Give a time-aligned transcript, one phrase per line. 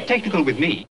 [0.00, 0.86] Get technical with me.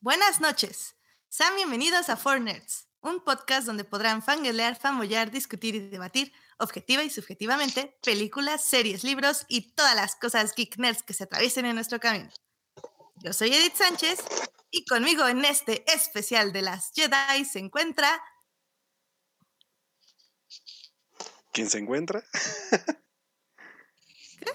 [0.00, 0.96] Buenas noches.
[1.28, 7.02] Sean bienvenidos a Four Nerds, un podcast donde podrán fangelear, fanboyar, discutir y debatir, objetiva
[7.02, 11.74] y subjetivamente, películas, series, libros y todas las cosas geek nerds que se atraviesen en
[11.74, 12.30] nuestro camino.
[13.16, 14.20] Yo soy Edith Sánchez
[14.70, 18.08] y conmigo en este especial de las Jedi se encuentra
[21.52, 22.24] ¿Quién se encuentra?
[24.40, 24.52] ¿Qué?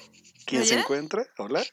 [0.47, 1.27] ¿Quién ¿Me se encuentra?
[1.37, 1.63] Hola.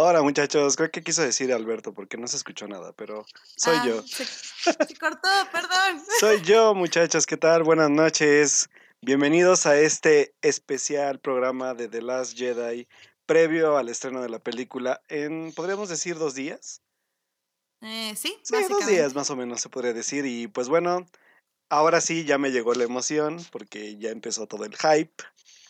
[0.00, 3.84] Hola muchachos, creo que quiso decir Alberto porque no se escuchó nada, pero soy Ah,
[3.84, 4.02] yo.
[4.06, 6.00] Se, se cortó, perdón.
[6.20, 7.64] Soy yo muchachos, ¿qué tal?
[7.64, 8.70] Buenas noches.
[9.02, 12.86] Bienvenidos a este especial programa de The Last Jedi
[13.26, 16.80] previo al estreno de la película en, podríamos decir, dos días.
[17.80, 20.26] Eh, sí, Sí, dos días más o menos se podría decir.
[20.26, 21.06] Y pues bueno,
[21.70, 25.24] ahora sí ya me llegó la emoción porque ya empezó todo el hype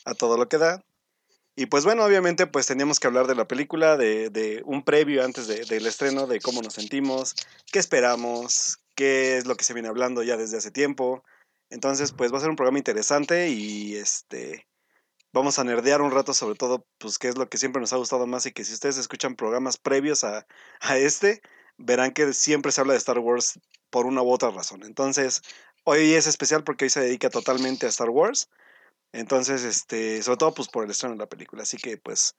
[0.05, 0.85] a todo lo que da.
[1.61, 5.25] Y pues bueno, obviamente pues teníamos que hablar de la película, de, de un previo
[5.25, 7.35] antes de- del estreno, de cómo nos sentimos,
[7.73, 11.25] qué esperamos, qué es lo que se viene hablando ya desde hace tiempo.
[11.69, 14.69] Entonces pues va a ser un programa interesante y este
[15.33, 17.97] vamos a nerdear un rato sobre todo pues qué es lo que siempre nos ha
[17.97, 20.47] gustado más y que si ustedes escuchan programas previos a,
[20.81, 21.43] a este,
[21.77, 23.59] verán que siempre se habla de Star Wars
[23.91, 24.85] por una u otra razón.
[24.85, 25.43] Entonces,
[25.83, 28.49] hoy es especial porque hoy se dedica totalmente a Star Wars.
[29.13, 31.63] Entonces, este, sobre todo pues por el estreno de la película.
[31.63, 32.35] Así que pues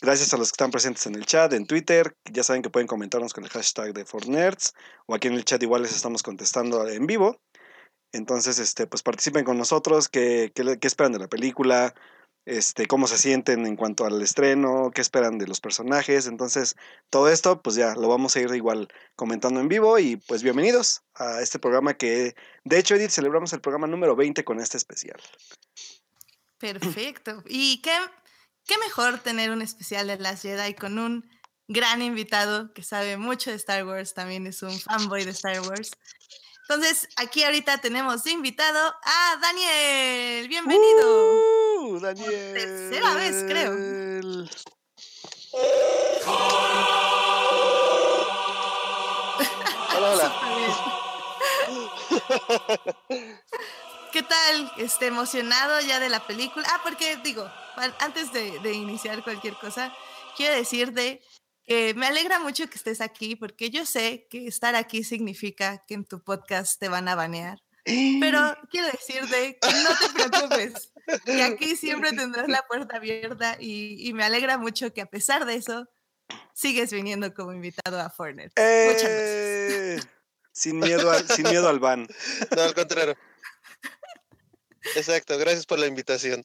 [0.00, 2.16] gracias a los que están presentes en el chat, en Twitter.
[2.32, 4.74] Ya saben que pueden comentarnos con el hashtag de Fortnerds.
[5.06, 7.40] O aquí en el chat igual les estamos contestando en vivo.
[8.12, 11.94] Entonces, este, pues participen con nosotros, qué, qué, qué esperan de la película,
[12.48, 16.26] este, cómo se sienten en cuanto al estreno, qué esperan de los personajes.
[16.26, 16.76] Entonces,
[17.10, 19.98] todo esto, pues ya lo vamos a ir igual comentando en vivo.
[19.98, 24.44] Y pues bienvenidos a este programa que, de hecho, Edith, celebramos el programa número 20
[24.44, 25.20] con este especial.
[26.56, 27.42] Perfecto.
[27.46, 27.92] Y qué,
[28.66, 31.28] qué mejor tener un especial de las Jedi con un
[31.68, 35.90] gran invitado que sabe mucho de Star Wars, también es un fanboy de Star Wars.
[36.70, 40.46] Entonces, aquí ahorita tenemos de invitado a Daniel.
[40.48, 41.32] Bienvenido.
[41.80, 42.52] ¡Uh, Daniel.
[42.52, 43.72] tercera vez, creo.
[49.96, 50.32] Hola, hola.
[54.12, 54.72] ¿Qué tal?
[54.76, 56.68] Este, emocionado ya de la película.
[56.70, 57.50] Ah, porque digo,
[58.00, 59.90] antes de, de iniciar cualquier cosa,
[60.36, 61.22] quiero decirte
[61.68, 65.92] que me alegra mucho que estés aquí, porque yo sé que estar aquí significa que
[65.92, 67.62] en tu podcast te van a banear.
[67.84, 70.92] Pero quiero decirte que no te preocupes,
[71.26, 75.44] que aquí siempre tendrás la puerta abierta y, y me alegra mucho que a pesar
[75.44, 75.86] de eso
[76.54, 78.52] sigues viniendo como invitado a Fortnite.
[78.56, 79.06] Muchas gracias.
[79.06, 80.00] ¡Eh!
[80.52, 82.08] Sin miedo al, sin miedo al ban.
[82.56, 83.14] No, al contrario.
[84.96, 86.42] Exacto, gracias por la invitación.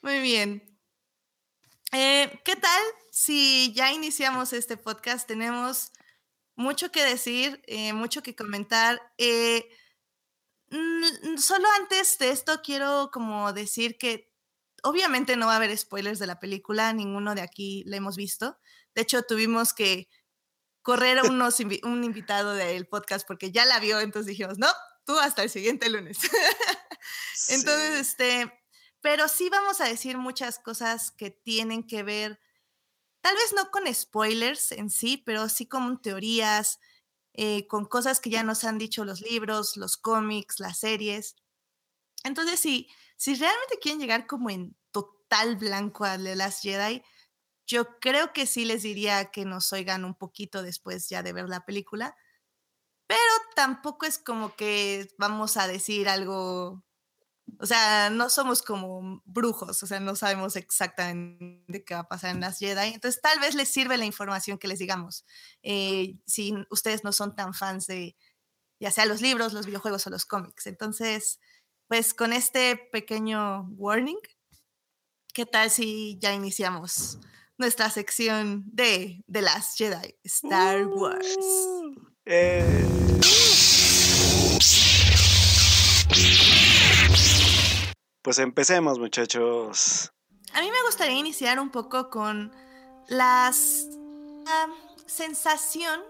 [0.00, 0.69] Muy bien.
[1.92, 5.26] Eh, ¿Qué tal si ya iniciamos este podcast?
[5.26, 5.90] Tenemos
[6.56, 9.00] mucho que decir, eh, mucho que comentar.
[9.18, 9.68] Eh,
[11.38, 14.32] solo antes de esto quiero como decir que
[14.84, 18.58] obviamente no va a haber spoilers de la película, ninguno de aquí la hemos visto.
[18.94, 20.08] De hecho, tuvimos que
[20.82, 24.68] correr a unos invi- un invitado del podcast porque ya la vio, entonces dijimos, no,
[25.04, 26.18] tú hasta el siguiente lunes.
[27.48, 28.00] Entonces, Sí.
[28.00, 28.59] este,
[29.00, 32.40] pero sí vamos a decir muchas cosas que tienen que ver,
[33.22, 36.80] tal vez no con spoilers en sí, pero sí con teorías,
[37.34, 41.36] eh, con cosas que ya nos han dicho los libros, los cómics, las series.
[42.24, 47.02] Entonces, si, si realmente quieren llegar como en total blanco a The Last Jedi,
[47.66, 51.48] yo creo que sí les diría que nos oigan un poquito después ya de ver
[51.48, 52.16] la película,
[53.06, 53.20] pero
[53.56, 56.84] tampoco es como que vamos a decir algo
[57.58, 62.30] o sea, no somos como brujos, o sea, no sabemos exactamente qué va a pasar
[62.30, 62.94] en las Jedi.
[62.94, 65.24] Entonces, tal vez les sirve la información que les digamos.
[65.62, 68.16] eh, si ustedes no son tan fans de,
[68.80, 70.66] ya sea los libros, los videojuegos o los cómics.
[70.66, 71.38] Entonces,
[71.88, 74.18] pues con este pequeño warning,
[75.34, 77.18] ¿qué tal si ya iniciamos
[77.58, 81.36] nuestra sección de The Last Jedi, Star Wars?
[82.24, 82.86] Eh,
[88.22, 90.12] Pues empecemos, muchachos.
[90.52, 92.52] A mí me gustaría iniciar un poco con
[93.10, 93.50] ah,
[95.06, 96.00] sensación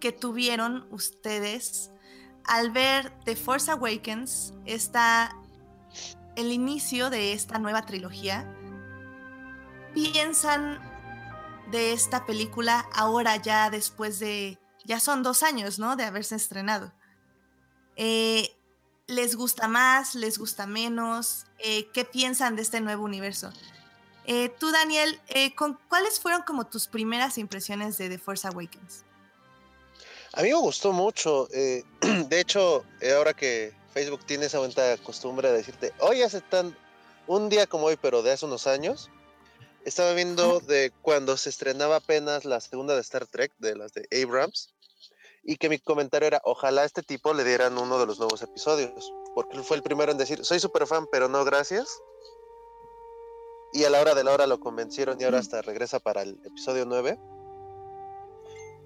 [0.00, 1.90] que tuvieron ustedes
[2.44, 5.36] al ver The Force Awakens, está
[6.36, 8.46] el inicio de esta nueva trilogía.
[9.94, 10.80] ¿Piensan
[11.70, 15.96] de esta película ahora ya después de, ya son dos años, ¿no?
[15.96, 16.92] De haberse estrenado.
[17.96, 18.56] Eh,
[19.12, 20.14] ¿Les gusta más?
[20.14, 21.44] ¿Les gusta menos?
[21.58, 23.52] Eh, ¿Qué piensan de este nuevo universo?
[24.24, 29.04] Eh, tú, Daniel, eh, ¿con, ¿cuáles fueron como tus primeras impresiones de The Force Awakens?
[30.32, 31.46] A mí me gustó mucho.
[31.50, 36.74] de hecho, ahora que Facebook tiene esa buena costumbre de decirte, hoy hace tan
[37.26, 39.10] un día como hoy, pero de hace unos años,
[39.84, 44.08] estaba viendo de cuando se estrenaba apenas la segunda de Star Trek, de las de
[44.22, 44.70] Abrams,
[45.44, 48.42] y que mi comentario era, ojalá a este tipo le dieran uno de los nuevos
[48.42, 52.00] episodios, porque él fue el primero en decir, soy súper fan, pero no gracias.
[53.72, 56.38] Y a la hora de la hora lo convencieron y ahora hasta regresa para el
[56.44, 57.18] episodio 9.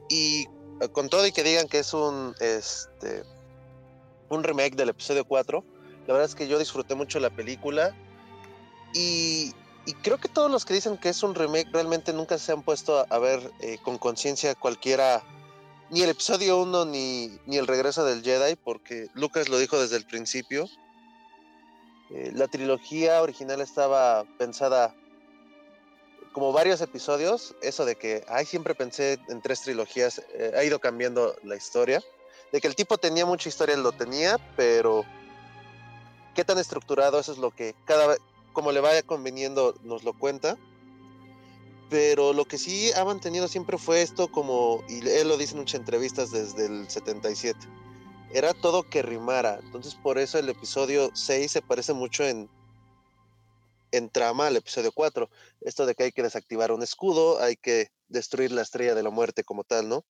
[0.09, 0.47] Y
[0.81, 3.25] eh, con todo y que digan que es un este
[4.29, 5.65] un remake del episodio 4,
[6.07, 7.95] la verdad es que yo disfruté mucho la película
[8.93, 9.53] y,
[9.87, 12.63] y creo que todos los que dicen que es un remake realmente nunca se han
[12.63, 15.23] puesto a, a ver eh, con conciencia cualquiera,
[15.91, 19.97] ni el episodio 1 ni, ni el regreso del Jedi, porque Lucas lo dijo desde
[19.97, 20.69] el principio.
[22.11, 24.95] Eh, la trilogía original estaba pensada
[26.33, 30.79] como varios episodios, eso de que, ay, siempre pensé en tres trilogías, eh, ha ido
[30.79, 32.03] cambiando la historia.
[32.53, 35.05] De que el tipo tenía mucha historia, lo tenía, pero
[36.35, 38.17] qué tan estructurado, eso es lo que cada
[38.53, 40.57] como le vaya conveniendo, nos lo cuenta.
[41.89, 45.61] Pero lo que sí ha mantenido siempre fue esto como, y él lo dice en
[45.61, 47.59] muchas entrevistas desde el 77,
[48.33, 49.61] era todo que rimara.
[49.63, 52.49] Entonces por eso el episodio 6 se parece mucho en,
[54.13, 55.31] trama al episodio 4.
[55.63, 59.11] Esto de que hay que desactivar un escudo, hay que destruir la estrella de la
[59.11, 60.05] muerte como tal, ¿no?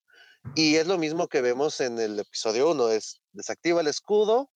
[0.55, 4.51] Y es lo mismo que vemos en el episodio 1, es desactiva el escudo,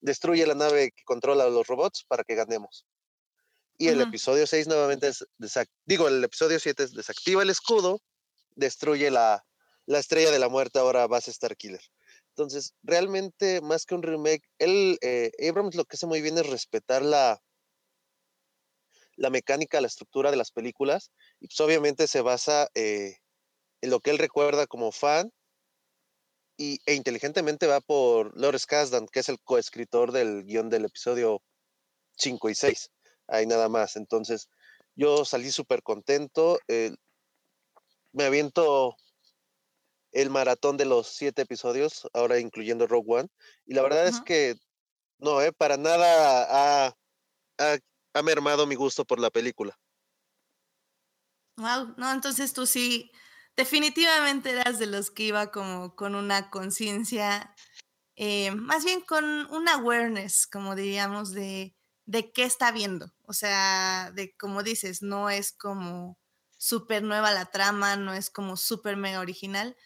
[0.00, 2.86] destruye la nave que controla a los robots para que ganemos.
[3.80, 5.24] Y el episodio 6 nuevamente es,
[5.86, 8.02] digo, el episodio 7 es desactiva el escudo,
[8.56, 9.46] destruye la,
[9.86, 11.80] la estrella de la muerte, ahora base Star Killer.
[12.30, 16.46] Entonces, realmente, más que un remake, él, eh, Abrams lo que hace muy bien es
[16.46, 17.40] respetar la,
[19.16, 23.16] la mecánica, la estructura de las películas, y pues obviamente se basa eh,
[23.80, 25.32] en lo que él recuerda como fan,
[26.56, 31.42] y, e inteligentemente va por Lawrence Kasdan, que es el coescritor del guion del episodio
[32.16, 32.90] 5 y 6.
[33.28, 33.96] Ahí nada más.
[33.96, 34.48] Entonces,
[34.96, 36.58] yo salí súper contento.
[36.68, 36.94] eh,
[38.12, 38.96] me aviento
[40.12, 43.28] el maratón de los siete episodios, ahora incluyendo Rogue One.
[43.66, 44.54] Y la verdad es que
[45.18, 46.94] no, eh, para nada ha,
[47.58, 47.78] ha-
[48.14, 49.78] ha mermado mi gusto por la película.
[51.56, 53.10] Wow, no, entonces tú sí,
[53.56, 57.54] definitivamente eras de los que iba como con una conciencia,
[58.16, 61.76] eh, más bien con un awareness, como diríamos, de,
[62.06, 63.12] de qué está viendo.
[63.28, 66.18] O sea, de como dices, no es como
[66.56, 69.76] súper nueva la trama, no es como súper mega original,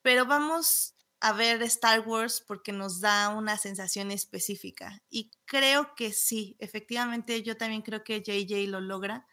[0.00, 5.02] pero vamos a ver Star Wars porque nos da una sensación específica.
[5.10, 9.26] Y creo que sí, efectivamente, yo también creo que JJ lo logra.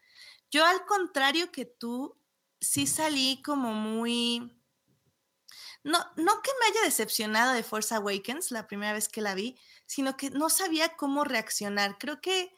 [0.51, 2.19] Yo al contrario que tú,
[2.59, 4.51] sí salí como muy...
[5.83, 9.57] No, no que me haya decepcionado de Force Awakens la primera vez que la vi,
[9.85, 11.97] sino que no sabía cómo reaccionar.
[11.99, 12.51] Creo que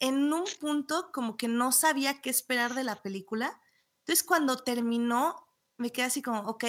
[0.00, 3.60] en un punto como que no sabía qué esperar de la película.
[4.00, 6.64] Entonces cuando terminó, me quedé así como, ok,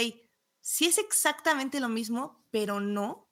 [0.60, 3.30] sí es exactamente lo mismo, pero no,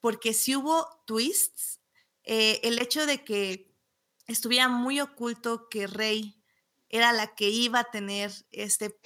[0.00, 1.80] porque sí hubo twists.
[2.24, 3.74] Eh, el hecho de que
[4.26, 6.42] estuviera muy oculto que Rey
[6.90, 8.98] era la que iba a tener este,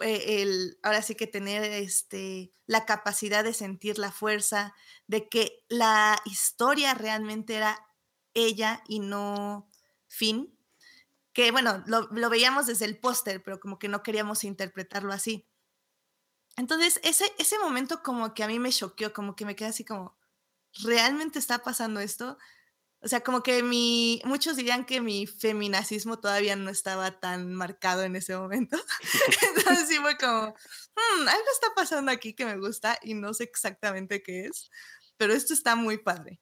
[0.00, 4.74] eh, el, ahora sí que tener este, la capacidad de sentir la fuerza,
[5.06, 7.86] de que la historia realmente era
[8.34, 9.68] ella y no
[10.14, 10.56] Finn,
[11.32, 15.46] que bueno, lo, veíamos desde el póster, pero como que no queríamos interpretarlo así.
[16.56, 19.84] Entonces, ese, ese momento como que a mí me choqueó, como que me quedé así
[19.84, 20.16] como,
[20.84, 22.38] ¿realmente está pasando esto?
[23.00, 28.04] O sea, como que mi, muchos dirían que mi feminacismo todavía no estaba tan marcado
[28.04, 28.78] en ese momento.
[29.56, 33.44] Entonces sí fue como, hmm, algo está pasando aquí que me gusta y no sé
[33.44, 34.70] exactamente qué es,
[35.16, 36.40] pero esto está muy padre.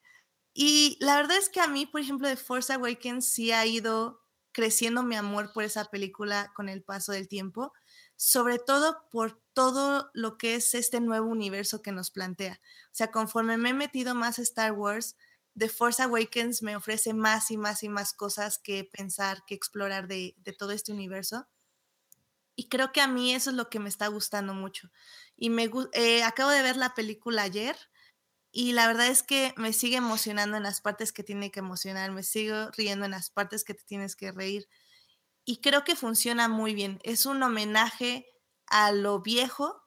[0.55, 4.21] Y la verdad es que a mí, por ejemplo, de Force Awakens sí ha ido
[4.53, 7.73] creciendo mi amor por esa película con el paso del tiempo,
[8.17, 12.61] sobre todo por todo lo que es este nuevo universo que nos plantea.
[12.87, 15.17] O sea, conforme me he metido más a Star Wars,
[15.57, 20.07] The Force Awakens me ofrece más y más y más cosas que pensar, que explorar
[20.07, 21.47] de, de todo este universo.
[22.55, 24.91] Y creo que a mí eso es lo que me está gustando mucho.
[25.37, 27.77] Y me eh, acabo de ver la película ayer
[28.55, 32.13] y la verdad es que me sigue emocionando en las partes que tiene que emocionar,
[32.13, 34.69] me sigo riendo en las partes que te tienes que reír.
[35.47, 37.01] Y creo que funciona muy bien.
[37.03, 38.27] Es un homenaje
[38.67, 39.83] a lo viejo,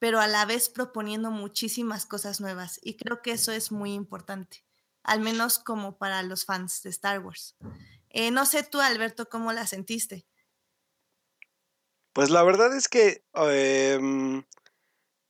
[0.00, 2.80] pero a la vez proponiendo muchísimas cosas nuevas.
[2.82, 4.64] Y creo que eso es muy importante,
[5.04, 7.56] al menos como para los fans de Star Wars.
[8.10, 10.26] Eh, no sé tú, Alberto, cómo la sentiste.
[12.12, 14.42] Pues la verdad es que em,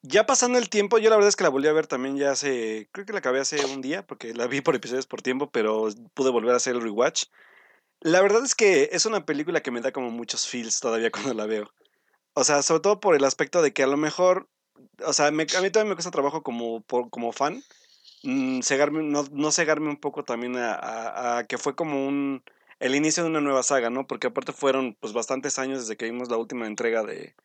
[0.02, 2.32] ya pasando el tiempo, yo la verdad es que la volví a ver también ya
[2.32, 5.50] hace, creo que la acabé hace un día, porque la vi por episodios por tiempo,
[5.50, 7.26] pero pude volver a hacer el rewatch.
[8.00, 11.35] La verdad es que es una película que me da como muchos feels todavía cuando
[11.35, 11.73] la veo.
[12.35, 14.49] O sea, sobre todo por el aspecto de que a lo mejor,
[15.04, 17.62] o sea, a mí todavía me cuesta trabajo como, como fan,
[18.25, 18.61] mm,
[19.11, 22.42] no, no, cegarme un poco también a, a, que fue como un,
[22.80, 24.06] el inicio de una nueva saga, ¿no?
[24.06, 27.37] Porque aparte fueron pues bastantes años desde que vimos la última entrega de,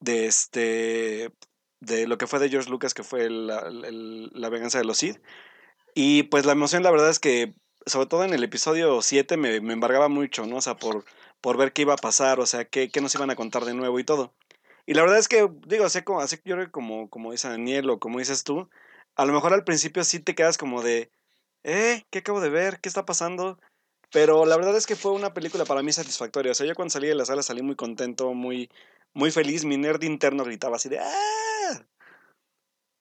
[0.00, 1.32] de este,
[1.80, 5.20] de lo que fue de George Lucas, que fue la, la venganza de los Sith.
[5.94, 7.54] Y pues la emoción, la verdad es que,
[7.86, 10.56] sobre todo en el episodio 7, me, me embargaba mucho, ¿no?
[10.56, 11.04] O sea, por
[11.40, 13.74] por ver qué iba a pasar, o sea, qué, qué nos iban a contar de
[13.74, 14.34] nuevo y todo.
[14.86, 17.90] Y la verdad es que, digo, así así, yo creo que como, como dice Daniel
[17.90, 18.68] o como dices tú,
[19.16, 21.10] a lo mejor al principio sí te quedas como de,
[21.64, 22.80] eh, ¿qué acabo de ver?
[22.80, 23.58] ¿Qué está pasando?
[24.12, 26.52] Pero la verdad es que fue una película para mí satisfactoria.
[26.52, 28.70] O sea, yo cuando salí de la sala salí muy contento, muy,
[29.16, 29.64] muy feliz.
[29.64, 31.86] Mi nerd interno gritaba así de ¡Ah!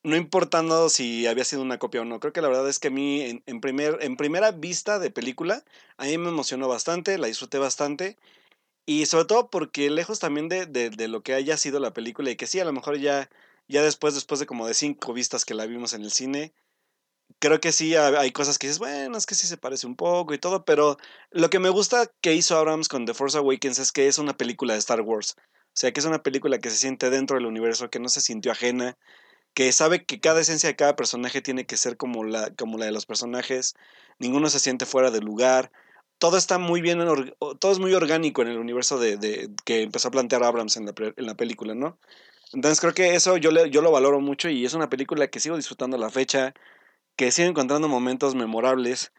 [0.04, 2.20] No importando si había sido una copia o no.
[2.20, 5.64] Creo que la verdad es que a mí, en, primer, en primera vista de película,
[5.98, 8.18] a mí me emocionó bastante, la disfruté bastante.
[8.86, 12.36] Y sobre todo porque lejos también de, de, lo que haya sido la película y
[12.36, 13.30] que sí, a lo mejor ya,
[13.68, 16.54] ya después, después de como de cinco vistas que la vimos en el cine,
[17.40, 20.34] creo que sí hay cosas que dices, bueno, es que sí se parece un poco
[20.36, 20.98] y todo, pero
[21.32, 24.38] lo que me gusta que hizo Abrams con The Force Awakens es que es una
[24.38, 25.36] película de Star Wars.
[25.76, 28.22] O sea, que es una película que se siente dentro del universo, que no se
[28.22, 28.98] sintió ajena,
[29.54, 32.86] que sabe que cada esencia de cada personaje tiene que ser como la, como la
[32.86, 33.76] de los personajes,
[34.18, 35.74] ninguno se siente fuera de lugar,
[36.18, 37.00] todo está muy bien,
[37.60, 40.94] todo es muy orgánico en el universo de, que empezó a plantear Abrams en la,
[40.98, 42.00] en la película, ¿no?
[42.54, 45.42] Entonces creo que eso yo, le, yo lo valoro mucho y es una película que
[45.42, 46.54] sigo disfrutando a la fecha,
[47.18, 49.12] que sigo encontrando momentos memorables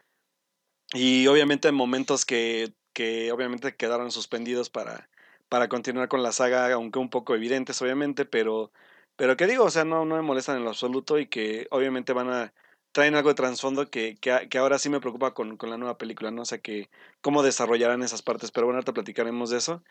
[0.93, 5.07] y obviamente momentos que, que obviamente quedaron suspendidos para,
[5.49, 8.71] para continuar con la saga, aunque un poco evidentes obviamente, pero
[9.15, 12.13] pero que digo, o sea, no, no me molestan en lo absoluto y que obviamente
[12.13, 12.53] van a
[12.91, 16.31] traen algo de trasfondo que, que, ahora sí me preocupa con, con, la nueva película,
[16.31, 16.41] ¿no?
[16.43, 16.89] O sea, que
[17.21, 19.83] cómo desarrollarán esas partes, pero bueno, ahorita platicaremos de eso.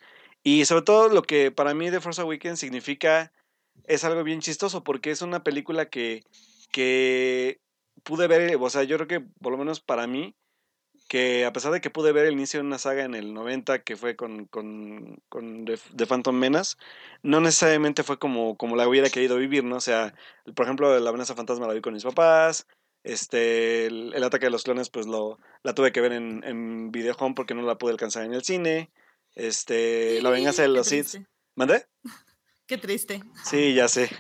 [0.43, 3.33] Y sobre todo lo que para mí The Force Awakens significa
[3.85, 6.25] es algo bien chistoso porque es una película que,
[6.73, 7.61] que
[8.03, 10.35] pude ver, o sea, yo creo que por lo menos para mí,
[11.09, 13.83] que a pesar de que pude ver el inicio de una saga en el 90
[13.83, 16.77] que fue con, con, con The, Phantom Menace,
[17.23, 19.77] no necesariamente fue como, como la hubiera querido vivir, ¿no?
[19.77, 20.15] O sea,
[20.55, 22.67] por ejemplo, La amenaza fantasma la vi con mis papás,
[23.05, 27.15] este, el, ataque de los clones, pues lo, la tuve que ver en, en Video
[27.19, 28.91] Home porque no la pude alcanzar en el cine,
[29.37, 31.25] este, La venganza de los Sith.
[31.55, 31.87] ¿Mandé?
[32.67, 33.23] Qué triste.
[33.45, 34.11] Sí, ya sé.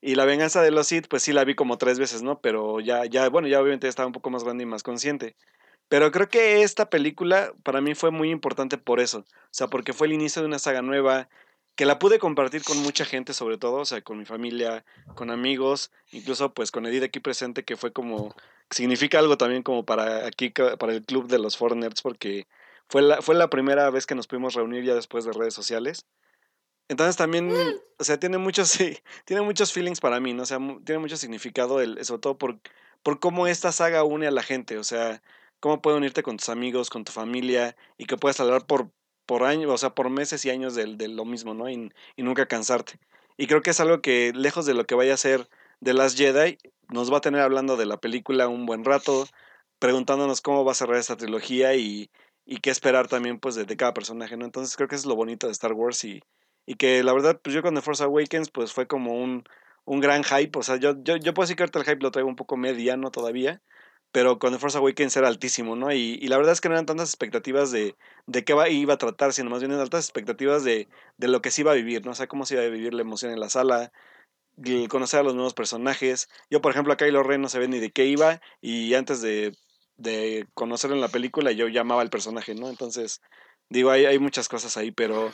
[0.00, 2.40] Y la venganza de los Sith, pues sí la vi como tres veces, ¿no?
[2.40, 5.36] Pero ya, ya, bueno, ya obviamente estaba un poco más grande y más consciente.
[5.92, 9.18] Pero creo que esta película para mí fue muy importante por eso.
[9.18, 11.28] O sea, porque fue el inicio de una saga nueva
[11.74, 15.28] que la pude compartir con mucha gente, sobre todo, o sea, con mi familia, con
[15.28, 18.34] amigos, incluso pues con Edith aquí presente, que fue como,
[18.70, 22.46] significa algo también como para aquí, para el club de los Foreigners, porque
[22.88, 26.06] fue la, fue la primera vez que nos pudimos reunir ya después de redes sociales.
[26.88, 27.80] Entonces también, mm.
[27.98, 28.96] o sea, tiene muchos, sí,
[29.26, 30.44] tiene muchos feelings para mí, ¿no?
[30.44, 32.60] O sea, tiene mucho significado, el, sobre todo por,
[33.02, 35.20] por cómo esta saga une a la gente, o sea,
[35.62, 38.90] cómo puedes unirte con tus amigos, con tu familia y que puedes hablar por,
[39.26, 41.70] por años, o sea, por meses y años de, lo mismo, ¿no?
[41.70, 42.98] Y, nunca cansarte.
[43.36, 45.48] Y creo que es algo que, lejos de lo que vaya a ser
[45.80, 49.28] The Last Jedi, nos va a tener hablando de la película un buen rato,
[49.78, 52.10] preguntándonos cómo va a cerrar esta trilogía y,
[52.44, 54.44] y qué esperar también, pues, de, cada personaje, ¿no?
[54.44, 56.22] Entonces creo que eso es lo bonito de Star Wars y,
[56.66, 59.44] y que la verdad, pues yo con The Force Awakens, pues fue como un,
[59.84, 62.10] un gran hype, o sea, yo, yo, yo puedo decir que ahorita el hype lo
[62.10, 63.62] traigo un poco mediano todavía,
[64.12, 65.90] pero con The Force Awakens era altísimo, ¿no?
[65.92, 68.98] Y, y, la verdad es que no eran tantas expectativas de, de qué iba a
[68.98, 72.04] tratar, sino más bien eran altas expectativas de, de, lo que se iba a vivir,
[72.04, 72.12] ¿no?
[72.12, 73.92] O sea, cómo se iba a vivir la emoción en la sala,
[74.88, 76.28] conocer a los nuevos personajes.
[76.50, 79.56] Yo, por ejemplo, a Kylo Ren no sabía ni de qué iba, y antes de,
[79.96, 82.68] de conocerlo en la película, yo llamaba al personaje, ¿no?
[82.68, 83.22] Entonces,
[83.70, 85.32] digo, hay, hay muchas cosas ahí, pero,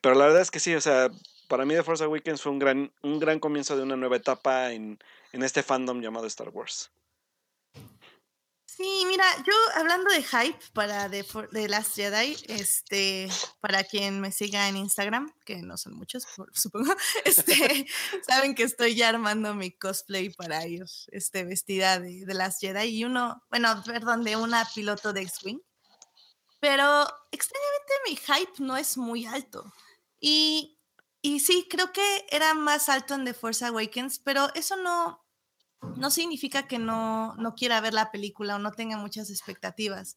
[0.00, 1.10] pero la verdad es que sí, o sea,
[1.48, 4.72] para mí The Force Awakens fue un gran, un gran comienzo de una nueva etapa
[4.72, 4.98] en,
[5.32, 6.92] en este fandom llamado Star Wars.
[8.78, 14.68] Sí, mira, yo hablando de hype para The, Last Jedi, este, para quien me siga
[14.68, 16.94] en Instagram, que no son muchos, supongo,
[17.24, 17.88] este,
[18.28, 22.84] saben que estoy ya armando mi cosplay para ir este, vestida de The Last Jedi
[22.84, 25.58] y uno, bueno, perdón, de una piloto de X-Wing.
[26.60, 29.72] Pero extrañamente mi hype no es muy alto.
[30.20, 30.78] Y,
[31.20, 35.20] y sí, creo que era más alto en The Force Awakens, pero eso no,
[35.96, 40.16] no significa que no, no quiera ver la película o no tenga muchas expectativas.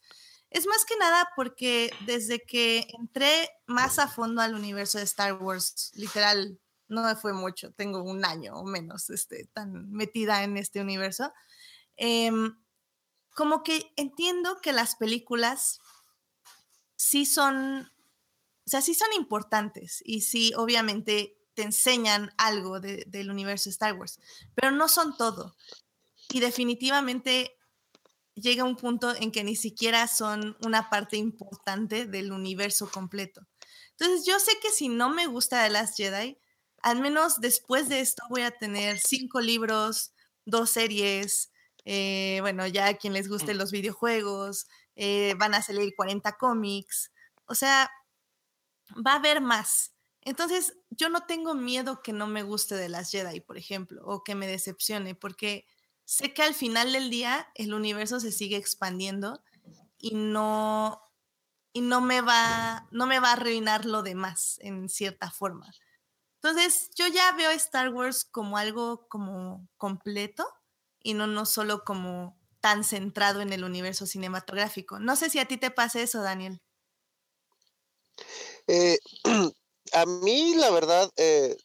[0.49, 5.41] Es más que nada porque desde que entré más a fondo al universo de Star
[5.41, 10.81] Wars, literal, no fue mucho, tengo un año o menos este, tan metida en este
[10.81, 11.31] universo,
[11.95, 12.57] em,
[13.33, 15.79] como que entiendo que las películas
[16.97, 17.89] sí son,
[18.65, 23.93] o sea, sí son importantes y sí, obviamente, te enseñan algo del universo de Star
[23.93, 24.19] Wars,
[24.55, 25.55] pero no son todo.
[26.31, 27.55] Y definitivamente
[28.33, 33.47] llega un punto en que ni siquiera son una parte importante del universo completo.
[33.91, 36.35] Entonces yo sé que si no me gusta The Last Jedi,
[36.81, 40.13] al menos después de esto voy a tener cinco libros,
[40.43, 41.51] dos series,
[41.85, 44.65] eh, bueno, ya a quien les gusten los videojuegos,
[44.95, 47.11] eh, van a salir 40 cómics,
[47.45, 47.91] o sea,
[49.05, 49.93] va a haber más.
[50.21, 54.23] Entonces, yo no tengo miedo que no me guste de las Jedi, por ejemplo, o
[54.23, 55.65] que me decepcione, porque
[56.05, 59.43] sé que al final del día el universo se sigue expandiendo
[59.97, 61.01] y no,
[61.73, 65.71] y no me va, no me va a arruinar lo demás en cierta forma.
[66.35, 70.45] Entonces, yo ya veo Star Wars como algo como completo
[70.99, 74.99] y no, no solo como tan centrado en el universo cinematográfico.
[74.99, 76.61] No sé si a ti te pasa eso, Daniel.
[78.67, 78.97] Eh,
[79.93, 81.57] a mí, la verdad, eh,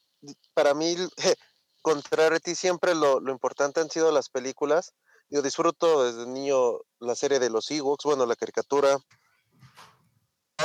[0.54, 0.96] para mí,
[1.82, 4.92] contrario a ti, siempre lo, importante han sido las películas.
[5.28, 8.98] Yo disfruto desde niño la serie de los Ewoks, bueno, la caricatura.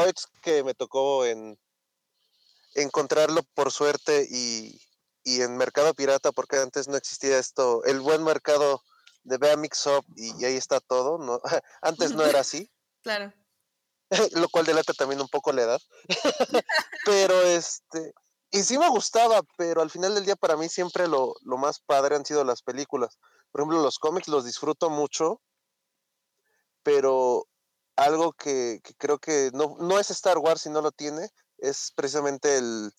[0.06, 1.60] Es que me tocó en
[2.76, 4.80] encontrarlo por suerte y,
[5.26, 8.82] en Mercado Pirata, porque antes no existía esto, el buen mercado
[9.24, 11.17] de Bea Mix Up y, ahí está todo.
[11.17, 11.41] ¿no?
[11.82, 12.71] antes no era así.
[13.04, 13.34] Claro.
[14.34, 15.82] Lo cual delata también un poco la edad.
[17.06, 18.13] Pero este,
[18.52, 22.17] y sí me gustaba, pero al final del día para mí siempre lo, más padre
[22.17, 23.17] han sido las películas.
[23.52, 25.41] Por ejemplo, los cómics los disfruto mucho,
[26.84, 27.47] pero
[27.95, 32.58] algo que, creo que no, no, es Star Wars si no lo tiene, es precisamente
[32.58, 32.91] el,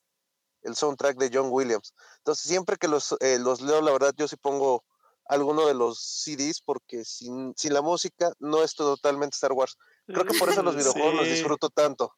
[0.74, 1.92] soundtrack de John Williams.
[2.18, 4.84] Entonces, siempre que los, eh, los leo, la verdad, yo sí pongo
[5.26, 9.76] alguno de los CDs porque sin, sin la música no es totalmente Star Wars.
[10.06, 12.14] Creo que por eso los videojuegos los disfruto tanto.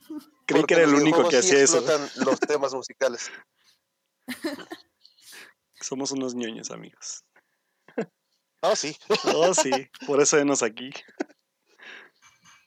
[0.46, 1.84] Creí que era el único que hacía eso.
[2.16, 3.30] los temas musicales.
[5.80, 7.24] Somos unos ñoños, amigos.
[8.60, 8.96] Oh, sí.
[9.34, 9.70] Oh, sí.
[10.06, 10.90] Por eso venos aquí.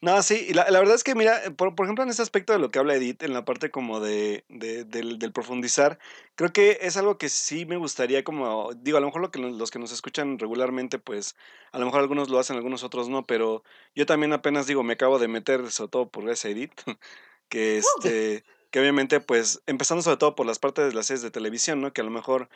[0.06, 2.70] No, sí, la, la, verdad es que, mira, por, ejemplo, en ese aspecto de lo
[2.70, 5.98] que habla Edith, en la parte como de, del, profundizar,
[6.36, 9.40] creo que es algo que sí me gustaría como, digo, a lo mejor lo que
[9.40, 11.36] los que nos escuchan regularmente, pues,
[11.72, 13.64] a lo mejor algunos lo hacen, algunos otros no, pero
[13.96, 16.74] yo también apenas digo, me acabo de meter, sobre todo por esa Edith,
[17.50, 21.32] que este, que obviamente, pues, empezando sobre todo por las partes de las series de
[21.32, 21.94] televisión, ¿no?
[21.94, 22.50] Que a lo mejor,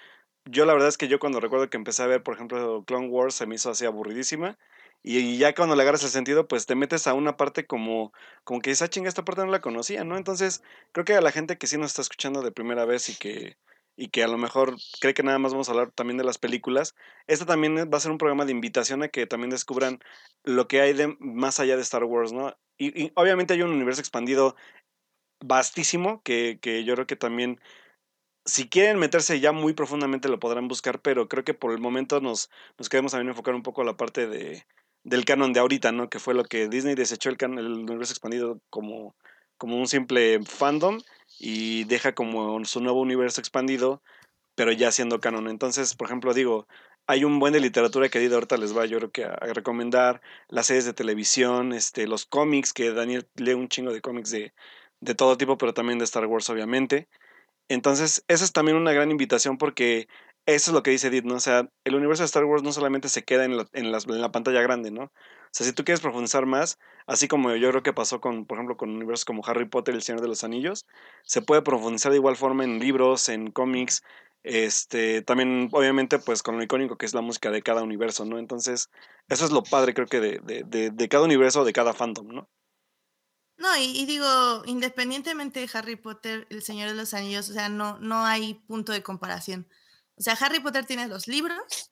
[0.45, 3.07] yo la verdad es que yo cuando recuerdo que empecé a ver, por ejemplo, Clone
[3.07, 4.59] Wars, se me hizo así aburridísima
[5.01, 8.12] y ya cuando le agarras el sentido, pues te metes a una parte como,
[8.43, 10.17] como que esa ah, chinga, esta parte no la conocía, ¿no?
[10.17, 13.15] Entonces, creo que a la gente que sí nos está escuchando de primera vez y
[13.15, 13.57] que,
[13.95, 16.38] y que a lo mejor cree que nada más vamos a hablar también de las
[16.38, 16.95] películas,
[17.27, 19.99] esta también va a ser un programa de invitación a que también descubran
[20.43, 22.57] lo que hay de más allá de Star Wars, ¿no?
[22.77, 24.55] Y, y obviamente hay un universo expandido
[25.41, 27.59] vastísimo que, que yo creo que también
[28.45, 32.19] si quieren meterse ya muy profundamente lo podrán buscar, pero creo que por el momento
[32.21, 34.65] nos, nos queremos también enfocar un poco a la parte de,
[35.03, 36.09] del canon de ahorita, ¿no?
[36.09, 39.15] Que fue lo que Disney desechó el, el universo expandido como,
[39.57, 40.99] como un simple fandom
[41.39, 44.01] y deja como su nuevo universo expandido,
[44.55, 45.47] pero ya siendo canon.
[45.47, 46.67] Entonces, por ejemplo, digo,
[47.07, 50.67] hay un buen de literatura que ahorita les va yo creo que a, recomendar, las
[50.67, 54.53] series de televisión, este, los cómics, que Daniel lee un chingo de cómics de,
[54.99, 57.07] de todo tipo, pero también de Star Wars, obviamente.
[57.67, 60.07] Entonces, esa es también una gran invitación porque
[60.45, 61.36] eso es lo que dice Edith, ¿no?
[61.36, 64.32] O sea, el universo de Star Wars no solamente se queda en la, en, la,
[64.32, 65.04] pantalla grande, ¿no?
[65.04, 65.12] O
[65.52, 68.78] sea, si tú quieres profundizar más, así como yo creo que pasó con, por ejemplo,
[68.78, 70.86] con universos como Harry Potter y El Señor de los Anillos,
[71.23, 74.04] se puede profundizar de igual forma en libros, en cómics,
[74.43, 78.39] este, también obviamente pues con lo icónico que es la música de cada universo, ¿no?
[78.39, 78.89] Entonces,
[79.28, 82.28] eso es lo padre creo que de, de, de, de cada universo, de cada fandom,
[82.28, 82.49] ¿no?
[83.60, 87.99] No, y, digo, independientemente de Harry Potter, El Señor de los Anillos, o sea, no,
[87.99, 89.67] no hay punto de comparación.
[90.19, 91.91] O sea, Harry Potter tiene los libros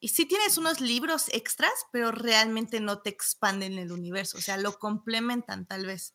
[0.00, 4.56] y sí tienes unos libros extras, pero realmente no te expanden el universo, o sea,
[4.56, 6.14] lo complementan tal vez.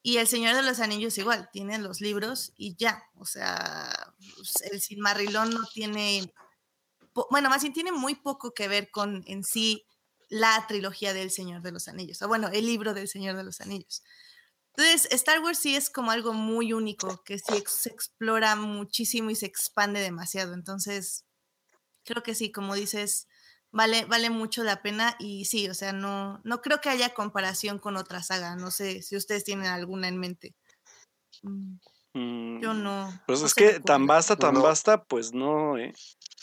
[0.00, 4.54] Y El Señor de los Anillos igual, tiene los libros y ya, o sea, pues,
[4.70, 6.32] el Silmarillion no tiene,
[7.30, 9.84] bueno, más bien tiene muy poco que ver con en sí
[10.28, 13.60] la trilogía del Señor de los Anillos, o bueno, el libro del Señor de los
[13.60, 14.04] Anillos.
[14.76, 19.34] Entonces, Star Wars sí es como algo muy único, que sí se explora muchísimo y
[19.34, 20.52] se expande demasiado.
[20.52, 21.24] Entonces,
[22.04, 23.26] creo que sí, como dices,
[23.70, 27.78] vale, vale mucho la pena y sí, o sea, no, no creo que haya comparación
[27.78, 28.56] con otra saga.
[28.56, 30.54] No sé si ustedes tienen alguna en mente.
[31.42, 31.78] Mm,
[32.60, 33.20] Yo Mm, no.
[33.26, 34.62] Pues no es que tan basta, tan No.
[34.62, 35.94] basta, pues no, ¿eh?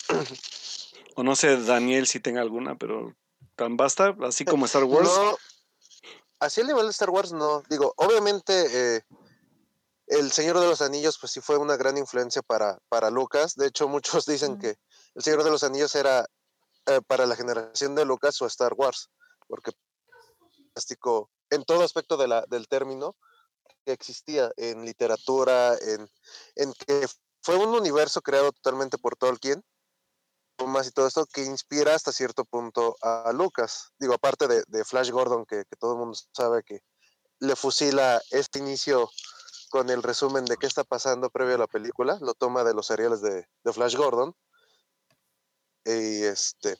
[1.15, 3.15] O no sé, Daniel, si tenga alguna, pero
[3.56, 5.08] tan basta, así como Star Wars.
[5.08, 5.38] No,
[6.43, 7.63] así el nivel de Star Wars no.
[7.69, 9.01] Digo, obviamente eh,
[10.08, 13.56] El Señor de los Anillos pues sí fue una gran influencia para, para Lucas.
[13.56, 14.60] De hecho, muchos dicen Mm.
[14.60, 14.75] que
[15.15, 16.25] El Señor de los Anillos era
[16.86, 19.10] eh, para la generación de Lucas o Star Wars,
[19.47, 19.71] porque
[20.73, 23.15] fantástico en todo aspecto de la, del término
[23.86, 26.10] que existía en literatura, en,
[26.56, 27.08] en que
[27.41, 29.63] fue un universo creado totalmente por Tolkien,
[30.58, 33.92] y todo esto que inspira hasta cierto punto a, Lucas.
[34.00, 36.82] Digo, aparte de, de Flash Gordon, que, que, todo el mundo sabe que
[37.39, 39.10] le fusila este inicio
[39.70, 42.88] con el resumen de qué está pasando previo a la película, lo toma de los
[42.88, 44.36] seriales de, de Flash Gordon.
[45.86, 46.78] Y este,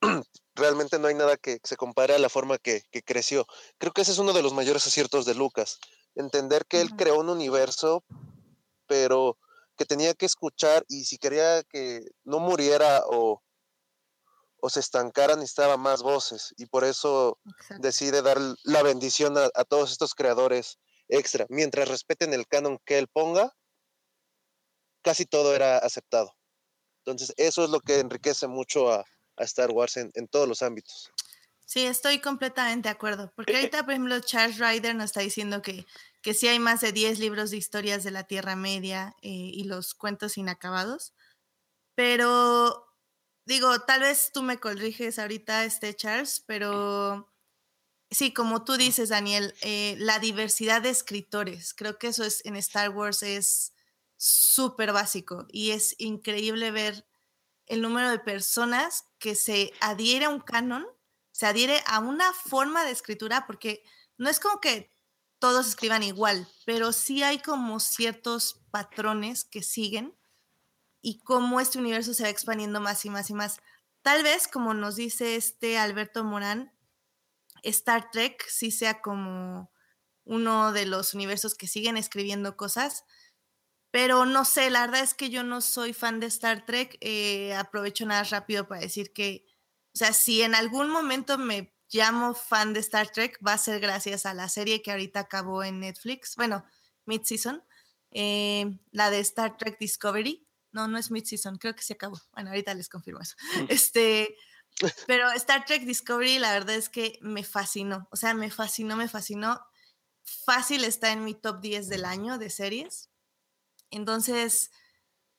[0.54, 3.46] realmente no hay nada que se compare a la forma que, que, creció.
[3.78, 5.78] Creo que ese es uno de los mayores aciertos de Lucas,
[6.14, 8.04] entender que él creó un universo,
[8.86, 9.36] pero
[9.80, 13.42] que tenía que escuchar y si quería que no muriera o,
[14.60, 17.82] o se estancara necesitaba más voces y por eso Exacto.
[17.82, 20.76] decide dar la bendición a, a, todos estos creadores
[21.08, 21.46] extra.
[21.48, 23.56] Mientras respeten el canon que él ponga,
[25.00, 26.36] casi todo era aceptado.
[26.98, 29.02] Entonces eso es lo que enriquece mucho a,
[29.38, 31.10] a Star Wars en, en, todos los ámbitos.
[31.64, 35.86] Sí, estoy completamente de acuerdo, porque ahorita, por ejemplo, Charles Ryder nos está diciendo que,
[36.22, 39.64] que sí hay más de 10 libros de historias de la Tierra Media eh, y
[39.64, 41.14] los cuentos inacabados,
[41.94, 42.86] pero
[43.46, 47.32] digo, tal vez tú me corriges ahorita, este Charles, pero
[48.10, 52.56] sí, como tú dices, Daniel, eh, la diversidad de escritores, creo que eso es en
[52.56, 53.72] Star Wars es
[54.16, 57.06] súper básico y es increíble ver
[57.66, 60.86] el número de personas que se adhiere a un canon,
[61.32, 63.82] se adhiere a una forma de escritura, porque
[64.18, 64.90] no es como que
[65.40, 70.16] todos escriban igual, pero sí hay como ciertos patrones que siguen
[71.02, 73.58] y cómo este universo se va expandiendo más y más y más.
[74.02, 76.72] Tal vez, como nos dice este Alberto Morán,
[77.62, 79.72] Star Trek sí sea como
[80.24, 83.04] uno de los universos que siguen escribiendo cosas,
[83.90, 86.96] pero no sé, la verdad es que yo no soy fan de Star Trek.
[87.00, 89.44] Eh, aprovecho nada rápido para decir que,
[89.94, 93.80] o sea, si en algún momento me llamo fan de Star Trek, va a ser
[93.80, 96.64] gracias a la serie que ahorita acabó en Netflix, bueno,
[97.06, 97.62] mid-season,
[98.10, 100.46] eh, la de Star Trek Discovery.
[100.72, 102.20] No, no es mid-season, creo que se acabó.
[102.32, 103.36] Bueno, ahorita les confirmo eso.
[103.68, 104.36] Este,
[105.06, 108.08] pero Star Trek Discovery, la verdad es que me fascinó.
[108.10, 109.60] O sea, me fascinó, me fascinó.
[110.22, 113.10] Fácil está en mi top 10 del año de series.
[113.90, 114.70] Entonces,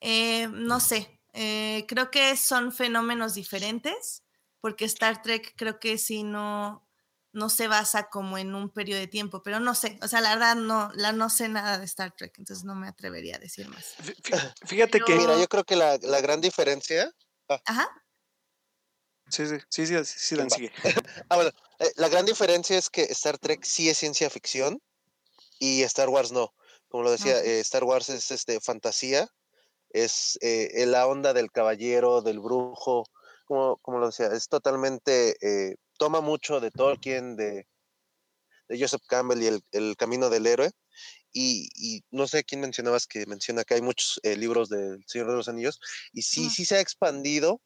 [0.01, 4.23] eh, no sé, eh, creo que son fenómenos diferentes,
[4.62, 6.88] porque Star Trek creo que sí no,
[7.34, 10.30] no se basa como en un periodo de tiempo, pero no sé, o sea, la
[10.36, 13.67] verdad no, la, no sé nada de Star Trek, entonces no me atrevería a decir
[13.67, 13.95] más.
[14.65, 15.15] Fíjate pero, que...
[15.15, 17.12] Mira, yo creo que la, la gran diferencia...
[17.50, 17.62] Ah.
[17.65, 17.89] Ajá.
[19.30, 20.71] Sí, sí, sí, sí, sí, sí Dan, sigue.
[21.30, 24.82] ah, bueno, eh, la gran diferencia es que Star Trek sí es ciencia ficción
[25.58, 26.54] y Star Wars no
[26.91, 29.30] como lo decía, eh, Star Wars es este, fantasía,
[29.91, 33.06] es eh, la onda del caballero, del brujo,
[33.51, 37.67] como, como lo decía, es totalmente, eh, toma mucho de Tolkien, de,
[38.69, 40.71] de Joseph Campbell y el, el camino del héroe.
[41.33, 45.27] Y, y, no sé quién mencionabas que menciona que hay muchos eh, libros del Señor
[45.27, 45.81] de los Anillos,
[46.13, 47.59] y sí, sí se ha expandido,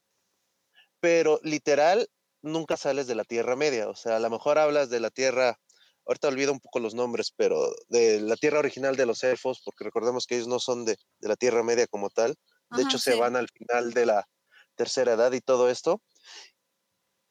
[0.99, 2.09] pero literal
[2.41, 5.59] nunca sales de la Tierra Media, o sea, a lo mejor hablas de la Tierra
[6.07, 9.83] ahorita olvido un poco los nombres, pero de la tierra original de los elfos, porque
[9.83, 12.35] recordemos que ellos no son de, de la Tierra Media como tal,
[12.71, 13.11] de Ajá, hecho sí.
[13.11, 14.27] se van al final de la
[14.75, 16.01] tercera edad y todo esto.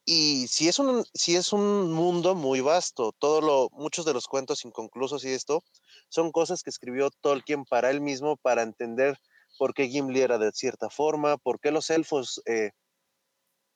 [0.05, 4.27] Y si es un, si es un mundo muy vasto, todo lo, muchos de los
[4.27, 5.63] cuentos inconclusos y esto
[6.09, 9.17] son cosas que escribió Tolkien para él mismo, para entender
[9.57, 12.71] por qué Gimli era de cierta forma, por qué los elfos eh,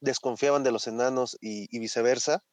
[0.02, 2.44] desconfiaban de los enanos y, y viceversa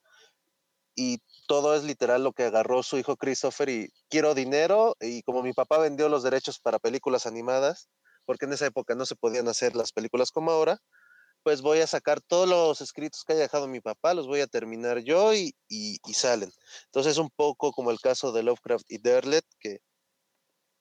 [0.97, 5.43] y todo es literal lo que agarró su hijo Christopher y quiero dinero y como
[5.43, 7.89] mi papá vendió los derechos para películas animadas,
[8.25, 10.81] porque en esa época no se podían hacer las películas como ahora,
[11.47, 14.49] pues voy a sacar todos los escritos que haya dejado mi papá, los voy a
[14.49, 15.55] terminar yo y,
[16.13, 16.51] salen.
[16.87, 19.79] Entonces es un poco como el caso de Lovecraft y Derlet, que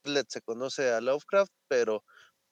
[0.04, 2.04] Derlet se conoce a Lovecraft, pero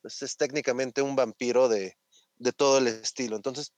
[0.03, 1.97] pues es técnicamente un vampiro de,
[2.35, 3.35] de todo el estilo.
[3.35, 3.73] Entonces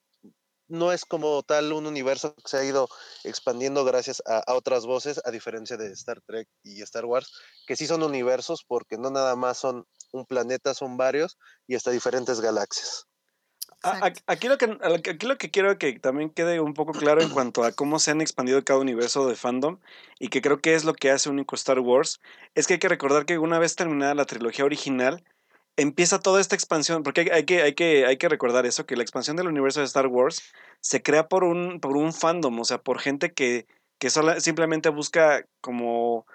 [0.68, 2.90] no es como tal un universo que se ha ido
[3.24, 7.32] expandiendo gracias a, a, otras voces, a diferencia de Star Trek y Star Wars,
[7.66, 11.92] que sí son universos porque no nada más son un planeta, son varios y hasta
[11.92, 13.08] diferentes galaxias.
[14.28, 17.64] Aquí lo, que, aquí lo que quiero que también quede un poco claro en cuanto
[17.64, 19.78] a cómo se han expandido cada universo de fandom
[20.20, 22.20] y que creo que es lo que hace único Star Wars,
[22.56, 25.24] es que hay que recordar que una vez terminada la trilogía original,
[25.78, 29.04] empieza toda esta expansión, porque hay, que, hay, que, hay que recordar eso, que la
[29.04, 30.42] expansión del universo de Star Wars
[30.80, 33.68] se crea por un, por un fandom, o sea, por gente que,
[34.00, 36.26] que simplemente busca como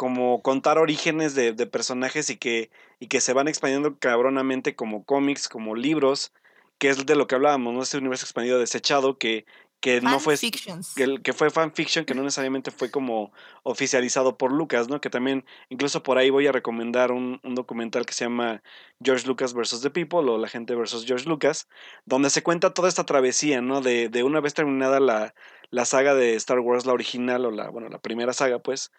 [0.00, 2.70] como contar orígenes de, de, personajes y que,
[3.00, 6.32] y que se van expandiendo cabronamente como cómics, como libros,
[6.80, 7.82] que es de lo que hablábamos, ¿no?
[7.82, 9.44] Este universo expandido desechado que,
[9.80, 14.88] que no fue que, que, fue fanfiction, que no necesariamente fue como oficializado por Lucas,
[14.88, 14.98] ¿no?
[14.98, 18.62] Que también, incluso por ahí voy a recomendar un, un, documental que se llama
[19.04, 21.68] George Lucas versus the People o La gente versus George Lucas,
[22.06, 23.82] donde se cuenta toda esta travesía, ¿no?
[23.82, 25.34] De, de una vez terminada la,
[25.68, 28.90] la saga de Star Wars, la original, o la, bueno, la primera saga, pues,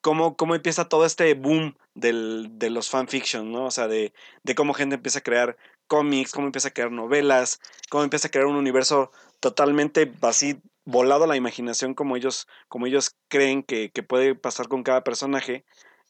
[0.00, 3.66] cómo, cómo empieza todo este boom del, de los fanfiction, ¿no?
[3.66, 5.56] O sea, de, de cómo gente empieza a crear
[5.88, 11.24] cómics, cómo empieza a crear novelas, cómo empieza a crear un universo totalmente así volado
[11.24, 15.64] a la imaginación como ellos, como ellos creen que, que puede pasar con cada personaje,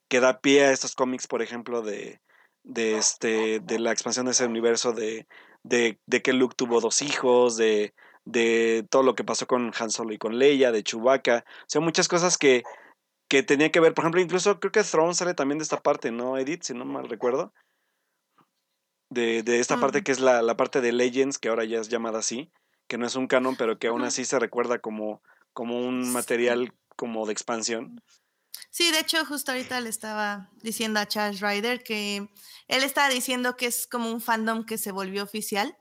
[0.09, 2.21] que da pie a estos cómics, por ejemplo, de,
[2.63, 5.27] de, este, de la expansión de ese universo, de,
[5.63, 9.91] de, de que Luke tuvo dos hijos, de, de todo lo que pasó con Han
[9.91, 12.63] Solo y con Leia, de Chewbacca, o sea, muchas cosas que,
[13.29, 16.11] que tenía que ver, por ejemplo, incluso creo que Throne sale también de esta parte,
[16.11, 16.63] ¿no, Edith?
[16.63, 17.53] Si no mal recuerdo.
[19.11, 21.89] De, de esta parte que es la, la, parte de Legends, que ahora ya es
[21.89, 22.53] llamada así,
[22.89, 25.23] que no es un canon, pero que aún así se recuerda como,
[25.55, 28.03] como un material como de expansión.
[28.71, 32.29] Sí, de hecho, justo ahorita le estaba diciendo a Charles Ryder que
[32.69, 35.77] él estaba diciendo que es como un fandom que se volvió oficial.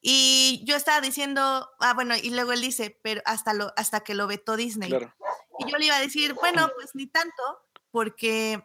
[0.00, 4.14] Y yo estaba diciendo, ah, bueno, y luego él dice, pero hasta, lo, hasta que
[4.14, 4.88] lo vetó Disney.
[4.88, 5.14] Claro.
[5.58, 7.42] Y yo le iba a decir, bueno, pues ni tanto,
[7.90, 8.62] porque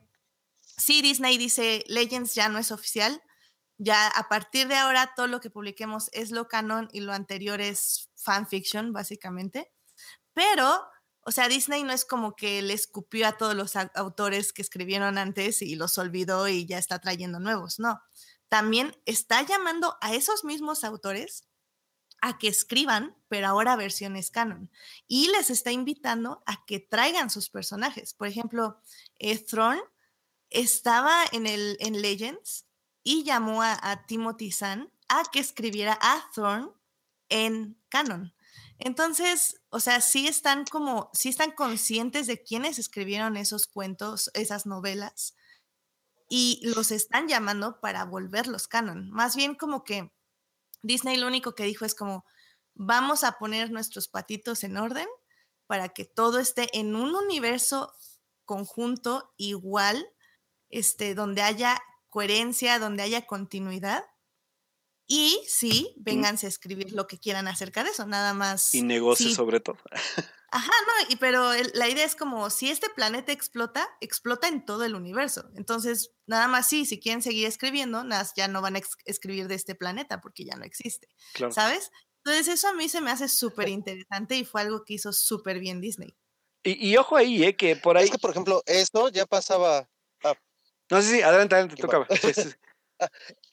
[0.62, 3.22] sí, Disney dice, Legends ya no es oficial,
[3.78, 7.62] ya a partir de ahora todo lo que publiquemos es lo canon y lo anterior
[7.62, 9.72] es fanfiction, básicamente.
[10.34, 10.88] Pero,
[11.22, 15.18] o sea, Disney no es como que le escupió a todos los autores que escribieron
[15.18, 18.02] antes y los olvidó y ya está trayendo nuevos, no.
[18.48, 21.48] También está llamando a esos mismos autores
[22.22, 24.72] a que escriban, pero ahora versiones canon.
[25.08, 28.14] Y les está invitando a que traigan sus personajes.
[28.14, 28.80] Por ejemplo,
[29.20, 29.44] eh,
[30.50, 32.65] estaba en, el, en Legends
[33.06, 36.74] y llamó a, Timothy Zahn a que escribiera a Thorn
[37.30, 38.34] en canon.
[38.80, 44.66] Entonces, o sea, sí están como, sí están conscientes de quiénes escribieron esos cuentos, esas
[44.66, 45.36] novelas,
[46.28, 49.12] y los están llamando para volverlos canon.
[49.12, 50.12] Más bien como que
[50.82, 52.26] Disney lo único que dijo es como,
[52.74, 55.08] vamos a poner nuestros patitos en orden
[55.68, 57.94] para que todo esté en un universo
[58.46, 60.10] conjunto igual,
[60.70, 61.80] este, donde haya
[62.16, 64.06] coherencia, donde haya continuidad.
[65.06, 68.74] Y sí, vénganse a escribir lo que quieran acerca de eso, nada más.
[68.74, 69.78] Y negocio sobre todo.
[70.50, 74.86] Ajá, no, y, pero la idea es como si este planeta explota, explota en todo
[74.86, 75.50] el universo.
[75.58, 79.56] Entonces, nada más sí, si quieren seguir escribiendo, nada, ya no van a escribir de
[79.56, 81.10] este planeta porque ya no existe.
[81.52, 81.92] ¿Sabes?
[82.24, 85.60] Entonces, eso a mí se me hace súper interesante y fue algo que hizo súper
[85.60, 86.16] bien Disney.
[86.64, 87.58] Y, ojo ahí, ¿eh?
[87.58, 88.06] Que por ahí.
[88.06, 89.90] Es que, por ejemplo, esto ya pasaba.
[90.92, 92.08] No, sí, sí, adelante, adelante, tocaba.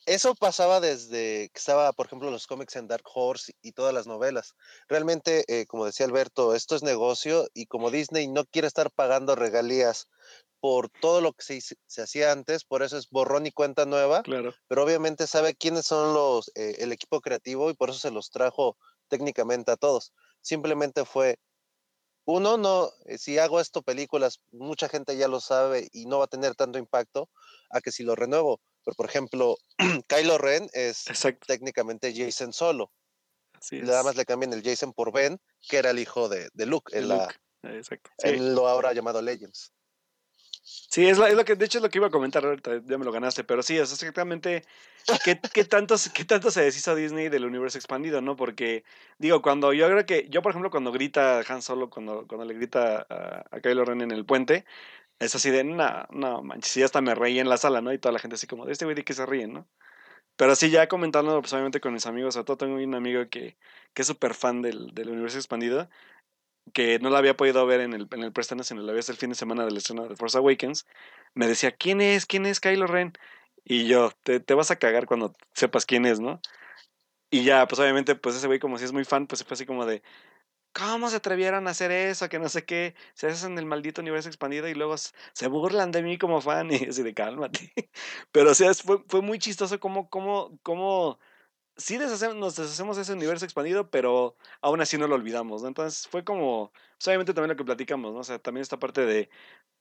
[0.06, 4.06] Eso pasaba desde que estaba, por ejemplo, los cómics en Dark Horse y todas las
[4.06, 4.54] novelas.
[4.88, 9.36] Realmente, eh, como decía Alberto, esto es negocio y como Disney no quiere estar pagando
[9.36, 10.08] regalías
[10.60, 14.22] por todo lo que se, se hacía antes, por eso es borrón y cuenta nueva.
[14.22, 14.54] Claro.
[14.68, 18.30] Pero obviamente sabe quiénes son los eh, el equipo creativo y por eso se los
[18.30, 18.76] trajo
[19.08, 20.12] técnicamente a todos.
[20.40, 21.38] Simplemente fue
[22.24, 26.24] uno, no, eh, si hago esto películas, mucha gente ya lo sabe y no va
[26.24, 27.28] a tener tanto impacto
[27.70, 28.60] a que si lo renuevo.
[28.84, 29.56] Pero, por ejemplo,
[30.08, 31.04] Kylo Ren es
[31.46, 32.92] técnicamente Jason solo.
[33.70, 36.66] y nada más le cambian el Jason por Ben, que era el hijo de, de
[36.66, 37.28] Luke, en, La,
[38.18, 39.72] en lo ahora llamado Legends.
[40.64, 43.04] Sí, es, lo que, de hecho es lo que iba a comentar ahorita, ya me
[43.04, 44.64] lo ganaste, pero sí, es exactamente
[45.24, 48.36] qué, tanto, qué tanto se deshizo Disney del universo expandido, ¿no?
[48.36, 48.84] Porque,
[49.18, 52.54] digo, cuando yo creo que, yo por ejemplo, cuando grita Han Solo, cuando, cuando le
[52.54, 54.64] grita a, a Kylo Ren en el puente,
[55.18, 57.92] es así de, no, no, manches, y hasta me reí en la sala, ¿no?
[57.92, 59.68] Y toda la gente así como, de este güey que se ríen, ¿no?
[60.36, 63.56] Pero sí, ya comentando, pues obviamente con mis amigos, sobre todo tengo un amigo que,
[63.94, 65.88] que es súper fan del, del universo expandido,
[66.72, 69.12] que no la había podido ver en el, en el Preston, sino la había visto
[69.12, 70.86] el fin de semana del estreno de Force Awakens,
[71.34, 72.26] me decía, ¿quién es?
[72.26, 73.12] ¿Quién es Kylo Ren?
[73.64, 76.40] Y yo, te, te vas a cagar cuando sepas quién es, ¿no?
[77.30, 79.66] Y ya, pues obviamente, pues ese güey como si es muy fan, pues fue así
[79.66, 80.02] como de,
[80.74, 82.28] ¿Cómo se atrevieron a hacer eso?
[82.28, 82.94] Que no sé qué.
[83.14, 86.70] Se hacen el maldito universo expandido y luego se burlan de mí como fan.
[86.72, 87.72] Y así de cálmate.
[88.32, 91.18] Pero o sea, fue, fue muy chistoso cómo, cómo, cómo
[91.82, 95.68] sí deshacemos, nos deshacemos de ese universo expandido, pero aún así no lo olvidamos, ¿no?
[95.68, 98.20] Entonces fue como, pues, obviamente también lo que platicamos, ¿no?
[98.20, 99.28] O sea, también esta parte de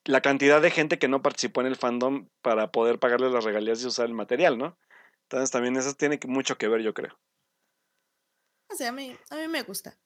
[0.06, 3.84] la cantidad de gente que no participó en el fandom para poder pagarle las regalías
[3.84, 4.78] y usar el material, ¿no?
[5.24, 7.18] Entonces también eso tiene mucho que ver, yo creo.
[8.72, 9.98] O sea, a mí, a mí me gusta.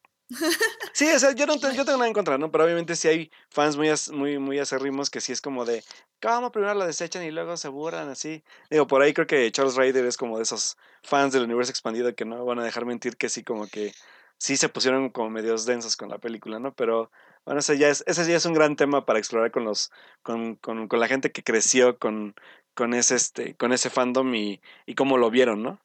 [0.94, 2.52] Sí, o sea, yo no tengo, yo tengo nada en contra, ¿no?
[2.52, 5.84] Pero obviamente sí hay fans muy, muy, muy acérrimos que sí es como de,
[6.22, 8.44] ¿cómo primero la desechan y luego se burlan así?
[8.70, 12.16] Digo, por ahí creo que Charles Ryder es como de esos fans del universo expandido
[12.16, 13.94] que no van a dejar mentir que sí como que
[14.38, 16.74] sí se pusieron como medios densos con la película, ¿no?
[16.74, 17.12] Pero
[17.46, 19.92] bueno, ese ya es, ese ya es un gran tema para explorar con los,
[20.24, 22.36] con, con, con la gente que creció con,
[22.74, 25.85] con ese, este, con ese fandom y, y cómo lo vieron, ¿no?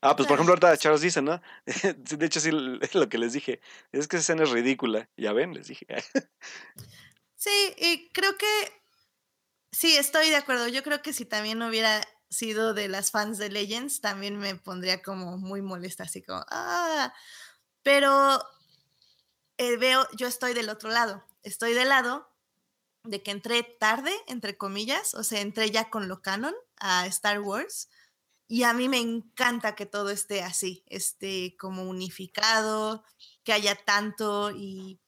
[0.00, 1.40] Ah, pues por ejemplo, ahorita Charles dice, ¿no?
[1.66, 2.50] De hecho, sí,
[2.94, 3.60] lo que les dije.
[3.92, 5.08] Es que esa escena es ridícula.
[5.16, 5.86] Ya ven, les dije.
[7.36, 8.46] Sí, y creo que
[9.72, 10.68] sí, estoy de acuerdo.
[10.68, 15.02] Yo creo que si también hubiera sido de las fans de Legends, también me pondría
[15.02, 17.12] como muy molesta, así como, ah,
[17.82, 18.42] pero
[19.56, 21.24] eh, veo, yo estoy del otro lado.
[21.42, 22.28] Estoy del lado
[23.04, 27.40] de que entré tarde, entre comillas, o sea, entré ya con lo canon a Star
[27.40, 27.88] Wars
[28.50, 33.04] y a mí me encanta que todo esté así, esté como unificado,
[33.44, 35.00] que haya tanto y,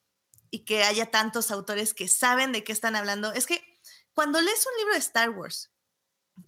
[0.67, 3.33] que haya tantos autores que saben de qué están hablando.
[3.33, 3.63] Es que
[4.13, 5.71] cuando lees un libro de Star Wars,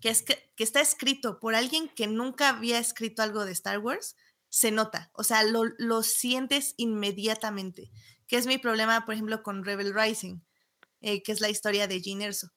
[0.00, 4.14] que, es que, está escrito por alguien que nunca había escrito algo de Star Wars,
[4.50, 7.90] se nota, o sea, lo, sientes inmediatamente,
[8.26, 10.40] que es mi problema, por ejemplo, con Rebel Rising,
[11.00, 12.52] eh, que es la historia de Jean Erso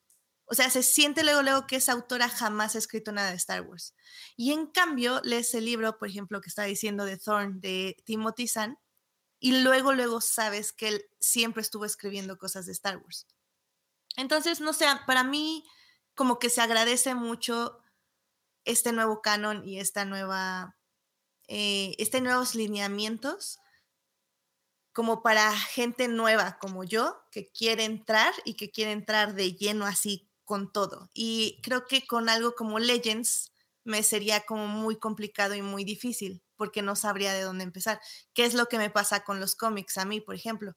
[0.47, 3.61] o sea, se siente luego, luego que esa autora jamás ha escrito nada de Star
[3.61, 3.95] Wars.
[4.35, 8.47] Y en cambio, lees el libro, por ejemplo, que está diciendo de Thorn, de Timothy
[8.47, 8.77] Zahn,
[9.39, 13.27] y luego, luego sabes que él siempre estuvo escribiendo cosas de Star Wars.
[14.17, 15.63] Entonces, no sé, para mí
[16.13, 17.81] como que se agradece mucho
[18.63, 20.77] este nuevo canon y esta nueva,
[21.47, 23.59] eh, este nuevos lineamientos
[24.93, 29.85] como para gente nueva como yo que quiere entrar y que quiere entrar de lleno
[29.85, 31.09] así con todo.
[31.13, 33.51] Y creo que con algo como Legends
[33.83, 37.99] me sería como muy complicado y muy difícil porque no sabría de dónde empezar.
[38.33, 40.73] ¿Qué es lo que me pasa con los cómics a mí, por ejemplo?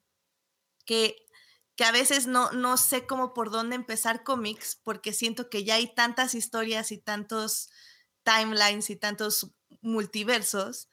[0.85, 1.15] Que,
[1.75, 5.75] que a veces no, no sé cómo por dónde empezar cómics porque siento que ya
[5.75, 7.69] hay tantas historias y tantos
[8.23, 9.51] timelines y tantos
[9.81, 10.89] multiversos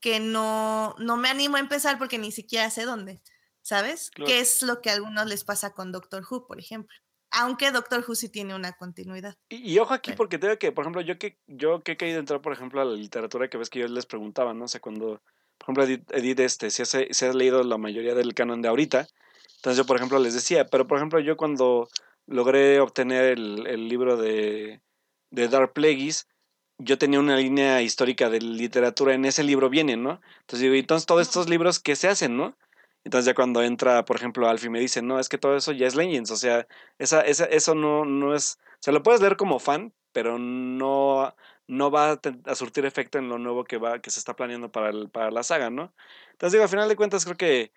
[0.00, 3.22] que no, no me animo a empezar porque ni siquiera sé dónde,
[3.62, 4.10] ¿sabes?
[4.24, 6.96] ¿Qué es lo que a algunos les pasa con Doctor Who, por ejemplo?
[7.30, 9.36] Aunque Doctor Who sí tiene una continuidad.
[9.48, 12.40] Y, ojo aquí, porque tengo que, por ejemplo, yo que, yo que he querido entrar,
[12.40, 14.68] por ejemplo, a la literatura que ves que yo les preguntaba, ¿no?
[14.68, 15.22] sé, cuando,
[15.58, 19.06] por ejemplo, Edith, este, si has, si has leído la mayoría del canon de ahorita,
[19.56, 21.88] entonces yo, por ejemplo, les decía, pero por ejemplo, yo cuando
[22.26, 24.80] logré obtener el, el libro de,
[25.30, 26.28] de Dark Plagueis,
[26.78, 30.20] yo tenía una línea histórica de literatura, en ese libro viene, ¿no?
[30.40, 32.56] Entonces digo, entonces todos estos libros, ¿qué se hacen, no?
[33.04, 35.86] Entonces ya cuando entra, por ejemplo, Alfie me dice, no, es que todo eso ya
[35.86, 36.66] es Legends, o sea,
[36.98, 41.34] esa, esa, eso no, no es, o sea, lo puedes leer como fan, pero no,
[41.68, 42.12] no va
[42.44, 45.30] a, surtir efecto en lo nuevo que va, que se está planeando para, el, para
[45.30, 45.94] la saga, ¿no?
[46.32, 47.72] Entonces digo, al final de cuentas creo que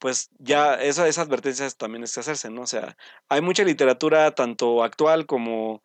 [0.00, 2.62] pues ya esa, esa advertencia también es que hacerse, ¿no?
[2.62, 2.96] O sea,
[3.28, 5.82] hay mucha literatura tanto actual como,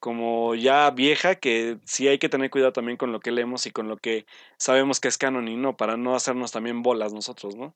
[0.00, 3.72] como ya vieja que sí hay que tener cuidado también con lo que leemos y
[3.72, 4.26] con lo que
[4.58, 7.74] sabemos que es canon y no, para no hacernos también bolas nosotros, ¿no?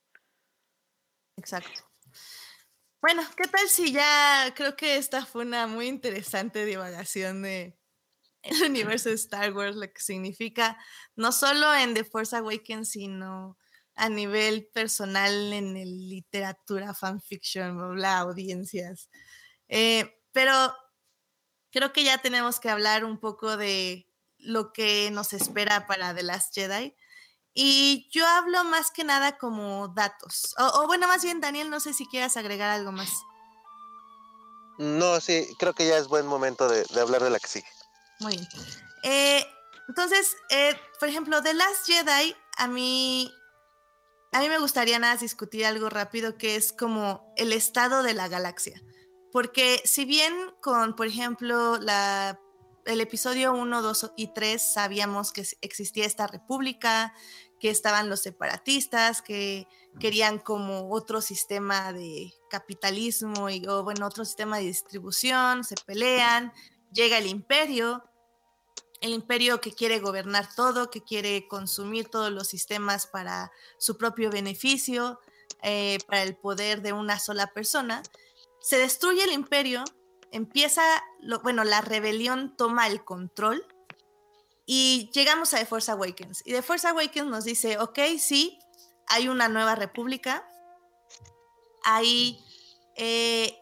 [1.38, 1.88] Exacto.
[3.00, 7.78] Bueno, ¿qué tal si ya creo que esta fue una muy interesante divagación de
[8.42, 10.78] el universo de Star Wars, lo que significa
[11.16, 13.56] no solo en The Force Awakens, sino
[13.94, 19.10] a nivel personal en el literatura, fanfiction, bla, audiencias.
[19.68, 20.52] Eh, pero
[21.70, 24.08] creo que ya tenemos que hablar un poco de
[24.38, 26.96] lo que nos espera para The Last Jedi.
[27.60, 30.54] Y yo hablo más que nada como datos.
[30.58, 33.10] O, bueno, más bien, Daniel, no sé si quieras agregar algo más.
[34.78, 37.66] No, sí, creo que ya es buen momento de, hablar de la que sigue.
[38.20, 38.48] Muy bien.
[39.02, 39.44] Eh,
[39.88, 43.34] entonces, eh, por ejemplo, The Last Jedi, a mí,
[44.30, 48.28] a mí me gustaría nada discutir algo rápido que es como el estado de la
[48.28, 48.80] galaxia.
[49.32, 52.38] Porque si bien con, por ejemplo, la
[52.88, 57.12] el episodio 1, 2 y 3 sabíamos que existía esta república,
[57.60, 59.66] que estaban los separatistas, que
[59.98, 66.52] querían como otro sistema de capitalismo y, o bueno, otro sistema de distribución, se pelean,
[66.92, 68.04] llega el imperio,
[69.00, 74.30] el imperio que quiere gobernar todo, que quiere consumir todos los sistemas para su propio
[74.30, 75.20] beneficio,
[75.62, 78.02] eh, para el poder de una sola persona.
[78.60, 79.84] Se destruye el imperio,
[80.32, 80.82] empieza,
[81.42, 83.66] bueno, la rebelión toma el control
[84.70, 86.42] Y llegamos a The Force Awakens.
[86.44, 88.58] Y The Force Awakens nos dice, ok, sí,
[89.06, 90.46] hay una nueva república.
[91.84, 92.38] Hay
[92.94, 93.58] eh,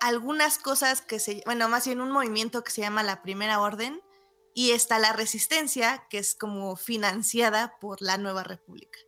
[0.00, 4.02] algunas cosas que se, bueno, más bien un movimiento que se llama la Primera Orden.
[4.54, 8.98] Y está la resistencia, que es como financiada por la nueva república.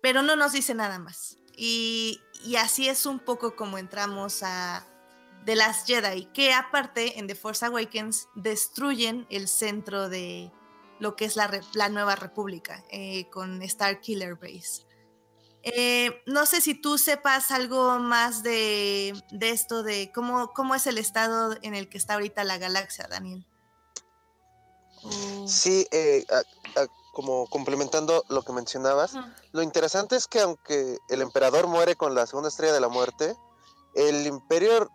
[0.00, 1.36] Pero no nos dice nada más.
[1.58, 4.88] Y, y así es un poco como entramos a
[5.44, 10.50] The Last Jedi, que aparte en The Force Awakens destruyen el centro de
[11.00, 14.86] lo que es la, la nueva república eh, con Star Killer Base.
[15.62, 20.86] Eh, no sé si tú sepas algo más de, de esto, de cómo, cómo es
[20.86, 23.46] el estado en el que está ahorita la galaxia, Daniel.
[25.46, 26.24] Sí, eh,
[27.12, 29.16] como complementando lo que mencionabas,
[29.52, 33.36] lo interesante es que aunque el emperador muere con la segunda estrella de la muerte,
[33.94, 34.90] el imperio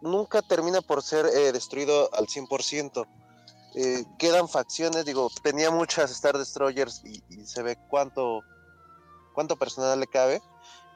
[0.00, 3.06] nunca termina por ser eh, destruido al 100%.
[3.74, 8.40] Eh, quedan facciones, digo, tenía muchas Star Destroyers y, se ve cuánto,
[9.34, 10.40] cuánto personal le cabe.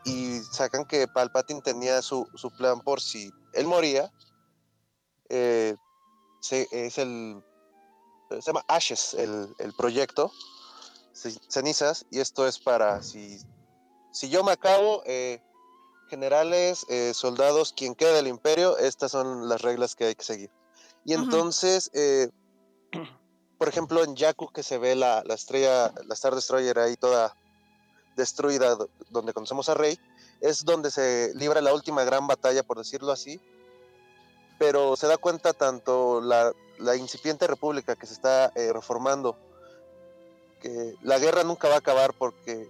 [0.05, 2.27] Y sacan que Palpatine tenía su,
[2.57, 4.11] plan por si él moría.
[5.29, 5.77] Eh,
[6.51, 7.43] es el
[8.31, 10.33] se llama Ashes el, el, proyecto,
[11.49, 13.41] cenizas, y esto es para si,
[14.13, 15.03] si yo me acabo,
[16.11, 20.51] generales, eh, soldados, quien queda del imperio, estas son las reglas que hay que seguir.
[21.05, 22.29] Y entonces, eh,
[23.59, 27.35] por ejemplo, en Yaku que se ve la, la, estrella, la Star Destroyer ahí toda
[28.17, 28.77] destruida,
[29.09, 29.99] donde conocemos a Rey,
[30.41, 33.41] es donde se libra la última gran batalla, por decirlo así,
[34.59, 39.37] pero se da cuenta tanto la, la incipiente república que se está eh, reformando,
[40.61, 42.69] que la guerra nunca va a acabar porque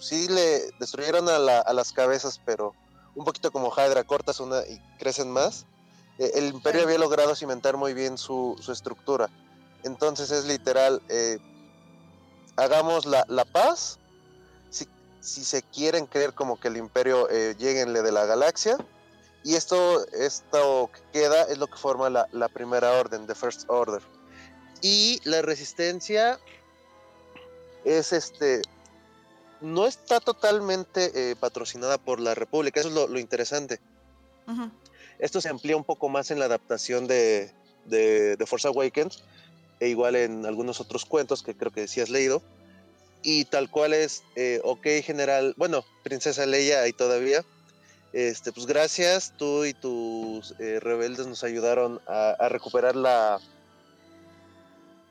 [0.00, 2.74] sí le destruyeron a, las cabezas, pero
[3.14, 5.66] un poquito como Hydra, cortas una y crecen más.
[6.18, 9.28] Eh, el imperio había logrado cimentar muy bien su, estructura.
[9.84, 11.38] Entonces es literal, eh,
[12.56, 13.98] hagamos la, paz.
[14.70, 14.86] Si,
[15.20, 18.76] si, se quieren creer como que el imperio eh, lleguenle de la galaxia,
[19.44, 24.02] y esto, esto que queda es lo que forma la, primera orden, the first order.
[24.82, 26.38] Y la resistencia
[27.84, 28.62] es este,
[29.60, 33.80] no está totalmente eh, patrocinada por la República, eso es lo, interesante.
[35.18, 37.50] Esto se amplía un poco más en la adaptación de,
[37.86, 39.22] de, Force Awakens,
[39.80, 42.42] e igual en algunos otros cuentos que creo que sí has leído.
[43.22, 47.44] Y tal cual es, eh, ok, general, bueno, Princesa Leia ahí todavía,
[48.12, 53.38] este, pues gracias, tú y tus eh, rebeldes nos ayudaron a, recuperar la,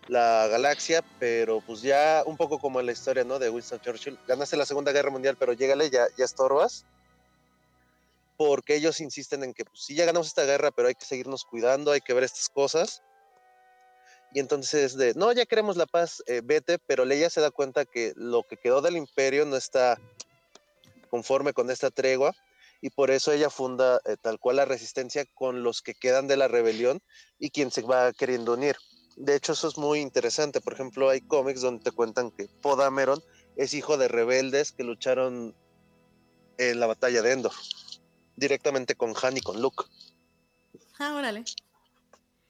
[0.07, 3.39] la galaxia, pero pues ya un poco como en la historia, ¿no?
[3.39, 6.85] De Winston Churchill, ganaste la Segunda Guerra Mundial, pero llégale, ya, ya estorbas.
[8.37, 11.43] Porque ellos insisten en que pues, sí, ya ganamos esta guerra, pero hay que seguirnos
[11.43, 13.01] cuidando, hay que ver estas cosas.
[14.33, 17.85] Y entonces de, no, ya queremos la paz, eh, vete, pero Leia se da cuenta
[17.85, 19.97] que lo que quedó del imperio no está
[21.09, 22.33] conforme con esta tregua
[22.81, 26.37] y por eso ella funda eh, tal cual la resistencia con los que quedan de
[26.37, 27.01] la rebelión
[27.39, 28.75] y quien se va queriendo unir.
[29.17, 30.61] De hecho, eso es muy interesante.
[30.61, 33.21] Por ejemplo, hay cómics donde te cuentan que Podameron
[33.55, 35.55] es hijo de rebeldes que lucharon
[36.59, 37.51] en la batalla de Endor,
[38.35, 39.85] directamente con Han y con Luke.
[40.99, 41.43] Ah, órale.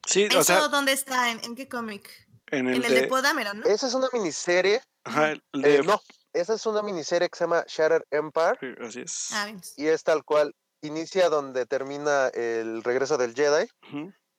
[0.06, 1.30] Sí, ¿Eso o sea, dónde está?
[1.30, 2.10] ¿En, qué cómic?
[2.50, 3.06] En el, de...
[3.08, 3.66] Podameron, ¿no?
[3.66, 4.82] Esa es una miniserie.
[5.04, 5.76] Ajá, el de...
[5.76, 6.00] Eh, no,
[6.34, 8.76] esa es una miniserie que se llama Shattered Empire.
[8.86, 9.28] así es.
[9.32, 10.54] Ah, y es tal cual.
[10.80, 13.66] Inicia donde termina el regreso del Jedi.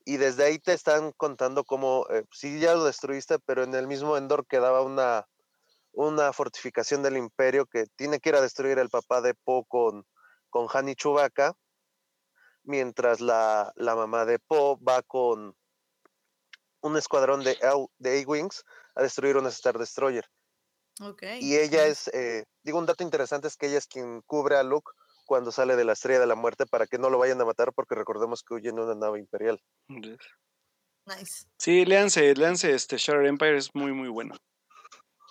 [0.10, 3.86] Y desde ahí te están contando cómo, eh, sí, ya lo destruiste, pero en el
[3.86, 5.28] mismo Endor quedaba una,
[5.92, 10.04] una fortificación del Imperio que tiene que ir a destruir el papá de Po con,
[10.50, 11.54] con Han y Chewbacca.
[12.64, 15.56] Mientras la, la mamá de Po va con
[16.82, 17.56] un escuadrón de,
[18.00, 20.26] de A-Wings a destruir un Star Destroyer.
[21.40, 24.64] Y ella es, eh, digo, un dato interesante es que ella es quien cubre a
[24.64, 24.92] Luke
[25.30, 27.72] cuando sale de la estrella de la muerte para que no lo vayan a matar
[27.72, 29.62] porque recordemos que huye en una nave imperial.
[29.88, 31.46] Nice.
[31.60, 34.36] Sí, léanse, léanse este Shattered Empire, es muy, muy bueno.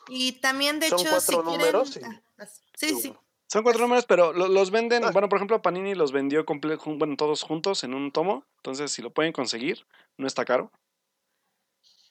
[0.07, 2.01] Y también, de ¿Son hecho, cuatro números, sí.
[2.39, 2.47] Ah,
[2.77, 3.13] sí, sí.
[3.49, 5.11] Son cuatro números, pero los venden, ah.
[5.11, 9.11] bueno, por ejemplo, Panini los vendió bueno, todos juntos en un tomo, entonces si lo
[9.11, 9.85] pueden conseguir,
[10.17, 10.71] no está caro.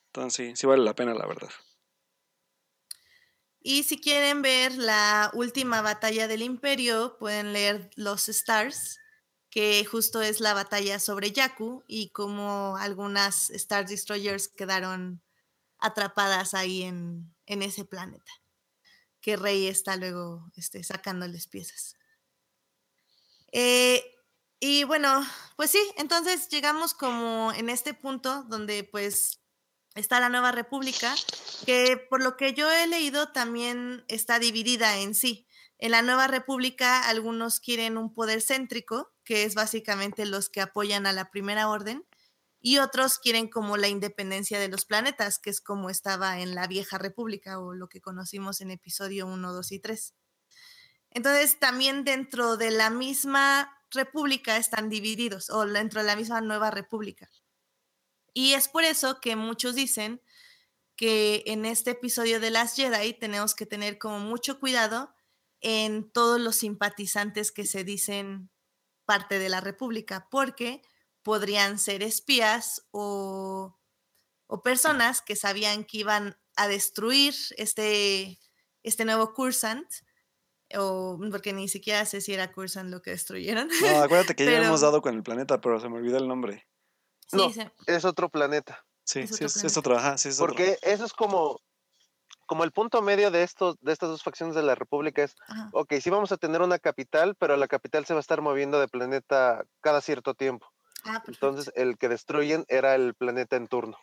[0.08, 1.50] Entonces sí, sí vale la pena, la verdad.
[3.62, 9.00] Y si quieren ver la última batalla del imperio, pueden leer Los Stars,
[9.50, 15.22] que justo es la batalla sobre Yaku y cómo algunas Star Destroyers quedaron
[15.80, 18.32] atrapadas ahí en, ese planeta.
[19.22, 21.96] Que Rey está luego este, sacándoles piezas.
[23.52, 24.04] Eh,
[24.60, 29.40] y bueno, pues sí, entonces llegamos como en este punto donde pues
[29.98, 31.14] está la Nueva República,
[31.66, 35.48] que por lo que yo he leído también está dividida en sí.
[35.80, 41.06] En la Nueva República algunos quieren un poder céntrico, que es básicamente los que apoyan
[41.06, 42.06] a la Primera Orden,
[42.60, 46.68] y otros quieren como la independencia de los planetas, que es como estaba en la
[46.68, 50.14] Vieja República o lo que conocimos en episodio 1, 2 y 3.
[51.12, 56.72] Entonces, también dentro de la misma república están divididos, o dentro de la misma Nueva
[56.72, 57.30] República.
[58.38, 60.22] Y es por eso que muchos dicen
[60.96, 65.12] que en este episodio de las Jedi tenemos que tener como mucho cuidado
[65.60, 68.52] en todos los simpatizantes que se dicen
[69.06, 70.84] parte de la República, porque
[71.24, 73.80] podrían ser espías o,
[74.64, 78.38] personas que sabían que iban a destruir este,
[78.84, 79.88] este nuevo Cursant,
[80.76, 83.68] o porque ni siquiera sé si era Cursant lo que destruyeron.
[83.82, 86.67] No, acuérdate que ya hemos dado con el planeta, pero se me olvidó el nombre.
[87.32, 87.52] No,
[87.86, 88.84] es otro planeta.
[89.04, 91.62] Sí, sí, es, otro, ajá, sí, es Porque eso es como,
[92.46, 95.36] como el punto medio de, estos, de estas dos facciones de la República es,
[95.72, 98.82] ok, sí vamos a tener una capital, pero la capital se va a estar moviendo
[98.82, 100.68] de planeta cada cierto tiempo.
[101.06, 103.98] Ah, Entonces, el que destruyen era el planeta en turno.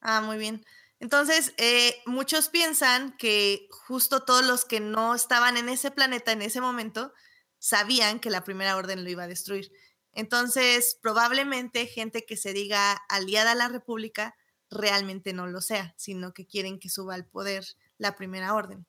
[0.00, 0.62] Ah, muy bien.
[1.00, 6.42] Entonces, eh, muchos piensan que justo todos los que no estaban en ese planeta en
[6.42, 7.12] ese momento
[7.58, 9.70] sabían que la primera orden lo iba a destruir.
[10.12, 14.36] Entonces, probablemente gente que se diga aliada a la República
[14.70, 17.64] realmente no lo sea, sino que quieren que suba al poder
[17.96, 18.86] la primera orden.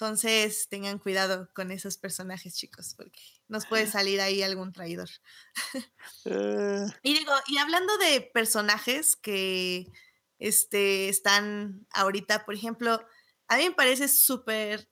[0.00, 5.10] Entonces, tengan cuidado con esos personajes, chicos, porque nos puede salir ahí algún traidor.
[6.24, 6.86] Eh.
[7.02, 9.86] Y digo, y hablando de personajes que
[10.38, 13.04] este, están ahorita, por ejemplo,
[13.48, 14.88] a mí me parece súper,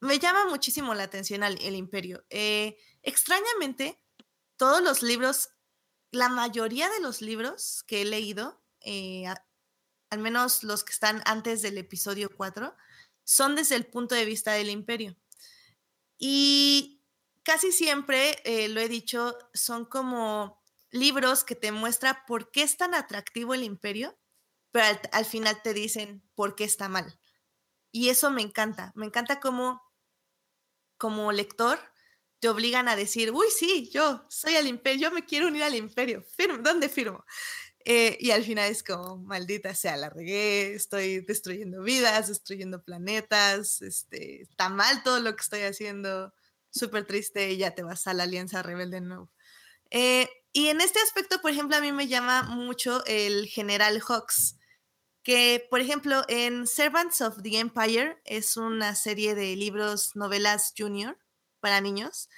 [0.00, 2.24] me llama muchísimo la atención el imperio.
[2.28, 4.01] Eh, extrañamente,
[4.56, 5.50] todos los libros,
[6.10, 9.26] la mayoría de los libros que he leído, eh,
[10.10, 12.74] al menos los que están antes del episodio 4,
[13.24, 15.16] son desde el punto de vista del imperio.
[16.18, 17.02] Y
[17.42, 22.76] casi siempre, eh, lo he dicho, son como libros que te muestra por qué es
[22.76, 24.16] tan atractivo el imperio,
[24.70, 27.18] pero al, final te dicen por qué está mal.
[27.90, 28.92] Y eso me encanta.
[28.94, 29.82] Me encanta cómo,
[30.96, 31.78] como lector,
[32.42, 35.76] te obligan a decir, uy, sí, yo soy el imperio, yo me quiero unir al
[35.76, 36.24] imperio.
[36.60, 37.24] ¿Dónde firmo?
[37.84, 43.80] Eh, y al final es como, maldita sea, la regué, estoy destruyendo vidas, destruyendo planetas,
[43.80, 46.34] este, está mal todo lo que estoy haciendo,
[46.68, 49.30] súper triste y ya te vas a la Alianza Rebelde de nuevo.
[49.92, 54.56] Eh, y en este aspecto, por ejemplo, a mí me llama mucho el General Hawks,
[55.22, 61.16] que, por ejemplo, en Servants of the Empire es una serie de libros, novelas junior
[61.62, 62.28] para niños.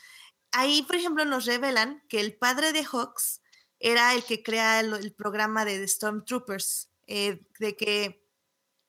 [0.52, 3.40] Ahí, por ejemplo, nos revelan que el padre de Hawks
[3.80, 8.24] era el que crea el, programa de The Stormtroopers, eh, de que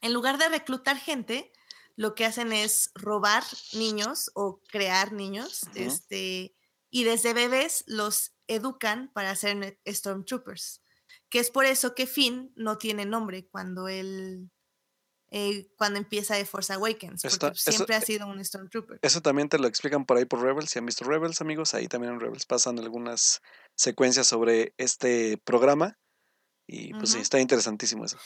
[0.01, 1.51] en lugar de reclutar gente,
[1.95, 6.55] lo que hacen es robar niños o crear niños, este,
[6.91, 10.81] y desde bebés los educan para ser Stormtroopers,
[11.29, 14.51] que es por eso que Finn no tiene nombre cuando él
[15.37, 18.99] eh, cuando empieza de Force Awakens, porque siempre ha eh, sido un Stormtrooper.
[19.01, 21.89] Eso también te lo explican por ahí por Rebels, si han visto Rebels, amigos, ahí
[21.89, 23.41] también en Rebels pasan algunas
[23.75, 25.99] secuencias sobre este programa
[26.65, 28.17] y pues sí, está interesantísimo eso.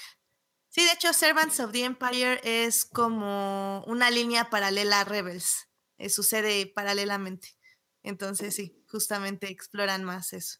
[0.67, 6.09] Sí, de hecho, Servants of the Empire es como una línea paralela a Rebels, eh,
[6.09, 7.57] sucede paralelamente.
[8.03, 10.59] Entonces, sí, justamente exploran más eso.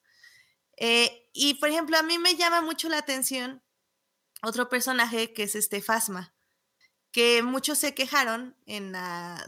[1.32, 3.62] y por ejemplo, a mí me llama mucho la atención
[4.41, 6.34] otro personaje que es este Fasma,
[7.12, 8.93] que muchos se quejaron en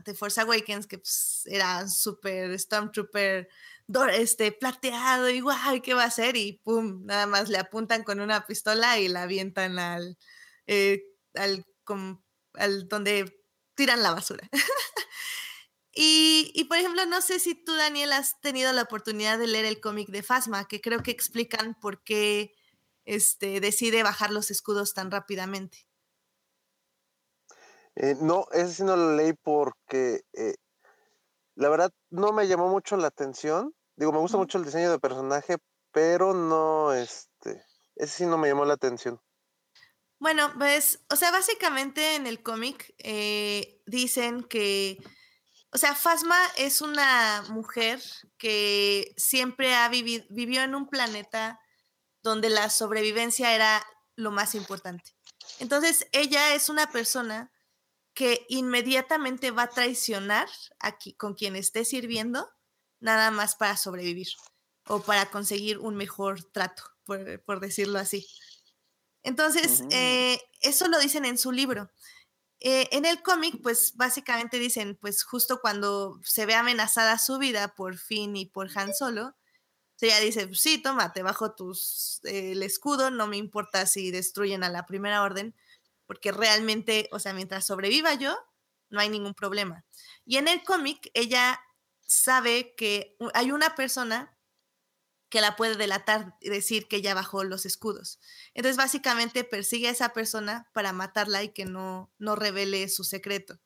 [0.04, 3.48] The Force Awakens, que pues, era súper Stormtrooper
[4.14, 6.38] este, plateado y guay, ¿qué va a hacer?
[6.38, 10.18] Y pum, nada más le apuntan con una pistola y la avientan al,
[10.68, 11.04] eh,
[11.36, 11.66] al,
[12.54, 13.44] al donde
[13.76, 14.48] tiran la basura.
[15.94, 19.66] y, y, por ejemplo, no sé si tú, Daniel, has tenido la oportunidad de leer
[19.66, 22.54] el cómic de Fasma, que creo que explican por qué
[23.06, 25.91] este, decide bajar los escudos tan rápidamente.
[27.96, 30.56] Eh, no, ese sí no lo leí porque eh,
[31.56, 33.76] la verdad no me llamó mucho la atención.
[33.96, 35.58] Digo, me gusta mucho el diseño de personaje,
[35.92, 37.64] pero no, este,
[37.96, 39.20] ese sí no me llamó la atención.
[40.20, 44.98] Bueno, pues, o sea, básicamente en el cómic eh, dicen que,
[45.72, 48.00] o sea, Fasma es una mujer
[48.38, 51.60] que siempre ha vivido, vivió en un planeta
[52.22, 53.84] donde la sobrevivencia era
[54.16, 55.16] lo más importante.
[55.60, 57.52] Entonces, ella es una persona
[58.14, 60.48] que inmediatamente va a traicionar
[60.80, 62.50] aquí con quien esté sirviendo,
[63.00, 64.28] nada más para sobrevivir
[64.88, 68.28] o para conseguir un mejor trato, por, decirlo así.
[69.24, 69.90] Entonces, Ujú.
[69.92, 71.92] eh, eso lo dicen en su libro.
[72.60, 77.76] Eh, en el cómic, pues básicamente dicen, pues justo cuando se ve amenazada su vida
[77.76, 79.36] por Finn y por Han Solo,
[80.02, 84.12] ella dice, "Pues sí, toma, te bajo tus, eh, el escudo, no me importa si
[84.12, 85.56] destruyen a la primera orden,
[86.12, 88.38] porque realmente, o sea, mientras sobreviva yo,
[88.90, 89.86] no hay ningún problema.
[90.26, 91.62] Y en el cómic, ella
[92.06, 94.38] sabe que hay una persona
[95.30, 98.20] que la puede delatar y decir que ella bajó los escudos.
[98.54, 103.62] Entonces, básicamente persigue a esa persona para matarla y que no, no revele su secreto.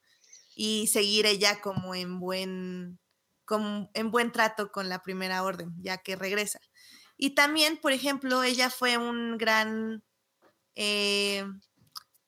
[0.53, 2.99] Y seguir ella como en buen,
[3.45, 6.59] como en buen trato con la primera orden, ya que regresa.
[7.17, 10.03] Y también, por ejemplo, ella fue un gran...
[10.75, 11.43] eh,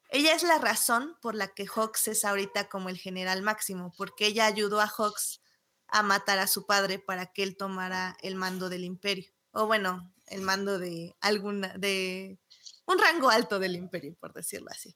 [0.09, 4.27] ella es la razón por la que Hawks es ahorita como el general máximo, porque
[4.27, 5.41] ella ayudó a Hawks
[5.87, 9.31] a matar a su padre para que él tomara el mando del imperio.
[9.51, 12.39] O bueno, el mando de alguna, de
[12.85, 14.95] un rango alto del imperio, por decirlo así.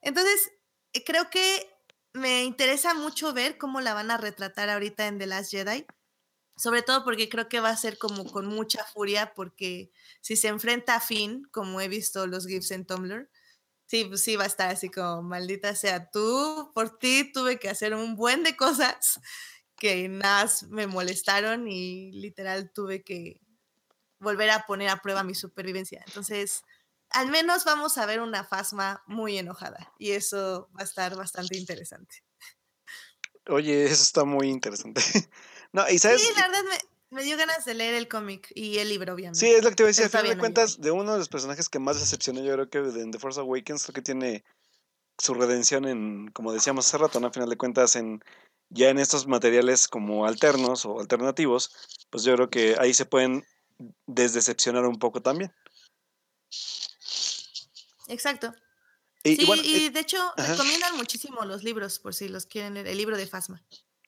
[0.00, 0.50] Entonces,
[0.92, 1.68] eh, creo que
[2.12, 5.86] me interesa mucho ver cómo la van a retratar ahorita en The Last Jedi.
[6.56, 9.90] Sobre todo porque creo que va a ser como con mucha furia, porque
[10.20, 13.30] si se enfrenta a Finn, como he visto los GIFs en Tumblr,
[13.92, 17.68] sí, pues sí va a estar así como, maldita sea, tú, por ti tuve que
[17.68, 19.20] hacer un buen de cosas
[19.76, 23.42] que nada más me molestaron y literal tuve que
[24.18, 26.02] volver a poner a prueba mi supervivencia.
[26.06, 26.62] Entonces,
[27.10, 31.58] al menos vamos a ver una Fasma muy enojada y eso va a estar bastante
[31.58, 32.24] interesante.
[33.48, 35.02] Oye, eso está muy interesante.
[35.74, 38.78] No, y Sí, sabes, la verdad me, me dio ganas de leer el cómic y
[38.78, 39.38] el libro, obviamente.
[39.38, 41.18] sí, es lo que te iba a decir, al final de cuentas, de uno de
[41.18, 44.02] los personajes que más decepcionó, yo creo que de- en The Force Awakens, creo que
[44.02, 44.44] tiene
[45.18, 47.26] su redención en, como decíamos hace rato, ¿no?
[47.28, 48.22] Al final de cuentas, en
[48.70, 51.70] ya en estos materiales como alternos o alternativos,
[52.10, 53.44] pues yo creo que ahí se pueden
[54.06, 55.52] desdecepcionar un poco también.
[58.08, 58.54] Exacto.
[59.22, 60.52] Y, sí, y bueno, y eh, de hecho ajá.
[60.52, 63.62] recomiendan muchísimo los libros, por si los quieren leer, el libro de Fasma.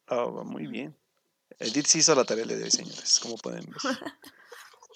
[0.08, 0.96] ah, muy bien.
[1.58, 3.76] Edith sí hizo la tarea de hoy, señores, como pueden ver.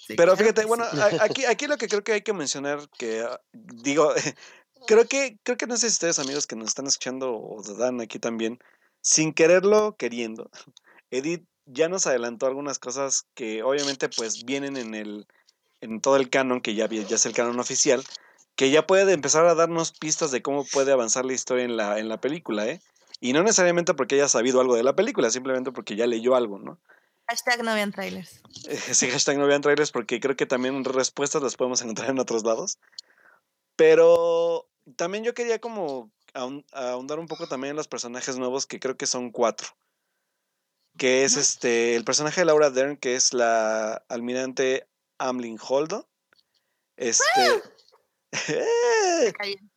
[0.07, 0.85] Sí, Pero fíjate, bueno,
[1.19, 4.11] aquí, aquí lo que creo que hay que mencionar, que ah, digo,
[4.87, 8.01] creo que, creo que no sé si ustedes amigos que nos están escuchando o Dan
[8.01, 8.59] aquí también,
[9.01, 10.49] sin quererlo, queriendo,
[11.11, 15.27] Edith ya nos adelantó algunas cosas que obviamente pues vienen en el,
[15.81, 18.03] en todo el canon, que ya, ya es el canon oficial,
[18.55, 21.99] que ya puede empezar a darnos pistas de cómo puede avanzar la historia en la,
[21.99, 22.81] en la película, ¿eh?
[23.19, 26.57] Y no necesariamente porque haya sabido algo de la película, simplemente porque ya leyó algo,
[26.59, 26.79] ¿no?
[27.27, 28.41] Hashtag no vean trailers.
[28.67, 32.43] Ese hashtag no vean trailers porque creo que también respuestas las podemos encontrar en otros
[32.43, 32.79] lados.
[33.75, 38.79] Pero también yo quería como ahon- ahondar un poco también en los personajes nuevos, que
[38.79, 39.67] creo que son cuatro.
[40.97, 46.09] Que es este el personaje de Laura Dern, que es la almirante Amlin Holdo.
[46.97, 47.23] Este.
[49.37, 49.68] Caí, perdón.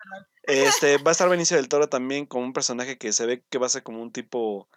[0.44, 3.58] Este, va a estar Benicio del Toro también como un personaje que se ve que
[3.58, 4.68] va a ser como un tipo,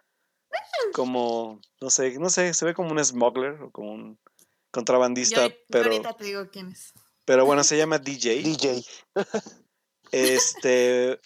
[0.94, 4.20] como, no sé, no sé, se ve como un smuggler o como un
[4.72, 6.94] contrabandista, yo pero, ahorita te digo quién es.
[7.26, 8.44] pero bueno, se llama DJ.
[8.44, 8.86] DJ.
[10.12, 11.20] Este,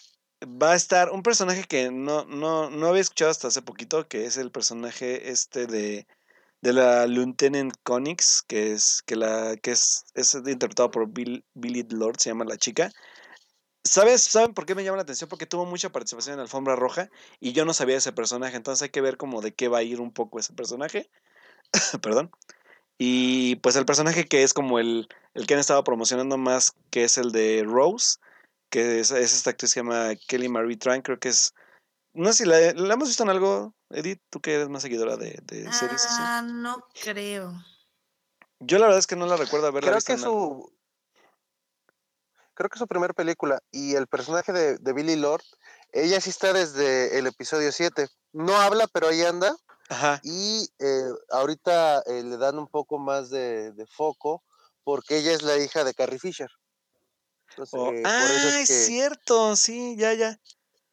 [0.46, 4.26] va a estar un personaje que no, no, no había escuchado hasta hace poquito, que
[4.26, 6.08] es el personaje este de,
[6.62, 11.86] de la Lieutenant Connix, que es, que la, que es, es interpretado por Bill, Billy
[11.90, 12.92] Lord, se llama la chica.
[13.90, 14.22] ¿Sabes?
[14.24, 15.30] ¿Saben por qué me llama la atención?
[15.30, 17.10] Porque tuvo mucha participación en la alfombra roja
[17.40, 19.80] y yo no sabía de ese personaje, entonces hay que ver como de qué va
[19.80, 21.10] a ir un poco ese personaje.
[22.04, 22.32] Perdón.
[23.00, 27.04] Y pues el personaje que es como el, el que han estado promocionando más, que
[27.04, 28.20] es el de Rose,
[28.70, 31.56] que es, es esta actriz que se llama Kelly Marie Tran, creo que es...
[32.14, 35.18] No sé si la, la hemos visto en algo, Edith, tú que eres más seguidora
[35.18, 36.06] de, de series.
[36.06, 36.18] así.
[36.20, 37.54] Ah, no creo.
[38.60, 40.72] Yo la verdad es que no la recuerdo haberla Creo visto que en algo.
[40.72, 40.79] su.
[42.60, 45.44] Creo que su primera película y el personaje de, de Billy Lord,
[45.94, 48.10] ella sí está desde el episodio 7.
[48.34, 49.56] No habla, pero ahí anda.
[49.88, 50.20] Ajá.
[50.26, 54.44] Y eh, ahorita eh, le dan un poco más de, de foco
[54.84, 56.50] porque ella es la hija de Carrie Fisher.
[57.52, 60.38] Entonces, Oh, eh, por ah, eso es es que cierto, sí, ya, ya.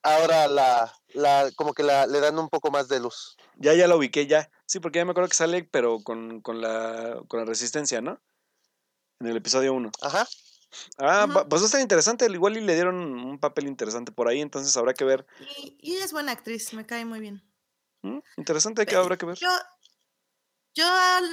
[0.05, 3.37] ahora la, la, como que la, le dan un poco más de luz.
[3.57, 4.49] Ya, ya la ubiqué, ya.
[4.67, 8.21] Sí, porque ya me acuerdo que sale, pero con, con, la, con la resistencia, ¿no?
[9.19, 9.91] En el episodio 1.
[10.01, 10.29] Ajá.
[10.99, 12.27] Ah, va- pues va a estar interesante.
[12.27, 15.27] Igual y le dieron un papel interesante por ahí, entonces habrá que ver.
[15.79, 17.43] Y, es buena actriz, me cae muy bien.
[18.03, 18.19] ¿Mm?
[18.37, 19.37] Interesante que habrá que ver.
[19.37, 19.49] Yo,
[20.75, 20.85] yo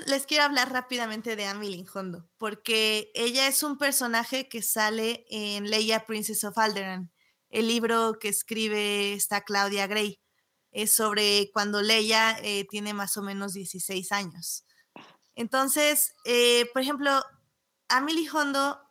[0.08, 5.70] les quiero hablar rápidamente de Amelie Hondo, porque ella es un personaje que sale en
[5.70, 7.12] Leia Princess of Alderaan,
[7.50, 10.20] el libro que escribe esta Claudia Gray.
[10.72, 14.66] Es sobre cuando Leia eh, tiene más o menos 16 años.
[15.36, 17.22] Entonces, eh, por ejemplo,
[17.90, 18.83] Amelie Hondo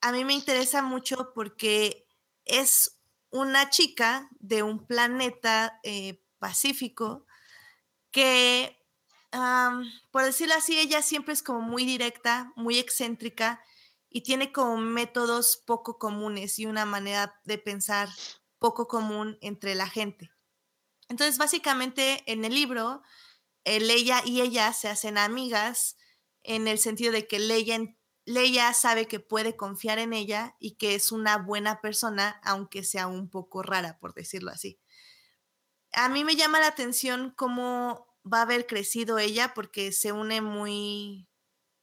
[0.00, 2.06] a mí me interesa mucho porque
[2.44, 7.26] es una chica de un planeta eh, pacífico
[8.10, 8.76] que,
[10.10, 13.60] por decirlo así, ella siempre es como muy directa, muy excéntrica
[14.08, 18.08] y tiene como métodos poco comunes y una manera de pensar
[18.58, 20.30] poco común entre la gente.
[21.08, 23.02] Entonces, básicamente en el libro,
[23.64, 25.96] Leia y ella se hacen amigas
[26.42, 27.95] en el sentido de que Leia,
[28.26, 33.06] Leia sabe que puede confiar en ella y que es una buena persona, aunque sea
[33.06, 34.78] un poco rara, por decirlo así.
[35.92, 40.42] A mí me llama la atención cómo va a haber crecido ella porque se une
[40.42, 41.28] muy,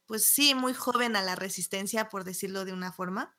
[0.05, 3.35] pues sí, muy joven a la resistencia, por decirlo de una forma.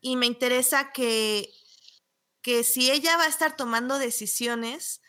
[0.00, 1.52] Y me interesa que
[2.46, 5.02] que si ella va a estar tomando decisiones,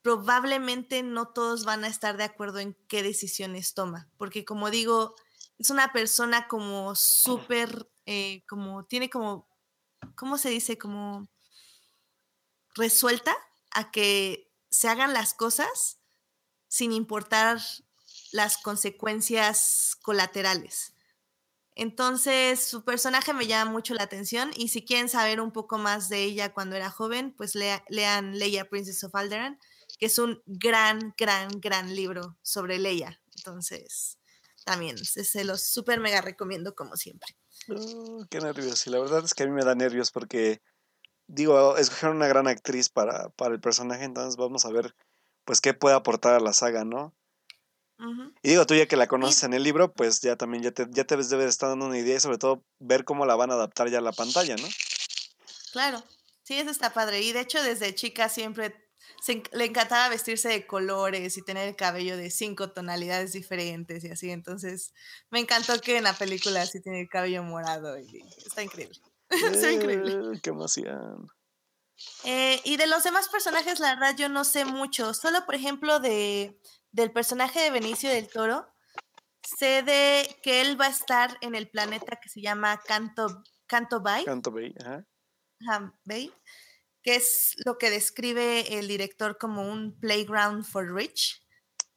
[0.00, 5.16] probablemente no todos van a estar de acuerdo en qué decisiones toma, porque como digo,
[5.58, 9.48] es una persona como súper, eh, como tiene como,
[10.16, 10.78] ¿cómo se dice?
[10.78, 11.28] Como
[12.74, 13.36] resuelta
[13.72, 15.98] a que se hagan las cosas
[16.68, 17.60] sin importar
[18.32, 20.94] las consecuencias colaterales.
[21.76, 26.08] Entonces, su personaje me llama mucho la atención y si quieren saber un poco más
[26.08, 29.58] de ella cuando era joven, pues lean Leia, Princess of Alderaan,
[29.98, 33.20] que es un gran, gran, gran libro sobre Leia.
[33.36, 34.18] Entonces,
[34.64, 37.36] también se, los súper mega recomiendo como siempre.
[38.30, 38.86] Qué nervios.
[38.86, 40.60] Y la verdad es que a mí me da nervios porque,
[41.26, 44.94] digo, escogieron una gran actriz para, para el personaje, entonces vamos a ver,
[45.44, 47.14] pues, qué puede aportar a la saga, ¿no?
[48.42, 50.86] Y digo, tú ya que la conoces en el libro, pues ya también ya te,
[50.90, 53.54] ya te debes estar dando una idea y sobre todo ver cómo la van a
[53.54, 54.66] adaptar ya a la pantalla, ¿no?
[55.72, 56.02] Claro,
[56.42, 57.22] sí, eso está padre.
[57.22, 58.83] Y de hecho desde chica siempre
[59.52, 64.30] le encantaba vestirse de colores y tener el cabello de cinco tonalidades diferentes y así.
[64.30, 64.92] Entonces
[65.30, 69.00] me encantó que en la película así tiene el cabello morado y está increíble.
[69.30, 70.36] está increíble.
[70.36, 71.28] Eh, qué emoción.
[72.24, 75.14] Eh, y de los demás personajes, la verdad, yo no sé mucho.
[75.14, 76.58] Solo, por ejemplo, de
[76.94, 78.68] del personaje de Benicio del Toro,
[79.42, 84.00] sé de que él va a estar en el planeta que se llama Canto, Canto
[84.00, 84.24] Bay.
[84.24, 85.04] Canto Bay, ajá.
[86.04, 86.32] Bay,
[87.04, 91.40] que es lo que describe el director como un playground for rich,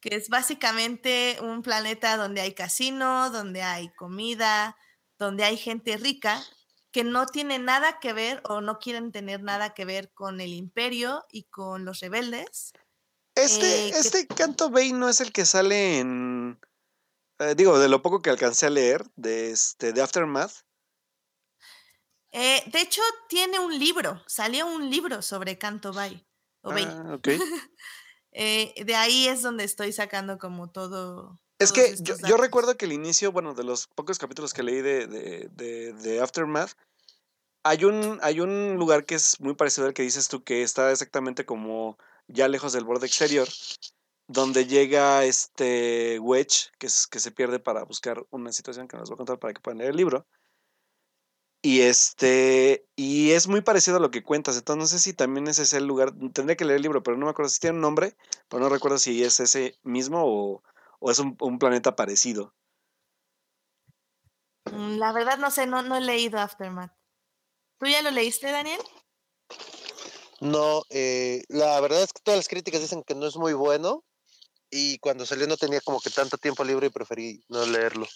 [0.00, 4.76] que es básicamente un planeta donde hay casino, donde hay comida,
[5.18, 6.40] donde hay gente rica
[6.92, 10.52] que no tiene nada que ver o no quieren tener nada que ver con el
[10.52, 12.72] imperio y con los rebeldes,
[13.38, 16.58] este, eh, este Canto Bay no es el que sale en.
[17.38, 20.64] Eh, digo, de lo poco que alcancé a leer, de este, de Aftermath.
[22.32, 26.24] Eh, de hecho, tiene un libro, salió un libro sobre Canto Bay.
[26.62, 27.28] Ah, ok.
[28.32, 31.40] de ahí es donde estoy sacando como todo.
[31.58, 35.08] Es que yo, recuerdo que el inicio, bueno, de los pocos capítulos que leí de,
[35.08, 36.70] de, de, Aftermath,
[37.64, 40.92] hay un, hay un lugar que es muy parecido al que dices tú, que está
[40.92, 41.98] exactamente como
[42.28, 43.48] ya lejos del borde exterior,
[44.28, 49.08] donde llega este Wedge, que, es, que se pierde para buscar una situación que nos
[49.08, 50.26] voy a contar para que puedan leer el libro.
[51.68, 54.56] Y este, y es muy parecido a lo que cuentas.
[54.56, 56.14] Entonces no sé si también ese es el lugar.
[56.32, 58.16] Tendría que leer el libro, pero no me acuerdo si tiene un nombre,
[58.48, 60.62] pero no recuerdo si es ese mismo o,
[60.98, 62.54] o es un, un, planeta parecido.
[64.72, 66.96] Mm, la verdad no sé, no, no he leído Aftermath.
[67.78, 68.80] ¿Tú ya lo leíste, Daniel?
[70.40, 74.06] No, eh, la verdad es que todas las críticas dicen que no es muy bueno
[74.70, 78.06] y cuando salió no tenía como que tanto tiempo libre y preferí no leerlo.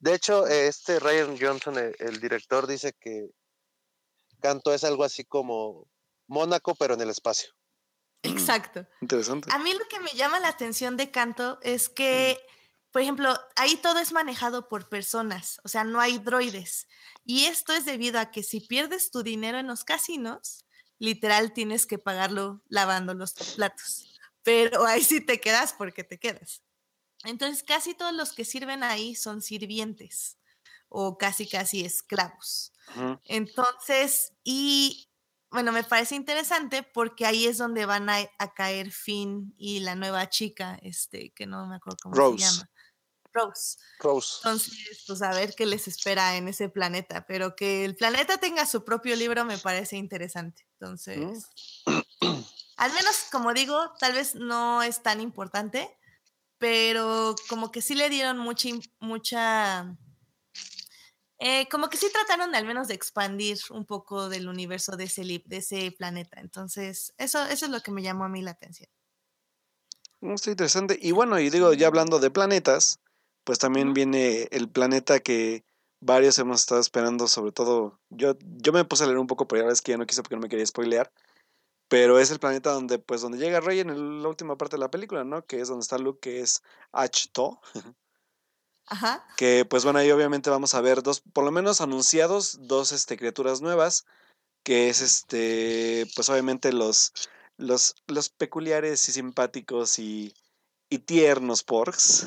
[0.00, 3.28] De hecho, este Ryan Johnson, el, director, dice que
[4.40, 5.88] Canto es algo así como
[6.28, 7.50] Mónaco, pero en el espacio.
[8.22, 8.86] Exacto.
[9.00, 9.48] Interesante.
[9.52, 12.38] A mí lo que me llama la atención de Canto es que,
[12.92, 16.86] por ejemplo, ahí todo es manejado por personas, o sea, no hay droides.
[17.24, 20.64] Y esto es debido a que si pierdes tu dinero en los casinos,
[20.98, 24.07] literal tienes que pagarlo lavando los platos.
[24.48, 26.62] Pero ahí sí te quedas porque te quedas.
[27.24, 30.38] Entonces, casi todos los que sirven ahí son sirvientes
[30.88, 32.72] o casi, casi esclavos.
[33.26, 35.10] Entonces, y
[35.50, 38.26] bueno, me parece interesante porque ahí es donde van a,
[38.56, 42.70] caer Finn y la nueva chica, este, que no me acuerdo cómo se llama.
[43.34, 43.76] Rose.
[43.98, 44.36] Rose.
[44.38, 48.64] Entonces, pues a ver qué les espera en ese planeta, pero que el planeta tenga
[48.64, 50.66] su propio libro me parece interesante.
[50.80, 51.44] Entonces,
[52.78, 55.90] al menos, como digo, tal vez no es tan importante,
[56.58, 58.68] pero como que sí le dieron mucha,
[59.00, 59.96] mucha,
[61.40, 65.04] eh, como que sí trataron de, al menos de expandir un poco del universo de
[65.04, 66.40] ese, de ese planeta.
[66.40, 68.88] Entonces, eso, eso es lo que me llamó a mí la atención.
[70.20, 70.96] Está interesante.
[71.02, 73.00] Y bueno, y digo, ya hablando de planetas,
[73.42, 75.64] pues también viene el planeta que
[76.00, 79.62] varios hemos estado esperando, sobre todo, yo, yo me puse a leer un poco, pero
[79.62, 81.10] ya ves que ya no quise porque no me quería spoilear.
[81.88, 84.90] Pero es el planeta donde, pues, donde llega Rey en la última parte de la
[84.90, 85.44] película, ¿no?
[85.46, 86.62] Que es donde está Luke, que es
[86.92, 87.60] Achto.
[88.86, 89.26] Ajá.
[89.36, 93.16] Que, pues, bueno, ahí obviamente vamos a ver dos, por lo menos anunciados, dos este,
[93.16, 94.06] criaturas nuevas.
[94.62, 97.12] Que es este, pues, obviamente los,
[97.56, 100.34] los, los peculiares y simpáticos y,
[100.90, 102.26] y tiernos porks.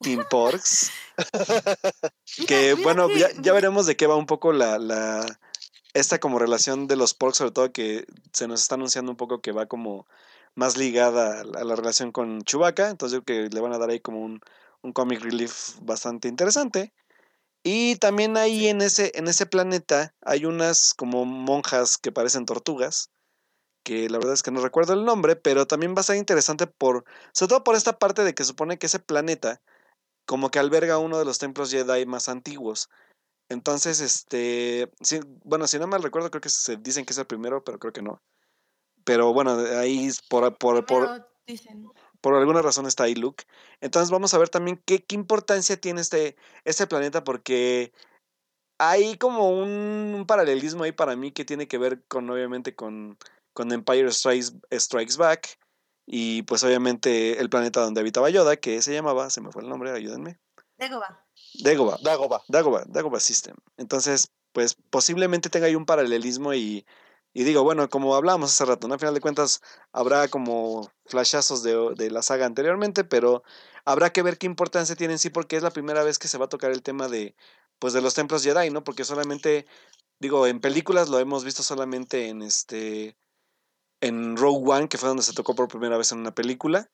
[0.00, 0.90] Team Porks.
[2.48, 5.40] que, bueno, Ya, ya, veremos de qué va un poco la, la
[5.94, 9.40] esta como relación de los porks, sobre todo que se nos está anunciando un poco
[9.40, 10.06] que va como
[10.54, 13.90] más ligada a la, relación con Chewbacca, entonces yo creo que le van a dar
[13.90, 14.40] ahí como un,
[14.82, 16.92] un comic relief bastante interesante.
[17.62, 23.10] Y también ahí en ese, en ese planeta hay unas como monjas que parecen tortugas,
[23.84, 26.66] que la verdad es que no recuerdo el nombre, pero también va a ser interesante
[26.66, 29.60] por, sobre todo por esta parte de que supone que ese planeta
[30.26, 32.88] como que alberga uno de los templos Jedi más antiguos.
[33.50, 34.92] Entonces, este,
[35.44, 37.92] bueno, si no mal recuerdo, creo que se dicen que es el primero, pero creo
[37.92, 38.22] que no.
[39.04, 41.28] Pero bueno, ahí por, por, por,
[42.20, 43.44] por alguna razón está ahí Luke.
[43.80, 47.92] Entonces vamos a ver también qué, qué importancia tiene este, este planeta, porque
[48.78, 53.18] hay como un, paralelismo ahí para mí que tiene que ver con, obviamente, con,
[53.52, 55.58] con Empire Strikes, Strikes Back.
[56.06, 59.68] Y pues obviamente el planeta donde habitaba Yoda, que se llamaba, se me fue el
[59.68, 60.38] nombre, ayúdenme.
[60.80, 61.26] Dagobah.
[61.62, 61.98] Dagobah.
[62.02, 62.42] Dagobah.
[62.48, 63.54] Dagobah, Dagobah System.
[63.76, 66.86] Entonces, pues posiblemente tenga ahí un paralelismo y,
[67.34, 68.94] digo, bueno, como hablábamos hace rato, ¿no?
[68.94, 69.60] Al final de cuentas
[69.92, 73.42] habrá como flashazos de, de, la saga anteriormente, pero
[73.84, 76.38] habrá que ver qué importancia tiene en sí porque es la primera vez que se
[76.38, 77.36] va a tocar el tema de,
[77.78, 78.82] pues, de los templos Jedi, ¿no?
[78.82, 79.66] Porque solamente,
[80.18, 83.18] digo, en películas lo hemos visto solamente en este,
[84.00, 86.90] en Rogue One, que fue donde se tocó por primera vez en una película,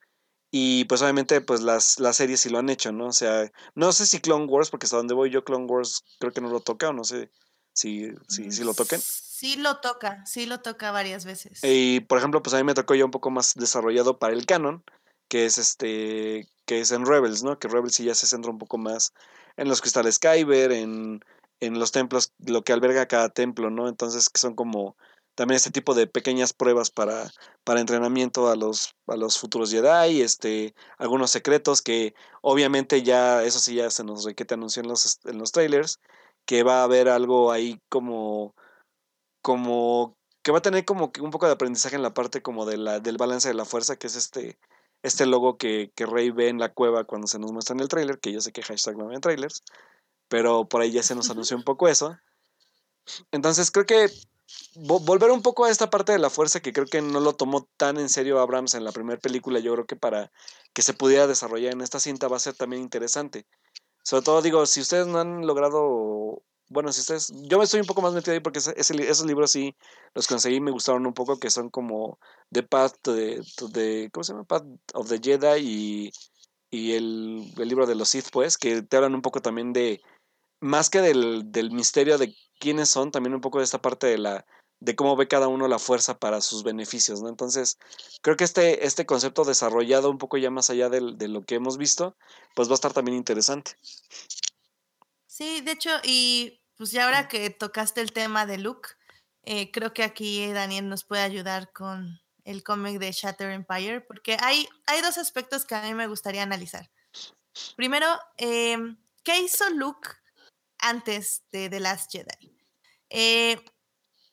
[0.50, 3.06] y pues obviamente pues las, las series sí lo han hecho, ¿no?
[3.06, 6.32] O sea, no sé si Clone Wars, porque hasta donde voy yo Clone Wars creo
[6.32, 7.30] que no lo toca o no sé
[7.72, 9.00] si, si, si lo toquen.
[9.00, 11.60] Sí lo toca, sí lo toca varias veces.
[11.62, 14.46] Y por ejemplo, pues a mí me tocó ya un poco más desarrollado para el
[14.46, 14.82] canon,
[15.28, 17.58] que es este, que es en Rebels, ¿no?
[17.58, 19.12] Que Rebels sí ya se centra un poco más
[19.56, 21.22] en los cristales Kyber, en,
[21.60, 23.88] en los templos, lo que alberga cada templo, ¿no?
[23.88, 24.96] Entonces que son como
[25.36, 27.30] también este tipo de pequeñas pruebas para,
[27.62, 33.58] para entrenamiento a los, a los futuros Jedi, este, algunos secretos que obviamente ya, eso
[33.60, 36.00] sí ya se nos requete anunció en los, en los trailers,
[36.46, 38.54] que va a haber algo ahí como,
[39.42, 42.78] como, que va a tener como un poco de aprendizaje en la parte como de
[42.78, 44.58] la, del balance de la fuerza, que es este,
[45.02, 47.88] este logo que, que Rey ve en la cueva cuando se nos muestra en el
[47.88, 49.62] trailer, que yo sé que hashtag no en trailers,
[50.28, 52.16] pero por ahí ya se nos anunció un poco eso.
[53.32, 54.08] Entonces creo que
[54.76, 57.68] volver un poco a esta parte de la fuerza que creo que no lo tomó
[57.76, 60.30] tan en serio Abrams en la primera película, yo creo que para
[60.72, 63.46] que se pudiera desarrollar en esta cinta va a ser también interesante.
[64.02, 67.86] Sobre todo digo, si ustedes no han logrado, bueno, si ustedes, yo me estoy un
[67.86, 69.74] poco más metido ahí porque esos libros sí
[70.14, 72.18] los conseguí, me gustaron un poco, que son como
[72.52, 74.44] The Path de, de ¿cómo se llama?
[74.44, 74.64] Path
[74.94, 76.12] of the Jedi y,
[76.70, 80.00] y el, el libro de los Sith, pues, que te hablan un poco también de,
[80.60, 84.18] más que del, del misterio de quiénes son, también un poco de esta parte de
[84.18, 84.46] la
[84.80, 87.28] de cómo ve cada uno la fuerza para sus beneficios, ¿no?
[87.28, 87.78] Entonces,
[88.22, 91.78] creo que este, este concepto desarrollado un poco ya más allá de, lo que hemos
[91.78, 92.16] visto,
[92.54, 93.72] pues va a estar también interesante.
[95.26, 98.90] Sí, de hecho, y pues ya ahora que tocaste el tema de Luke,
[99.42, 104.36] eh, creo que aquí Daniel nos puede ayudar con el cómic de Shatter Empire, porque
[104.40, 106.90] hay, hay dos aspectos que a mí me gustaría analizar.
[107.76, 108.06] Primero,
[108.36, 108.78] eh,
[109.24, 110.08] ¿qué hizo Luke
[110.78, 112.52] antes de The Last Jedi.
[113.10, 113.56] Eh,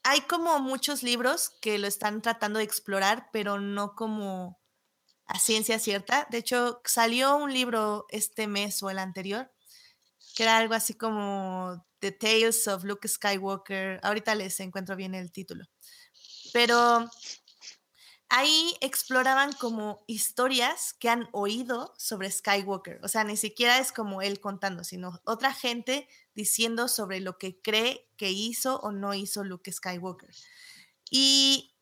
[0.04, 4.60] hay como muchos libros que lo están tratando de explorar, pero no como
[5.26, 6.28] a ciencia cierta.
[6.30, 9.52] De hecho, salió un libro este mes o el anterior,
[10.36, 14.00] que era algo así como The Tales of Luke Skywalker.
[14.04, 15.66] Ahorita les encuentro bien el título.
[16.52, 17.10] Pero
[18.36, 23.00] ahí exploraban como historias que han oído sobre Skywalker.
[23.04, 27.62] O sea, ni siquiera es como él contando, sino otra gente diciendo sobre lo que
[27.62, 30.34] cree que hizo o no hizo Luke Skywalker.
[31.12, 31.76] Y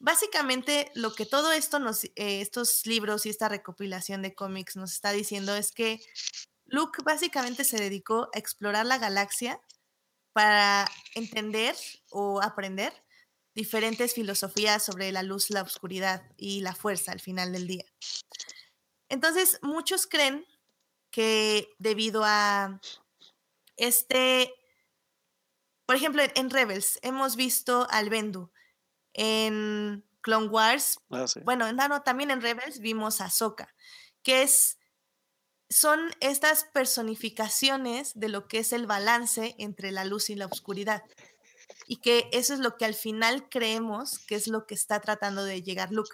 [0.00, 4.90] básicamente lo que todo esto nos, eh, estos libros y esta recopilación de cómics nos
[4.94, 6.00] está diciendo es que
[6.66, 9.60] Luke básicamente se dedicó a explorar la galaxia
[10.32, 11.76] para entender
[12.10, 12.92] o aprender
[13.54, 17.84] diferentes filosofías sobre la luz, la oscuridad y la fuerza al final del día.
[19.08, 20.46] Entonces, muchos creen
[21.10, 22.80] que debido a
[23.76, 24.54] este,
[25.86, 28.50] por ejemplo, en Rebels hemos visto al Bendu.
[29.14, 33.74] En Clone Wars, ah, bueno, no, también en Rebels vimos a Soka,
[34.22, 34.78] que es
[35.68, 41.02] son estas personificaciones de lo que es el balance entre la luz y la oscuridad.
[41.86, 45.44] Y que eso es lo que al final creemos que es lo que está tratando
[45.44, 46.10] de llegar Luke.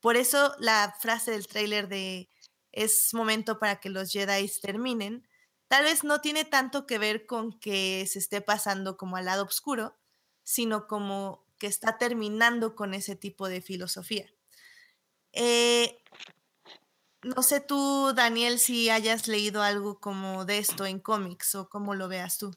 [0.00, 2.28] Por eso la frase del tráiler de
[2.72, 5.28] es momento para que los Jedi terminen,
[5.68, 9.44] tal vez no tiene tanto que ver con que se esté pasando como al lado
[9.44, 9.96] oscuro,
[10.42, 14.26] sino como que está terminando con ese tipo de filosofía.
[15.32, 16.02] Eh,
[17.22, 21.94] no sé tú, Daniel, si hayas leído algo como de esto en cómics o cómo
[21.94, 22.52] lo veas tú.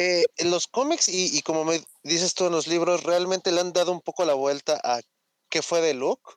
[0.00, 3.72] Eh, en los cómics y, como me dices tú en los libros, realmente le han
[3.72, 5.00] dado un poco la vuelta a
[5.50, 6.34] qué fue de Luke,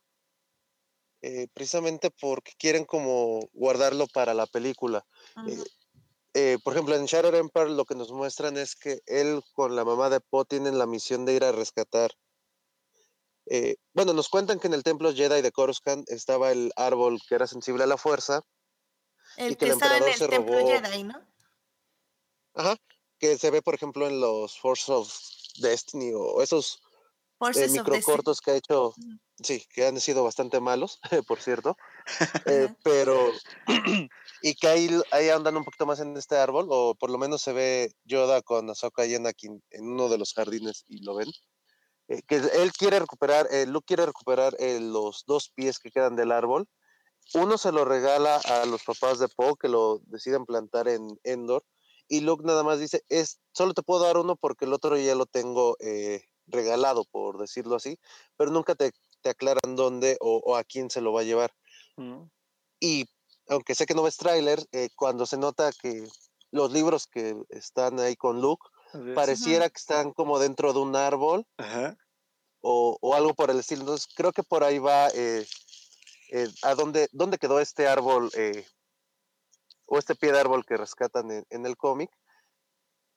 [1.21, 5.05] eh, precisamente porque quieren como guardarlo para la película.
[6.33, 9.85] Eh, por ejemplo, en Shadow Empire lo que nos muestran es que él con la
[9.85, 12.11] mamá de Poe tienen la misión de ir a rescatar
[13.53, 17.35] eh, bueno, nos cuentan que en el templo Jedi de Coruscant estaba el árbol que
[17.35, 18.41] era sensible a la fuerza.
[19.35, 21.21] El que, estaba en el templo Jedi, ¿no?
[22.53, 22.77] Ajá,
[23.21, 25.13] que se ve, por ejemplo, en los Force of
[25.59, 26.81] Destiny o esos
[27.55, 28.93] eh, microcortos que ha hecho,
[29.41, 31.77] sí, que han sido bastante malos, por cierto.
[32.45, 33.31] Eh, pero,
[34.41, 37.41] y que ahí, ahí andan un poquito más en este árbol, o por lo menos
[37.41, 41.31] se ve Yoda con Ahsoka y Anakin en uno de los jardines y lo ven.
[42.11, 46.17] Eh, que él quiere recuperar, eh, Luke quiere recuperar eh, los dos pies que quedan
[46.17, 46.67] del árbol.
[47.33, 51.63] Uno se lo regala a los papás de Poe que lo deciden plantar en Endor.
[52.11, 55.15] Y Luke nada más dice, es, solo te puedo dar uno porque el otro ya
[55.15, 55.77] lo tengo
[56.45, 57.97] regalado, por decirlo así,
[58.35, 58.91] pero nunca te,
[59.23, 61.53] aclaran dónde o, a quién se lo va a llevar.
[61.95, 62.23] Mm.
[62.81, 63.05] Y
[63.47, 64.59] aunque sé que no ves tráiler,
[64.97, 66.05] cuando se nota que
[66.51, 68.67] los libros que están ahí con Luke
[69.15, 71.45] pareciera que están como dentro de un árbol
[72.59, 73.81] O, algo por el estilo.
[73.81, 75.45] Entonces creo que por ahí va eh,
[76.31, 78.65] eh, a dónde, dónde quedó este árbol eh,
[79.91, 82.09] o este pie de árbol que rescatan en, el cómic.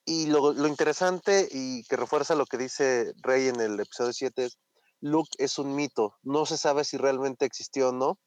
[0.04, 4.44] Y lo, lo, interesante y que refuerza lo que dice Rey en el episodio 7
[4.44, 4.58] es,
[5.00, 8.18] Luke es un mito, no se sabe si realmente existió o no,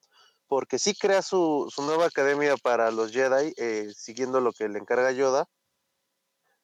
[0.47, 3.53] porque sí crea su, su nueva academia para los Jedi,
[3.93, 5.45] siguiendo lo que le encarga Yoda,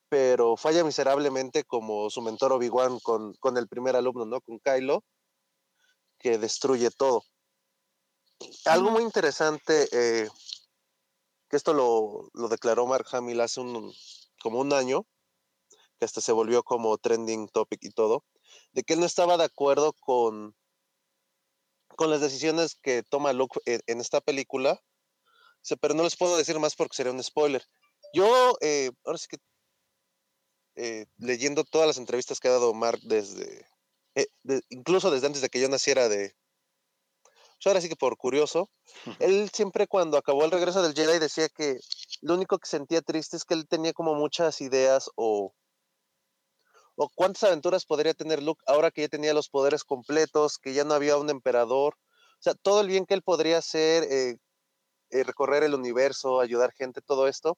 [0.08, 4.40] pero falla miserablemente como su mentor Obi-Wan con, el primer alumno, ¿no?
[4.40, 5.04] Con Kylo,
[6.18, 7.24] que destruye todo.
[8.64, 10.28] Algo muy interesante, eh,
[11.48, 13.92] que esto lo, declaró Mark Hamill hace un,
[14.42, 15.06] como un año,
[15.98, 18.24] que hasta se volvió como trending topic y todo,
[18.72, 20.54] de que él no estaba de acuerdo con,
[21.96, 24.80] con las decisiones que toma Luke en, esta película,
[25.80, 27.64] pero no les puedo decir más porque sería un spoiler.
[28.12, 29.38] Yo, eh, ahora sí que
[30.76, 33.66] eh, leyendo todas las entrevistas que ha dado Mark desde,
[34.14, 34.26] eh,
[34.68, 36.34] incluso desde antes de que yo naciera de...
[37.64, 38.68] Pues ahora sí que por curioso,
[39.20, 41.78] él siempre cuando acabó el regreso del Jedi decía que
[42.20, 45.54] lo único que sentía triste es que él tenía como muchas ideas o,
[46.96, 50.84] o cuántas aventuras podría tener Luke ahora que ya tenía los poderes completos, que ya
[50.84, 51.94] no había un emperador.
[51.94, 54.36] O sea, todo el bien que él podría hacer, eh,
[55.24, 57.56] recorrer el universo, ayudar gente, todo esto,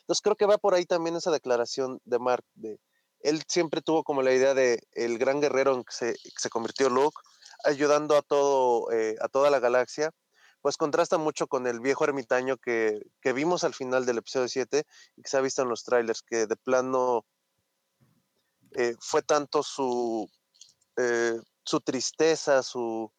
[0.00, 2.44] entonces creo que va por ahí también esa declaración de Mark.
[2.54, 2.80] De,
[3.20, 7.16] él siempre tuvo como la idea de el gran guerrero en que se, convirtió Luke,
[7.64, 10.12] ayudando a, todo, eh, a toda la galaxia,
[10.60, 13.00] pues contrasta mucho con el viejo ermitaño que,
[13.34, 14.84] vimos al final del episodio 7
[15.16, 17.24] y que se ha visto en los trailers, que de plano
[18.72, 20.30] eh, fue tanto su,
[20.96, 23.10] eh, su tristeza, su,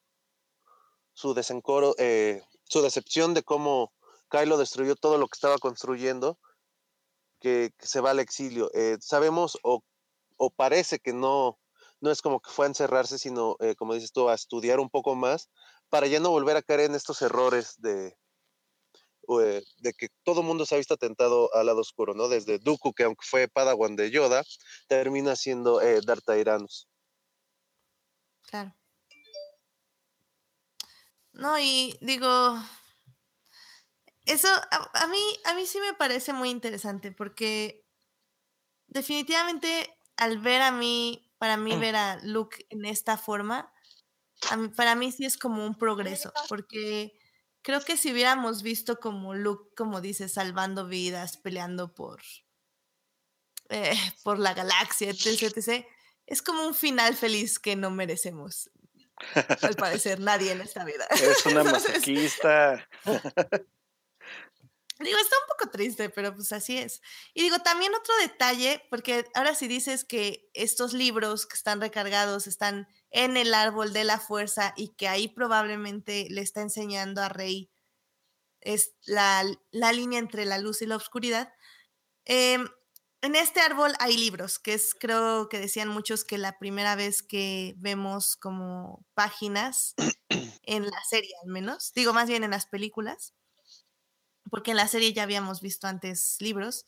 [1.14, 1.96] su desencoro,
[2.64, 3.92] su decepción de cómo
[4.30, 6.40] Kylo destruyó todo lo que estaba construyendo,
[7.40, 8.70] que, se va al exilio.
[9.00, 9.84] Sabemos o,
[10.56, 11.60] parece que no,
[12.02, 14.90] no es como que fue a encerrarse, sino, eh, como dices tú, a estudiar un
[14.90, 15.50] poco más
[15.90, 18.18] para ya no volver a caer en estos errores de,
[19.40, 22.28] eh, de que todo mundo se ha visto atentado al lado oscuro, ¿no?
[22.28, 24.44] Desde Dooku, que aunque fue Padawan de Yoda,
[24.88, 26.26] termina siendo eh, Darth
[28.50, 28.76] Claro.
[31.34, 32.58] No, y digo,
[34.26, 34.48] eso
[34.94, 37.86] a, mí, a mí sí me parece muy interesante porque
[38.88, 41.80] definitivamente al ver a mí, para mí mm.
[41.80, 43.74] ver a Luke en esta forma,
[44.76, 47.18] para mí sí es como un progreso, porque
[47.64, 52.22] creo que si hubiéramos visto como Luke, como dices, salvando vidas, peleando por,
[53.70, 55.84] eh, por la galaxia, etc, etc.,
[56.28, 58.70] es como un final feliz que no merecemos.
[59.64, 61.08] Al parecer, nadie en esta vida.
[61.10, 62.88] Es una masoquista.
[65.04, 67.02] Digo, está un poco triste, pero pues así es.
[67.34, 72.48] Y digo, también otro detalle, porque ahora si dices que estos libros que están recargados
[72.48, 77.30] están en el árbol de la fuerza y que ahí probablemente le está enseñando a
[77.30, 77.72] Rey
[78.62, 81.54] es la, la línea entre la luz y la oscuridad.
[82.26, 82.68] Em,
[83.22, 87.22] en este árbol hay libros, que es, creo que decían muchos que la primera vez
[87.22, 89.96] que vemos como páginas
[90.64, 93.34] en la serie, al menos, digo más bien en las películas,
[94.52, 96.86] porque en la serie ya habíamos visto antes libros,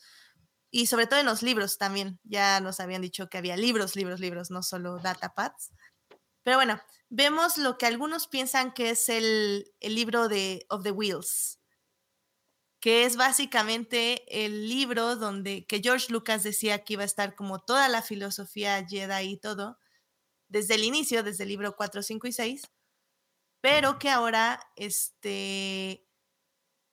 [0.69, 4.19] y sobre todo en los libros también, ya nos habían dicho que había libros, libros,
[4.19, 5.71] libros, no solo datapads.
[6.43, 10.91] Pero bueno, vemos lo que algunos piensan que es el, el libro de Of the
[10.91, 11.59] Wheels,
[12.79, 17.59] que es básicamente el libro donde que George Lucas decía que iba a estar como
[17.59, 19.77] toda la filosofía Jedi y todo,
[20.49, 22.61] desde el inicio, desde el libro 4, 5 y 6,
[23.61, 26.05] pero que ahora, este,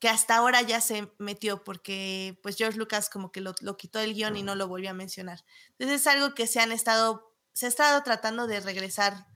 [0.00, 3.98] que hasta ahora ya se metió porque pues George Lucas como que lo, lo quitó
[3.98, 5.44] del guion y no lo volvió a mencionar.
[5.72, 9.26] Entonces es algo que se han estado, se ha estado tratando de regresar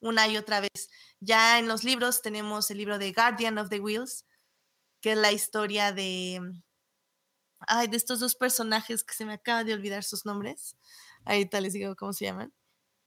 [0.00, 0.90] una y otra vez.
[1.20, 4.26] Ya en los libros tenemos el libro de Guardian of the Wheels,
[5.00, 6.40] que es la historia de,
[7.60, 10.76] ay, de estos dos personajes que se me acaba de olvidar sus nombres.
[11.24, 12.52] Ahorita les digo cómo se llaman.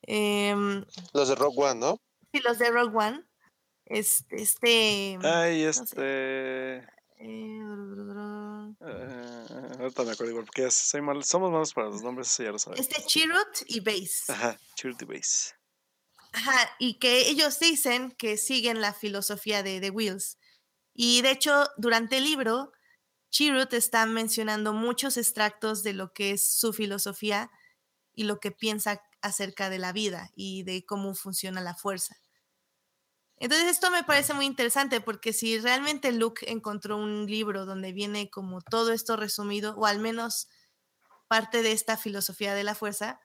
[0.03, 2.01] Em, los de Rogue One, ¿no?
[2.31, 3.25] Sí, los de Rogue One.
[3.93, 5.19] Este, este.
[5.21, 6.77] Ay, este.
[7.19, 7.59] Eh,
[9.79, 12.57] ahorita me acuerdo igual, porque soy mal, somos malos para los nombres, eso ya lo
[12.57, 12.79] sabes.
[12.79, 14.31] Este Chirrut y Base.
[14.31, 15.53] Ajá, Chirrut y Base.
[16.31, 20.39] Ajá, y que ellos dicen que siguen la filosofía de The Wheels.
[20.95, 22.71] Y de hecho, durante el libro,
[23.29, 27.51] Chirrut está mencionando muchos extractos de lo que es su filosofía
[28.15, 32.17] y lo que piensa acerca de la vida y de cómo funciona la fuerza.
[33.43, 38.29] Entonces esto me parece muy interesante porque si realmente Luke encontró un libro donde viene
[38.29, 40.47] como todo esto resumido, o al menos
[41.27, 43.19] parte de esta filosofía de la fuerza,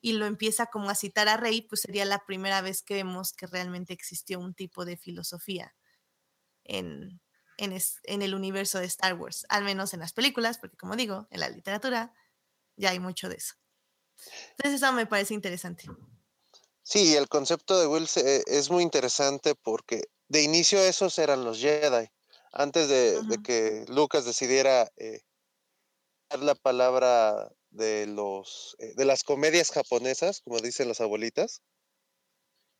[0.00, 3.34] y lo empieza como a citar a Rey, pues sería la primera vez que vemos
[3.34, 5.76] que realmente existió un tipo de filosofía
[6.64, 7.20] en,
[7.58, 11.40] en, el universo de Star Wars, al menos en las películas, porque como digo, en
[11.40, 12.14] la literatura
[12.76, 13.56] ya hay mucho de eso.
[14.52, 15.84] Entonces eso me parece interesante.
[16.90, 21.58] Sí, el concepto de Will eh, es muy interesante porque de inicio esos eran los
[21.58, 22.08] Jedi.
[22.50, 25.20] Antes de, que Lucas decidiera eh,
[26.30, 31.60] dar la palabra de los eh, de las comedias japonesas, como dicen las abuelitas,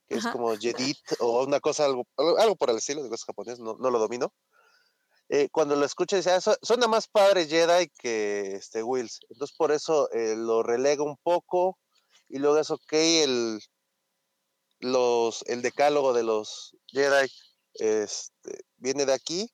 [0.06, 3.60] que es como Jedit o una cosa, algo, algo por el estilo de los japoneses,
[3.60, 4.32] no, no lo domino.
[5.28, 9.20] Eh, cuando lo escucha dice, ah, suena más padre Jedi que este Wills.
[9.28, 11.78] Entonces por eso lo relega un poco
[12.26, 13.60] y luego es ok el,
[14.80, 17.30] los, el decálogo de los Jedi
[17.74, 19.50] este, viene de aquí,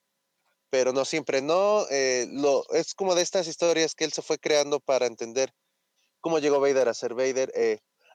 [0.71, 1.87] pero no siempre no.
[1.91, 5.53] Eh, lo, es como de estas historias que él se fue creando para entender
[6.21, 7.53] cómo llegó Vader a ser Vader.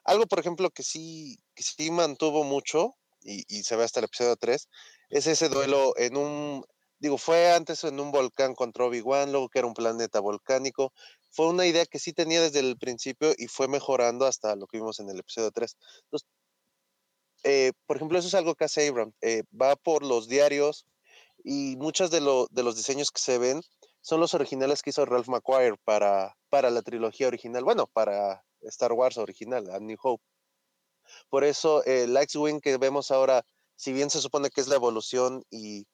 [0.04, 4.06] algo, por ejemplo, que sí, que sí mantuvo mucho, y, y se ve hasta el
[4.06, 4.68] episodio 3,
[5.10, 6.64] es ese duelo en un,
[7.00, 10.92] digo, fue antes en un volcán contra Obi-Wan, luego que era un planeta volcánico.
[11.30, 14.78] Fue una idea que sí tenía desde el principio y fue mejorando hasta lo que
[14.78, 15.76] vimos en el episodio 3.
[16.04, 16.28] Entonces,
[17.42, 19.12] eh, por ejemplo, eso es algo que hace Abram.
[19.20, 20.86] Eh, va por los diarios
[21.44, 23.62] y muchos de, de los diseños que se ven
[24.00, 28.92] son los originales que hizo Ralph McQuire para, para la trilogía original, bueno, para Star
[28.92, 30.24] Wars original, A New Hope.
[31.28, 33.44] Por eso el X-Wing que vemos ahora,
[33.76, 35.86] si bien se supone que es la evolución y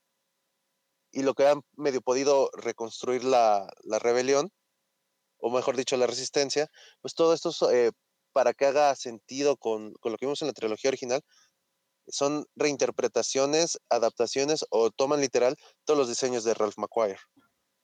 [1.17, 4.53] y lo que han medio podido reconstruir la, rebelión,
[5.39, 6.69] o mejor dicho, la resistencia,
[7.01, 7.91] pues todo esto eh,
[8.37, 11.23] para que haga sentido con, lo que vimos en la trilogía original,
[12.07, 15.57] son reinterpretaciones, adaptaciones o toman literal
[15.87, 17.19] todos los diseños de Ralph McQuire.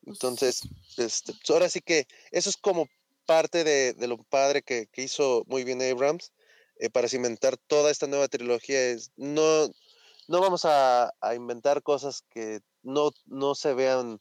[0.05, 0.61] Entonces,
[0.99, 2.87] este, pues, ahora sí que eso es como
[3.25, 6.35] parte de, lo padre que, hizo muy bien Abrams
[6.77, 8.79] eh, para cimentar toda esta nueva trilogía.
[8.89, 9.71] Es, no,
[10.29, 14.21] no vamos a, inventar cosas que no, no se vean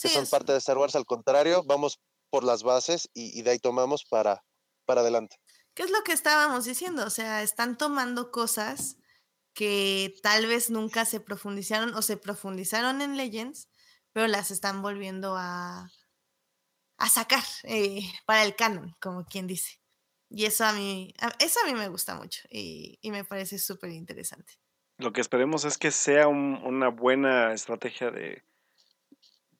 [0.00, 1.98] que son parte de Star Wars, al contrario, vamos
[2.30, 4.44] por las bases y, de ahí tomamos para,
[4.84, 5.36] para adelante.
[5.74, 7.04] ¿Qué es lo que estábamos diciendo?
[7.06, 8.98] O sea, están tomando cosas
[9.54, 13.68] que tal vez nunca se profundizaron o se profundizaron en Legends,
[14.12, 15.90] pero las están volviendo a,
[16.98, 19.80] a sacar eh, para el canon, como quien dice.
[20.28, 23.90] Y eso a mí, eso a mí me gusta mucho y, y me parece súper
[23.90, 24.54] interesante.
[24.98, 28.44] Lo que esperemos es que sea una buena estrategia de,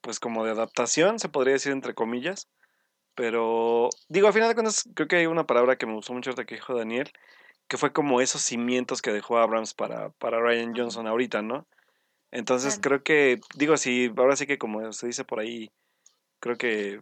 [0.01, 2.49] pues como de adaptación, se podría decir entre comillas.
[3.15, 6.33] Pero digo, al final de cuentas, creo que hay una palabra que me gustó mucho
[6.33, 7.13] de que dijo Daniel,
[7.69, 11.67] que fue como esos cimientos que dejó Abrams para, para Ryan Johnson ahorita, ¿no?
[12.31, 15.71] Entonces creo que, digo, sí, ahora sí que como se dice por ahí,
[16.41, 17.01] creo que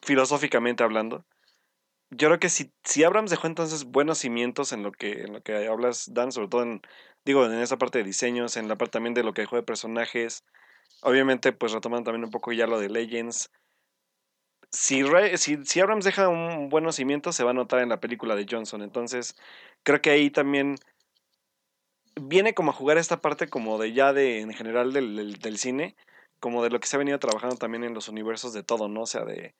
[0.00, 1.26] filosóficamente hablando,
[2.10, 5.42] yo creo que si, si Abrams dejó entonces buenos cimientos en lo que, en lo
[5.42, 6.80] que hablas, Dan, sobre todo en,
[7.24, 9.62] digo, en esa parte de diseños, en la parte también de lo que dejó de
[9.62, 10.44] personajes,
[11.02, 13.50] obviamente pues retomando también un poco ya lo de Legends.
[14.70, 15.02] Si,
[15.36, 18.46] si, si Abrams deja un buen cimiento, se va a notar en la película de
[18.48, 18.82] Johnson.
[18.82, 19.36] Entonces,
[19.82, 20.76] creo que ahí también
[22.20, 25.96] viene como a jugar esta parte como de ya de en general del, del, cine,
[26.40, 29.02] como de lo que se ha venido trabajando también en los universos de todo, ¿no?
[29.02, 29.54] O sea, de,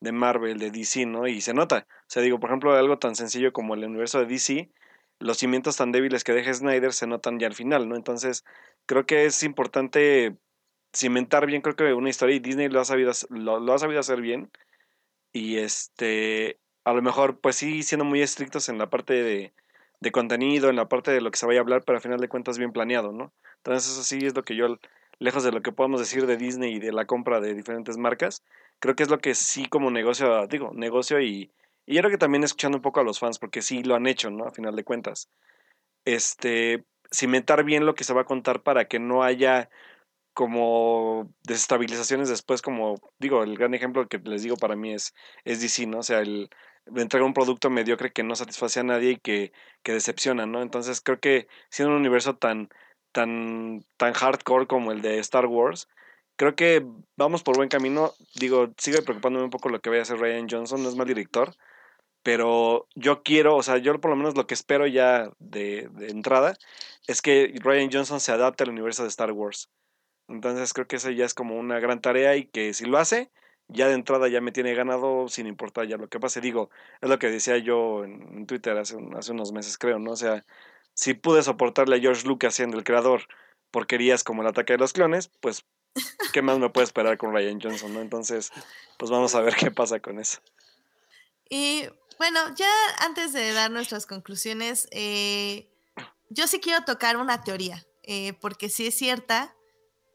[0.00, 1.26] de Marvel, de DC, ¿no?
[1.26, 1.86] Y se nota.
[1.90, 4.70] O sea, digo, por ejemplo, algo tan sencillo como el universo de DC,
[5.18, 7.96] los cimientos tan débiles que deja Snyder se notan ya al final, ¿no?
[7.96, 8.44] Entonces,
[8.86, 10.36] creo que es importante
[10.94, 14.20] cimentar bien, creo que una historia y Disney lo ha sabido, lo, ha sabido hacer
[14.20, 14.50] bien.
[15.32, 19.52] Y este, a lo mejor, pues sí, siendo muy estrictos en la parte de,
[20.12, 22.28] contenido, en la parte de lo que se vaya a hablar, pero al final de
[22.28, 23.32] cuentas bien planeado, ¿no?
[23.58, 24.78] Entonces, eso sí es lo que yo,
[25.18, 28.42] lejos de lo que podemos decir de Disney y de la compra de diferentes marcas,
[28.80, 31.52] creo que es lo que sí como negocio, digo, negocio y,
[31.86, 34.06] y yo creo que también escuchando un poco a los fans, porque sí lo han
[34.06, 34.44] hecho, ¿no?
[34.46, 35.30] A final de cuentas.
[36.04, 39.70] Este, cimentar bien lo que se va a contar para que no haya
[40.34, 45.14] como desestabilizaciones después, como digo, el gran ejemplo que les digo para mí es,
[45.44, 45.98] es DC, ¿no?
[45.98, 46.50] O sea, el
[46.96, 49.52] entregar un producto mediocre que no satisface a nadie y que,
[49.82, 50.62] que decepciona, ¿no?
[50.62, 52.70] Entonces creo que siendo un universo tan,
[53.12, 55.88] tan, tan hardcore como el de Star Wars,
[56.36, 56.84] creo que
[57.16, 58.12] vamos por buen camino.
[58.34, 61.06] Digo, sigue preocupándome un poco lo que vaya a hacer Ryan Johnson, no es mal
[61.06, 61.54] director,
[62.22, 66.08] pero yo quiero, o sea, yo por lo menos lo que espero ya de, de
[66.10, 66.56] entrada
[67.06, 69.70] es que Ryan Johnson se adapte al universo de Star Wars.
[70.32, 73.30] Entonces creo que eso ya es como una gran tarea y que si lo hace,
[73.68, 76.40] ya de entrada ya me tiene ganado sin importar ya lo que pase.
[76.40, 80.12] Digo, es lo que decía yo en, Twitter hace, hace unos meses, creo, ¿no?
[80.12, 80.44] O sea,
[80.94, 83.22] si pude soportarle a George Lucas siendo el creador
[83.70, 85.64] porquerías como el ataque de los clones, pues,
[86.32, 88.00] ¿qué más me puede esperar con Ryan Johnson, no?
[88.00, 88.50] Entonces,
[88.98, 90.40] pues vamos a ver qué pasa con eso.
[91.48, 91.86] Y
[92.18, 95.68] bueno, ya antes de dar nuestras conclusiones, eh,
[96.30, 99.54] yo sí quiero tocar una teoría, eh, porque si es cierta,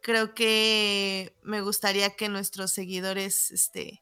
[0.08, 4.02] creo que me gustaría que nuestros seguidores este,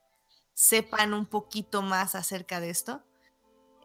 [0.53, 3.01] sepan un poquito más acerca de esto,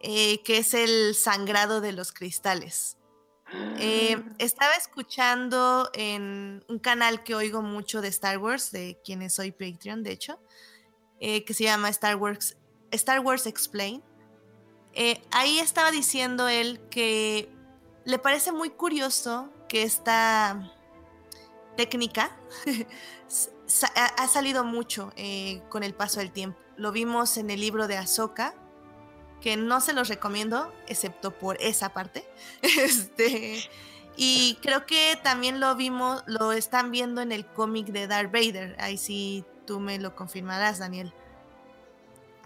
[0.02, 2.98] eh, que es el sangrado de los cristales.
[3.78, 4.34] Eh, ah.
[4.36, 10.02] estaba escuchando en un canal que oigo mucho de Star Wars, de quienes soy Patreon,
[10.02, 10.38] de hecho,
[11.20, 12.58] eh, que se llama Star Wars,
[12.90, 14.02] Star Wars Explain.
[15.30, 17.48] ahí estaba diciendo él que
[18.04, 20.76] le parece muy curioso que esta
[21.76, 22.36] técnica
[24.16, 26.58] ha salido mucho eh, con el paso del tiempo.
[26.76, 28.54] Lo vimos en el libro de Ahsoka,
[29.40, 32.28] que no se los recomiendo, excepto por esa parte.
[32.62, 33.68] Este,
[34.16, 38.76] y creo que también lo vimos, lo están viendo en el cómic de Darth Vader.
[38.78, 41.12] Ahí sí tú me lo confirmarás, Daniel.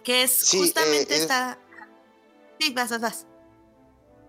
[0.03, 1.59] Que es justamente eh, esta.
[2.61, 3.27] Sí, vas, vas, vas.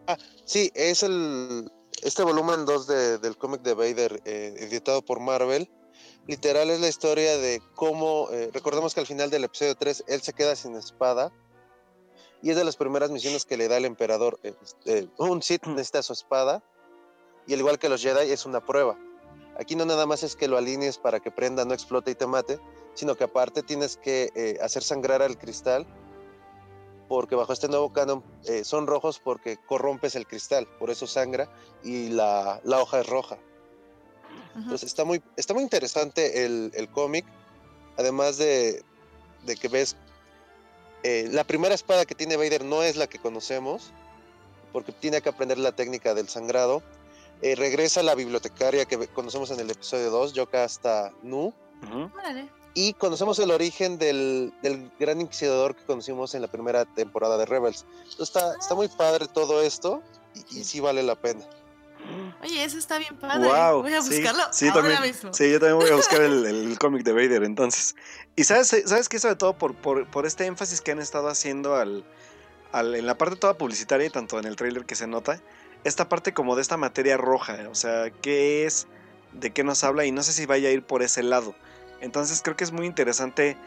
[0.08, 1.70] Ah, sí, es el,
[2.02, 2.88] este volumen 2
[3.22, 5.70] del cómic de Vader, eh, editado por Marvel,
[6.28, 10.22] literal es la historia de cómo, eh, recordemos que al final del episodio 3 él
[10.22, 11.32] se queda sin espada
[12.42, 14.40] y es de las primeras misiones que le da el emperador.
[14.44, 16.64] Este, un Sith necesita su espada
[17.48, 18.98] y al igual que los Jedi es una prueba.
[19.58, 22.28] Aquí no nada más es que lo alinees para que prenda, no explote y te
[22.28, 22.60] mate,
[22.94, 25.88] sino que aparte tienes que eh, hacer sangrar al cristal
[27.07, 31.49] porque bajo este nuevo canon eh, son rojos porque corrompes el cristal, por eso sangra
[31.84, 33.38] y la, hoja es roja.
[34.56, 37.26] Entonces está muy, está muy interesante el, cómic,
[37.98, 38.84] además de,
[39.60, 39.98] que ves
[41.03, 43.91] eh, la primera espada que tiene Vader no es la que conocemos,
[44.72, 46.82] porque tiene que aprender la técnica del sangrado.
[47.41, 51.53] Eh, regresa la bibliotecaria que conocemos en el episodio 2, Yoka hasta Nu.
[52.78, 54.54] Y conocemos el origen del,
[55.00, 57.86] gran inquisidor que conocimos en la primera temporada de Rebels.
[58.20, 60.04] está, está muy padre todo esto
[60.52, 61.46] y, sí vale la pena.
[62.44, 63.48] Oye, eso está bien padre.
[63.48, 65.34] voy a buscarlo sí, ahora mismo.
[65.34, 67.96] Sí, yo también voy a buscar el, cómic de Vader entonces.
[68.36, 72.04] Y sabes, sabes que sobre todo por, por, este énfasis que han estado haciendo al,
[72.74, 75.40] en la parte toda publicitaria y tanto en el trailer que se nota,
[75.86, 78.88] esta parte como de esta materia roja, o sea, qué es,
[79.32, 81.56] de qué nos habla y no sé si vaya a ir por ese lado.
[82.02, 83.58] Entonces creo que es muy interesante,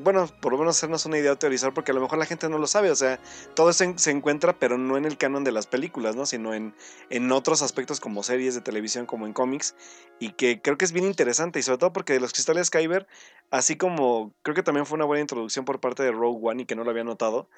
[0.00, 2.48] bueno, por lo menos hacernos una idea de teorizar, porque a lo mejor la gente
[2.48, 3.20] no lo sabe, o sea,
[3.54, 6.24] todo eso se encuentra, pero no en el canon de las películas, ¿no?
[6.24, 6.74] Sino en,
[7.10, 9.74] en otros aspectos como series de televisión, como en cómics,
[10.18, 13.06] y que creo que es bien interesante, y sobre todo porque de los cristales Kyber,
[13.50, 16.66] así como creo que también fue una buena introducción por parte de Rogue One y
[16.66, 17.48] que no lo había notado,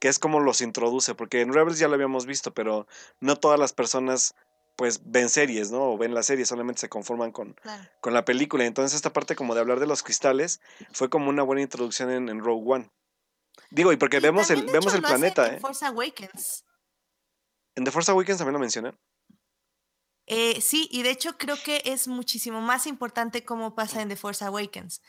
[0.00, 2.86] que es como los introduce, porque en Rebels ya lo habíamos visto, pero
[3.20, 4.34] no todas las personas
[4.78, 5.90] pues ven series, ¿no?
[5.90, 7.56] O ven la serie, solamente se conforman con,
[8.00, 8.64] con la película.
[8.64, 10.60] Entonces esta parte como de hablar de los cristales
[10.92, 12.90] fue como una buena introducción en, Rogue One.
[13.70, 15.58] Digo, y porque Y vemos el, vemos el planeta, en ¿eh?
[15.60, 16.64] Force Awakens.
[17.74, 18.96] En The Force Awakens también lo mencionan.
[20.26, 24.16] Eh, sí, y de hecho creo que es muchísimo más importante cómo pasa en The
[24.16, 25.00] Force Awakens.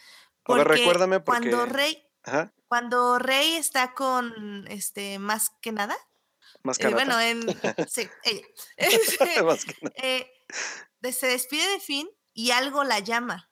[0.46, 5.72] A ver, Porque recuérdame cuando porque- Rey, Ajá, cuando Rey está con este más que
[5.72, 5.96] nada,
[6.64, 7.42] más eh, que bueno, en
[7.88, 8.48] sí, ella.
[8.78, 9.96] Este, más que nada.
[9.96, 10.32] eh,
[11.12, 13.52] se despide de Finn y algo la llama.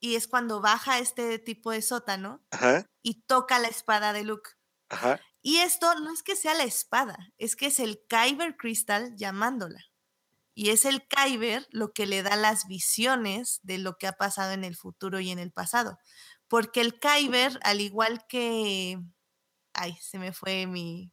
[0.00, 4.50] Y es cuando baja este tipo de sótano Ajá, y toca la espada de Luke.
[4.90, 5.20] ajá.
[5.42, 9.80] Y esto no es que sea la espada, es que es el Kyber Crystal llamándola.
[10.54, 14.52] Y es el Kyber lo que le da las visiones de lo que ha pasado
[14.52, 15.98] en el futuro y en el pasado.
[16.48, 18.98] Porque el Kyber, al igual que...
[19.74, 21.12] Ay, se me fue mi,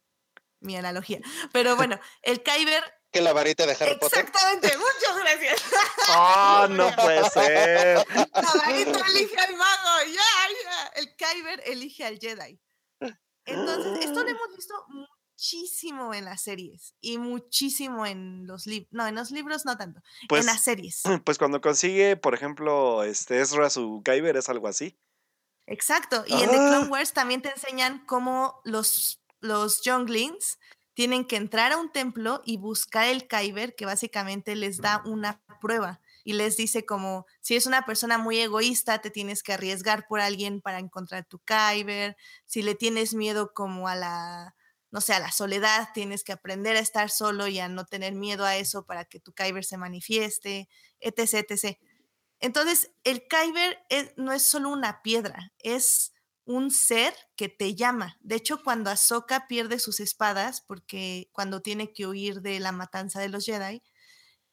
[0.63, 1.19] mi analogía.
[1.51, 2.83] Pero bueno, el Kyber...
[3.11, 4.25] Que la varita de Harry Potter.
[4.25, 5.63] Exactamente, muchas gracias.
[6.09, 7.97] ¡Ah, no puede ser!
[8.15, 8.25] La
[8.65, 10.87] varita elige al mago, ya, ya.
[10.95, 12.59] El Kyber elige al Jedi.
[13.45, 18.87] Entonces, esto lo hemos visto muchísimo en las series y muchísimo en los libros.
[18.91, 20.01] No, en los libros no tanto.
[20.29, 21.03] Pues, en las series.
[21.25, 24.97] pues cuando consigue, por ejemplo, este Ezra su Kyber es algo así.
[25.65, 26.23] Exacto.
[26.27, 26.67] Y en The Ah.
[26.69, 30.57] Clone Wars también te enseñan cómo los, los younglings
[30.95, 35.43] tienen que entrar a un templo y buscar el Kyber, que básicamente les da una
[35.61, 40.07] prueba y les dice como, si es una persona muy egoísta, te tienes que arriesgar
[40.07, 42.15] por alguien para encontrar tu Kyber.
[42.45, 44.55] Si le tienes miedo como a la,
[44.91, 48.13] no sé, a la soledad, tienes que aprender a estar solo y a no tener
[48.13, 50.69] miedo a eso para que tu Kyber se manifieste,
[51.01, 51.79] etc, etc.
[52.39, 56.12] Entonces, el Kyber es- no es solo una piedra, es
[56.45, 58.17] un ser que te llama.
[58.21, 63.19] De hecho, cuando Ahsoka pierde sus espadas, porque cuando tiene que huir de la matanza
[63.19, 63.81] de los Jedi,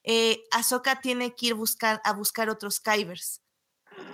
[0.03, 1.57] eh, Ahsoka tiene que ir
[2.05, 3.43] a buscar otros Kybers.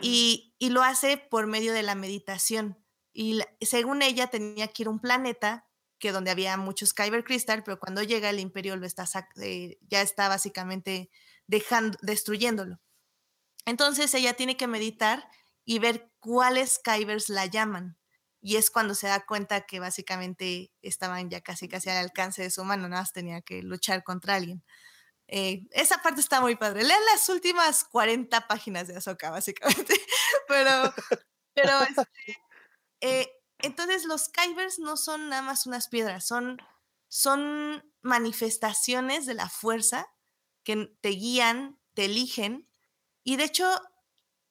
[0.00, 2.82] Y, y lo hace por medio de la meditación.
[3.12, 5.66] Y según ella, tenía que ir a un planeta
[5.98, 9.06] que donde había muchos Kyber Crystal, pero cuando llega el Imperio lo está
[9.40, 11.10] eh, ya está básicamente
[11.46, 12.80] destruyéndolo.
[13.64, 15.28] Entonces ella tiene que meditar
[15.66, 17.98] y ver cuáles Kybers la llaman.
[18.40, 22.50] Y es cuando se da cuenta que básicamente estaban ya casi casi al alcance de
[22.50, 24.64] su mano, nada más tenía que luchar contra alguien.
[25.28, 26.84] Eh, esa parte está muy padre.
[26.84, 29.94] Lean las últimas 40 páginas de Ahsoka, básicamente.
[30.48, 30.94] pero,
[31.52, 32.38] pero este,
[33.00, 33.28] eh,
[33.58, 36.58] entonces los Kybers no son nada más unas piedras, son,
[37.08, 40.06] son manifestaciones de la fuerza
[40.62, 42.68] que te guían, te eligen.
[43.24, 43.68] Y de hecho,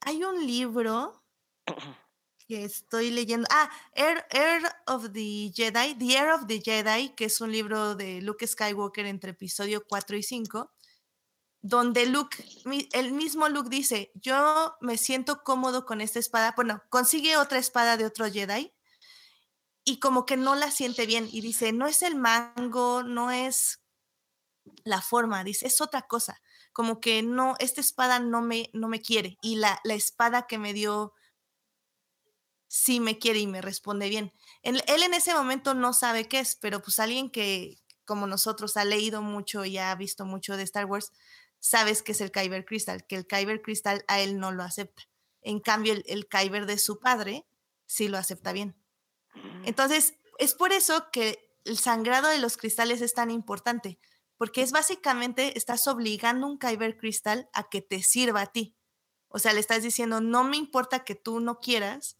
[0.05, 1.23] hay un libro
[2.47, 3.47] que estoy leyendo.
[3.51, 7.95] Ah, Air, Air of the Jedi, The Air of the Jedi, que es un libro
[7.95, 10.71] de Luke Skywalker entre episodio 4 y 5,
[11.61, 12.37] donde Luke,
[12.93, 16.53] el mismo Luke dice, yo me siento cómodo con esta espada.
[16.55, 18.71] Bueno, consigue otra espada de otro Jedi
[19.83, 23.81] y como que no la siente bien y dice, no es el mango, no es
[24.83, 26.39] la forma, dice, es otra cosa.
[26.75, 30.59] Como que no, esta espada no me, no me quiere y la, la espada que
[30.59, 31.13] me dio
[32.67, 34.33] sí me quiere y me responde bien.
[34.61, 38.77] En- él en ese momento no sabe qué es, pero pues alguien que como nosotros
[38.77, 41.11] ha leído mucho y ha visto mucho de Star Wars,
[41.59, 45.03] sabes que es el Kyber Crystal, que el Kyber Crystal a él no lo acepta.
[45.41, 47.47] En cambio, el, el Kyber de su padre
[47.87, 48.75] sí lo acepta bien.
[49.63, 53.99] Entonces, es por eso que el sangrado de los cristales es tan importante,
[54.37, 58.75] porque es básicamente, estás obligando un Kyber Crystal a que te sirva a ti.
[59.29, 62.19] O sea, le estás diciendo, no me importa que tú no quieras,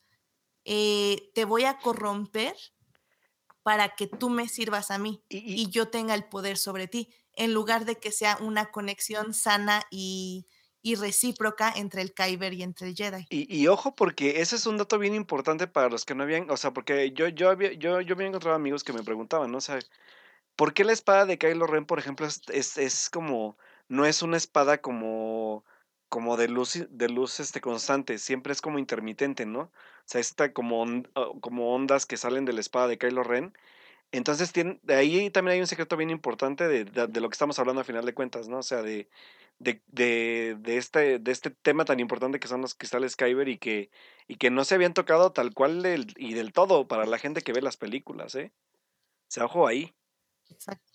[0.66, 2.56] eh, te voy a corromper
[3.64, 6.88] para que tú me sirvas a mí Y, y- y yo tenga el poder sobre
[6.88, 10.48] ti, en lugar de que sea una conexión sana y,
[10.82, 13.30] y recíproca entre el Kyber y entre el Jedi.
[13.30, 16.50] Y, y ojo, porque ese es un dato bien importante para los que no habían,
[16.52, 19.58] o sea, porque yo, yo, había, yo, yo había encontrado amigos que me preguntaban, ¿no?
[19.58, 19.80] O sea,
[20.56, 23.58] ¿por qué la espada de Kylo Ren, por ejemplo, es, es, es como,
[23.88, 25.66] no es una espada como,
[26.10, 29.62] como de luz, de luz este, constante, siempre es como intermitente, ¿no?
[29.62, 29.72] O
[30.06, 30.86] sea, está como,
[31.42, 33.54] como ondas que salen de la espada de Kylo Ren.
[34.12, 37.60] Entonces, tiene, de ahí también hay un secreto bien importante de, de- lo que estamos
[37.60, 38.60] hablando a final de cuentas, ¿no?
[38.60, 39.10] O sea, de,
[39.60, 43.92] de, de, este, de este tema tan importante que son los cristales Kyber y que,
[44.28, 45.84] y que no se habían tocado tal cual
[46.18, 48.54] y del todo para la gente que ve las películas, ¿eh?
[49.30, 49.96] O sea, ojo ahí.
[50.50, 50.92] Exacto.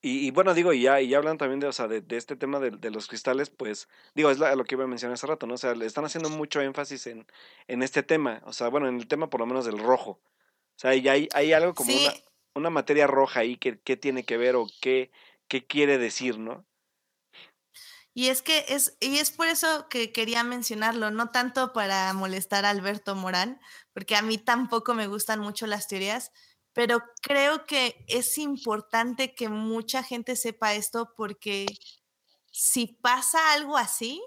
[0.00, 2.16] Y, y bueno, digo, y ya, y ya hablan también de, o sea, de, de
[2.16, 5.14] este tema de, de los cristales, pues, digo, es la- lo que iba a mencionar
[5.14, 5.54] hace rato, ¿no?
[5.54, 7.26] O sea, le están haciendo mucho énfasis en,
[7.66, 10.20] en este tema, o sea, bueno, en el tema por lo menos del rojo.
[10.76, 12.20] O sea, ya hay, hay algo como Sí, una,
[12.54, 15.10] una materia roja ahí que, que tiene que ver o qué,
[15.48, 16.66] qué quiere decir, ¿no?
[18.14, 22.64] Y es que es, y es por eso que quería mencionarlo, no tanto para molestar
[22.64, 23.60] a Alberto Morán,
[23.92, 26.32] porque a mí tampoco me gustan mucho las teorías,
[26.78, 31.66] pero creo que es importante que mucha gente sepa esto porque
[32.52, 34.22] si pasa algo así,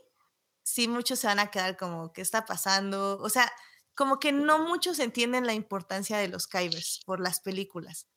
[0.61, 3.17] sí muchos se van a quedar como, ¿qué está pasando?
[3.21, 3.49] O sea,
[3.95, 8.09] como que no muchos entienden la importancia de los Kybers por las películas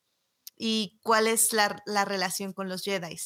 [0.59, 3.16] y cuál es la, la relación con los Jedi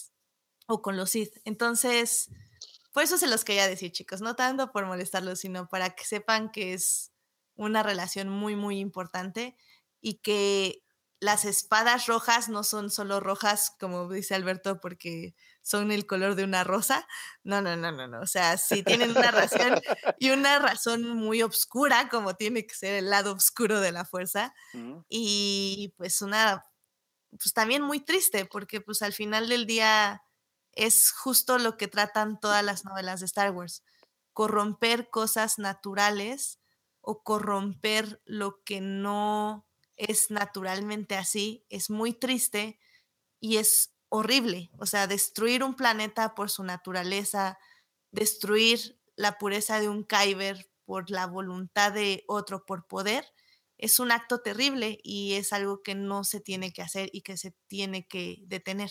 [0.66, 1.38] o con los Sith.
[1.46, 2.28] Entonces,
[2.92, 6.50] por eso se los quería decir, chicos, no tanto por molestarlos, sino para que sepan
[6.50, 7.12] que es
[7.56, 9.56] una relación muy, muy importante
[10.02, 10.84] y que
[11.20, 16.44] las espadas rojas no son solo rojas, como dice Alberto, porque son el color de
[16.44, 17.06] una rosa.
[17.42, 18.20] No, no, no, no, no.
[18.20, 19.80] O sea, sí tienen una razón
[20.18, 24.54] y una razón muy oscura, como tiene que ser el lado oscuro de la fuerza.
[25.08, 26.64] Y pues una,
[27.30, 30.22] pues también muy triste, porque pues al final del día
[30.72, 33.82] es justo lo que tratan todas las novelas de Star Wars.
[34.32, 36.60] Corromper cosas naturales
[37.00, 39.67] o corromper lo que no
[39.98, 42.78] es naturalmente así, es muy triste
[43.40, 44.70] y es horrible.
[44.78, 47.58] O sea, destruir un planeta por su naturaleza,
[48.12, 53.26] destruir la pureza de un Kyber por la voluntad de otro, por poder,
[53.76, 57.36] es un acto terrible y es algo que no se tiene que hacer y que
[57.36, 58.90] se tiene que detener.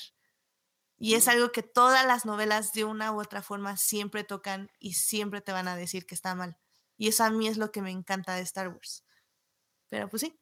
[0.97, 4.93] Y es algo que todas las novelas de una u otra forma siempre tocan y
[4.93, 6.57] siempre te van a decir que está mal.
[6.97, 9.03] Y eso a mí es lo que me encanta de Star Wars.
[9.89, 10.39] Pero pues sí.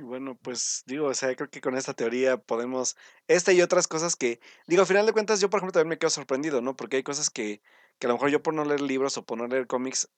[0.00, 2.96] Y bueno, pues digo, o sea, creo que con esta teoría podemos,
[3.28, 5.98] esta y otras cosas que, digo, al final de cuentas yo por ejemplo también me
[5.98, 6.74] quedo sorprendido, ¿no?
[6.74, 7.60] Porque hay cosas que,
[7.98, 10.08] que a lo mejor yo por no leer libros o por no leer cómics,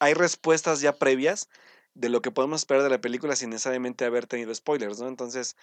[0.00, 1.48] hay respuestas ya previas
[1.94, 5.08] de lo que podemos esperar de la película sin necesariamente haber tenido spoilers, ¿no?
[5.08, 5.56] Entonces,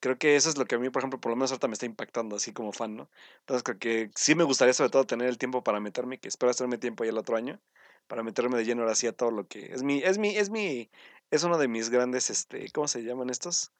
[0.00, 1.74] creo que eso es lo que a mí, por ejemplo, por lo menos ahorita me
[1.74, 3.10] está impactando así como fan, ¿no?
[3.40, 6.50] Entonces, creo que sí me gustaría sobre todo tener el tiempo para meterme, que espero
[6.50, 7.60] hacerme tiempo ya el otro año,
[8.08, 10.50] para meterme de lleno ahora sí a todo lo que es mi, es mi, es
[10.50, 10.90] mi,
[11.32, 13.72] es uno de mis grandes, este, ¿cómo se llaman estos?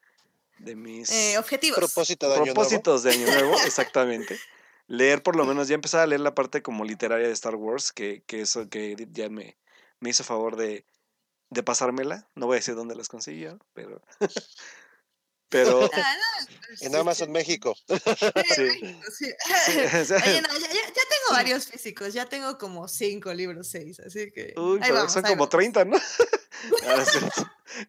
[0.59, 1.77] De mis eh, objetivos.
[1.77, 4.41] propósitos de año nuevo, exactamente.
[4.87, 7.93] Leer por lo menos, ya empezar a leer la parte como literaria de Star Wars,
[7.93, 9.59] que, que eso que ya me,
[10.01, 10.87] me hizo favor de,
[11.51, 12.27] de pasármela.
[12.35, 14.01] No voy a decir dónde las consiguió, pero
[15.51, 15.91] pero
[16.81, 17.77] en Amazon México.
[17.87, 18.63] Sí.
[18.65, 24.55] Oye, no, ya, ya, tengo varios físicos, ya tengo como cinco libros, seis, así que.
[24.57, 25.99] Uy, pero son como 30, ¿no?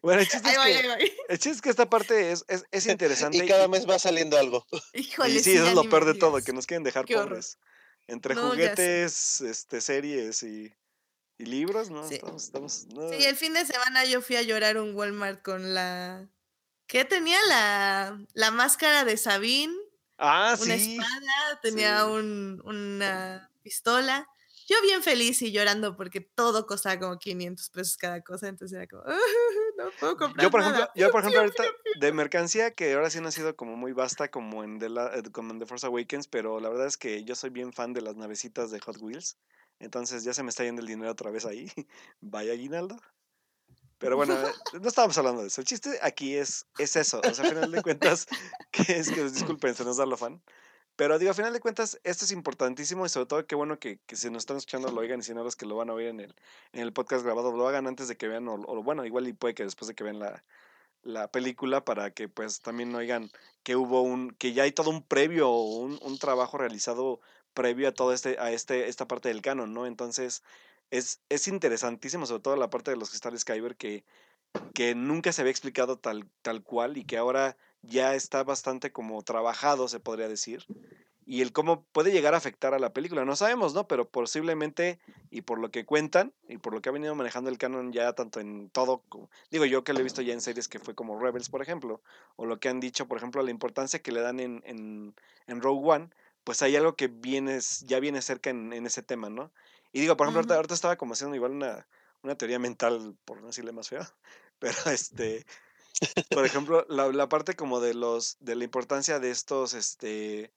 [0.00, 3.36] Bueno, el chiste, es que, el chiste es que esta parte es, es, es interesante.
[3.36, 4.66] Y cada mes va saliendo algo.
[4.94, 7.58] Híjole, y sí, eso es lo peor de todo, que nos quieren dejar pobres.
[8.06, 10.72] Entre juguetes, este, series y,
[11.38, 12.06] y libros, ¿no?
[12.08, 12.14] Sí.
[12.14, 13.10] Estamos, estamos, no.
[13.10, 16.28] sí, el fin de semana yo fui a llorar un Walmart con la
[16.86, 19.74] ¿Qué tenía la, la máscara de Sabine?
[20.18, 24.28] Ah, una espada, tenía un, una pistola.
[24.66, 28.86] Yo bien feliz y llorando porque todo costaba como 500 pesos cada cosa, entonces era
[28.86, 29.02] como,
[29.78, 30.72] no puedo comprar Yo, por nada.
[30.74, 31.64] ejemplo, yo, por ejemplo ahorita
[32.00, 35.22] de mercancía, que ahora sí no ha sido como muy vasta como en, The, la,
[35.32, 38.02] como en The Force Awakens, pero la verdad es que yo soy bien fan de
[38.02, 39.36] las navecitas de Hot Wheels,
[39.80, 41.66] entonces ya se me está yendo el dinero otra vez ahí.
[42.20, 42.96] Vaya aguinaldo.
[43.98, 45.60] Pero bueno, eh, no estábamos hablando de eso.
[45.60, 47.20] El chiste aquí es, es eso.
[47.26, 48.26] O sea, a final de cuentas,
[48.70, 50.42] que es que disculpen, se nos da lo fan.
[50.96, 53.98] Pero digo, a final de cuentas, esto es importantísimo y sobre todo qué bueno que,
[54.06, 55.94] que si nos están escuchando lo oigan y si no los que lo van a
[55.94, 56.34] oír en el,
[56.72, 59.32] en el podcast grabado lo hagan antes de que vean, o, o bueno, igual y
[59.32, 60.44] puede que después de que vean la,
[61.02, 63.30] la película para que pues también oigan
[63.62, 67.20] que hubo un, que ya hay todo un previo, un, un trabajo realizado
[67.54, 69.86] previo a todo este, a este, esta parte del canon, ¿no?
[69.86, 70.42] Entonces,
[70.90, 74.04] es, es interesantísimo, sobre todo la parte de los cristales Kyber, que,
[74.74, 77.56] que nunca se había explicado tal, tal cual y que ahora
[77.88, 80.64] ya está bastante como trabajado, se podría decir.
[81.26, 83.88] Y el cómo puede llegar a afectar a la película, no sabemos, ¿no?
[83.88, 84.98] Pero posiblemente,
[85.30, 88.12] y por lo que cuentan, y por lo que ha venido manejando el canon ya
[88.12, 89.02] tanto en todo,
[89.50, 92.02] digo yo que lo he visto ya en series que fue como Rebels, por ejemplo,
[92.36, 95.14] o lo que han dicho, por ejemplo, la importancia que le dan en, en,
[95.46, 96.10] en Rogue One,
[96.44, 99.50] pues hay algo que viene, ya viene cerca en, en ese tema, ¿no?
[99.92, 101.86] Y digo, por ejemplo, ahorita, ahorita, estaba como haciendo igual una,
[102.22, 104.12] una teoría mental, por no decirle más fea,
[104.58, 105.46] pero este,
[106.30, 110.52] por ejemplo, la, la, parte como de los, de la importancia de estos, este,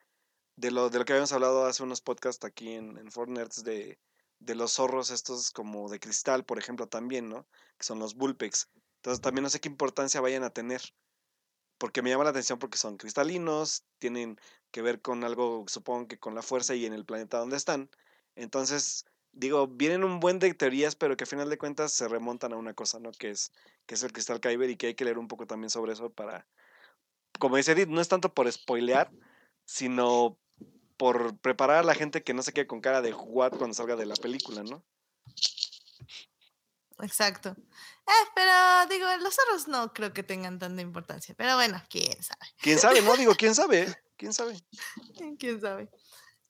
[0.55, 3.99] de lo, de lo que habíamos hablado hace unos podcasts aquí en, en Fortnite, de,
[4.39, 7.47] de los zorros estos como de cristal, por ejemplo, también, ¿no?
[7.77, 8.69] Que son los Bullpex.
[8.97, 10.81] Entonces también no sé qué importancia vayan a tener.
[11.77, 14.39] Porque me llama la atención porque son cristalinos, tienen
[14.71, 17.89] que ver con algo, supongo que con la fuerza y en el planeta donde están.
[18.35, 19.05] Entonces,
[19.37, 22.57] digo, vienen un buen de teorías, pero que a final de cuentas se remontan a
[22.57, 23.11] una cosa, ¿no?
[23.11, 23.51] Que es,
[23.85, 26.09] que es el cristal Kyber y que hay que leer un poco también sobre eso
[26.09, 26.47] para,
[27.39, 29.11] como dice Edith, no es tanto por spoilear,
[29.65, 30.37] sino
[30.97, 33.95] por preparar a la gente que no se quede con cara de what cuando salga
[33.95, 34.83] de la película, ¿no?
[36.99, 37.55] Exacto.
[38.07, 38.51] Eh, pero
[38.89, 41.35] digo, los otros no creo que tengan tanta importancia.
[41.37, 42.45] Pero bueno, quién sabe.
[42.59, 43.01] ¿Quién sabe?
[43.03, 43.95] No digo, ¿quién sabe?
[44.17, 44.59] ¿Quién sabe?
[45.37, 45.89] ¿Quién sabe?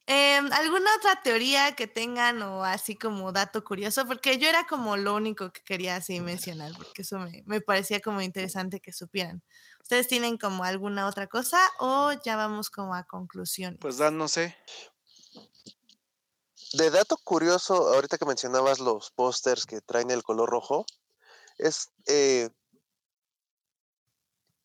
[0.09, 4.05] Em, ¿Alguna otra teoría que tengan o así como dato curioso?
[4.05, 7.99] Porque yo era como lo único que quería así mencionar, porque eso me, me parecía
[7.99, 9.43] como interesante que supieran.
[9.81, 13.77] ¿Ustedes tienen como alguna otra cosa o ya vamos como a conclusión?
[13.81, 14.55] Pues Dan, no sé.
[16.73, 20.85] De dato curioso, ahorita que mencionabas los pósters que traen el color rojo,
[21.57, 22.49] es, eh,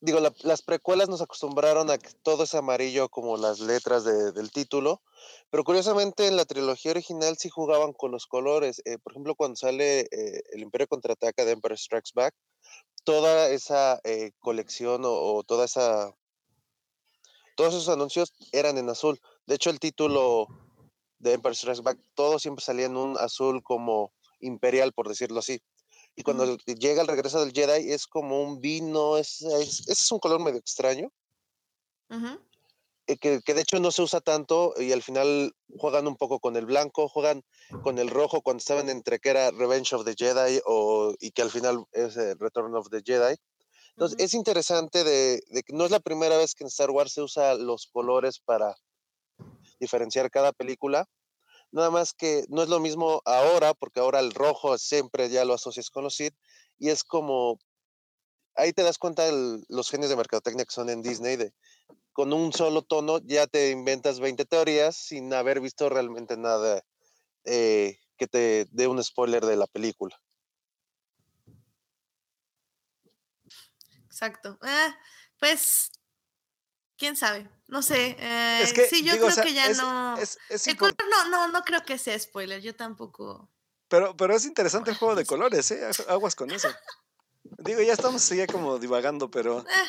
[0.03, 4.33] digo, la- las precuelas nos acostumbraron a que todo es amarillo como las letras de-
[4.33, 5.01] del título,
[5.49, 8.81] pero curiosamente en la trilogía original sí jugaban con los colores.
[8.83, 12.35] Eh, por ejemplo, cuando sale eh, El Imperio Contraataca de Emperor Strikes Back,
[13.05, 16.13] toda esa eh, colección o, o toda esa...
[17.55, 19.21] Todos esos anuncios eran en azul.
[19.45, 20.47] De hecho, el título
[21.19, 24.11] de Empire Strikes Back, todo siempre salía en un azul como
[24.41, 25.61] imperial, por decirlo así.
[26.15, 30.19] Y cuando llega el regreso del Jedi es como un vino, es, es, es un
[30.19, 31.11] color medio extraño,
[32.09, 32.39] Ujú.
[33.07, 36.39] eh, que, que de hecho no se usa tanto y al final juegan un poco
[36.39, 37.43] con el blanco, juegan
[37.81, 41.41] con el rojo cuando estaban entre que era Revenge of the Jedi o, y que
[41.41, 43.35] al final es eh, Return of the Jedi.
[43.89, 44.25] Entonces Ujú.
[44.25, 47.21] es interesante de, de que no es la primera vez que en Star Wars se
[47.21, 48.75] usa los colores para
[49.79, 51.07] diferenciar cada película.
[51.73, 55.55] Nada más que no es lo mismo ahora, porque ahora el rojo siempre ya lo
[55.55, 56.35] asocias con los Sith,
[56.77, 57.59] y es como,
[58.55, 59.23] ahí te das cuenta
[59.67, 61.51] los genios de mercadotecnia que son en Disney, de
[62.13, 66.83] con un solo tono ya te inventas 20 teorías sin haber visto realmente nada
[67.43, 70.15] eh, que te dé un spoiler de la película.
[74.05, 74.59] Exacto.
[74.61, 74.95] Ah,
[75.39, 75.91] pues,
[77.03, 77.49] quién sabe.
[77.67, 78.15] No sé.
[78.61, 80.17] Es eh, que, sí, yo digo, o creo sea, que ya es, no.
[80.17, 82.61] es- es el color no, no, no creo que sea spoiler.
[82.61, 83.49] Yo tampoco.
[83.89, 85.27] pero, pero es interesante el juego de Sí.
[85.27, 85.85] colores, ¿eh?
[86.07, 86.69] Aguas con eso.
[87.43, 89.85] Digo, ya estamos ya como divagando, pero Ah,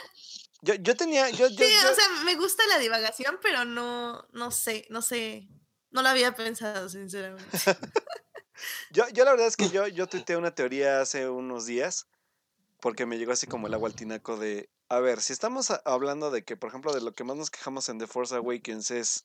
[0.63, 4.27] yo, yo tenía, yo, yo, sí, yo- o sea, me gusta la divagación, pero no,
[4.33, 5.47] no sé, no sé.
[5.93, 7.45] No lo había pensado, sinceramente.
[8.91, 12.09] yo, yo la verdad es que yo, yo tuiteé una teoría hace unos días,
[12.85, 16.31] porque me llegó así como el agua al tinaco de, a ver, si estamos hablando
[16.31, 19.25] de que, por ejemplo, de lo que más nos quejamos en The Force Awakens es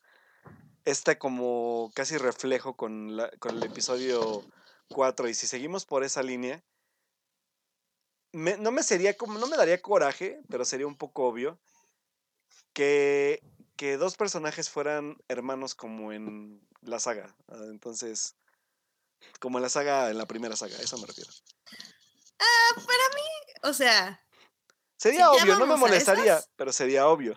[0.86, 4.42] este como casi reflejo con, la, con el episodio
[4.88, 6.64] 4, y si seguimos por esa línea,
[8.32, 11.60] no me sería como, no me daría coraje, pero sería un poco obvio
[12.72, 13.42] que,
[13.76, 17.36] que dos personajes fueran hermanos como en la saga.
[17.48, 18.36] ah, Entonces,
[19.38, 21.30] como en la saga, en la primera saga, eso me refiero.
[22.40, 24.20] Ah, para mí, o sea,
[25.00, 26.50] Sería obvio, no me molestaría, esas.
[26.56, 27.34] pero sería obvio.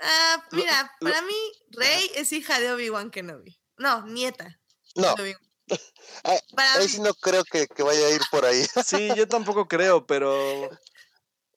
[0.00, 1.36] ah, mira, para mí,
[1.70, 3.56] Rey es hija de Obi-Wan Kenobi.
[3.76, 4.58] No, nieta.
[4.96, 5.14] No,
[6.56, 8.66] Para ahí sí no creo que, que vaya a ir por ahí.
[8.84, 10.68] Sí, yo tampoco creo, pero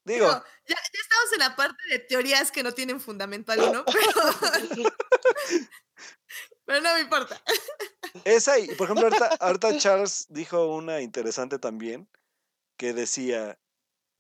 [0.04, 4.92] digo, ya estamos en la parte de teorías que no tienen fundamento alguno, pero,
[6.66, 7.42] pero no me importa.
[8.24, 12.08] esa y por ejemplo ahorita, ahorita Charles dijo una interesante también
[12.78, 13.60] que decía,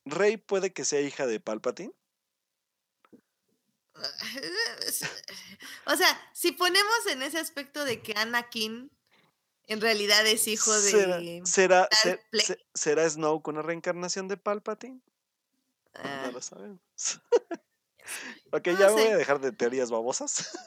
[0.05, 1.93] Rey puede que sea hija de Palpatine.
[5.85, 8.91] O sea, si ponemos en ese aspecto de que Anakin
[9.67, 11.41] en realidad es hijo ¿Será, de...
[11.45, 15.01] será, ser- ¿Será Snoke una reencarnación de Palpatine?
[15.95, 16.79] ah, No lo sabemos.
[18.51, 18.93] ok, No ya sé.
[18.93, 20.57] voy a dejar de teorías babosas.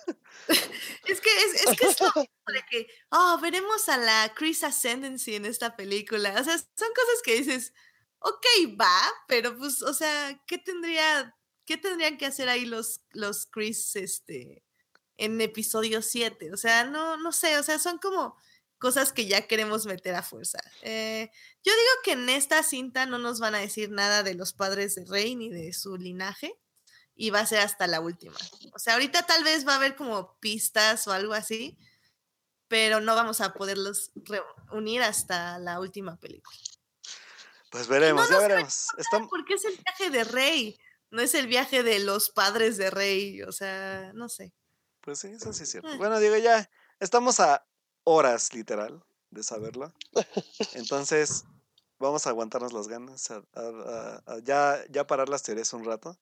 [0.48, 4.64] es que es, es que es lo mismo de que, oh, veremos a la Chris
[4.64, 6.34] Ascendancy en esta película.
[6.40, 7.72] O sea, son cosas que dices,
[8.20, 8.46] ok,
[8.80, 11.36] va, pero pues, o sea, ¿qué tendría,
[11.66, 14.64] qué tendrían que hacer ahí los, los Chris, este,
[15.16, 16.52] en episodio 7?
[16.52, 18.36] O sea, no, no sé, o sea, son como
[18.78, 20.58] cosas que ya queremos meter a fuerza.
[20.82, 21.30] Eh,
[21.64, 24.94] yo digo que en esta cinta no nos van a decir nada de los padres
[24.94, 26.54] de Rey ni de su linaje
[27.20, 28.36] y va a ser hasta la última.
[28.72, 31.76] O sea, ahorita tal vez va a haber como pistas o algo así,
[32.68, 36.56] pero no vamos a poderlos reunir hasta la última película.
[37.70, 38.86] Pues veremos, ya veremos.
[38.96, 40.78] Estam- Porque es el viaje de Rey,
[41.10, 44.54] no es el viaje de los padres de Rey, o sea, no sé.
[45.00, 45.88] Pues sí, eso sí es cierto.
[45.90, 45.96] Eh.
[45.96, 46.70] Bueno, digo, ya
[47.00, 47.66] estamos a
[48.04, 49.92] horas, literal, de saberlo.
[50.74, 51.44] Entonces,
[51.98, 56.16] vamos a aguantarnos las ganas, a- a ya, ya parar las teorías un rato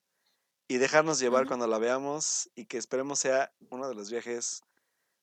[0.69, 4.63] y dejarnos llevar cuando la veamos y que esperemos sea uno de los viajes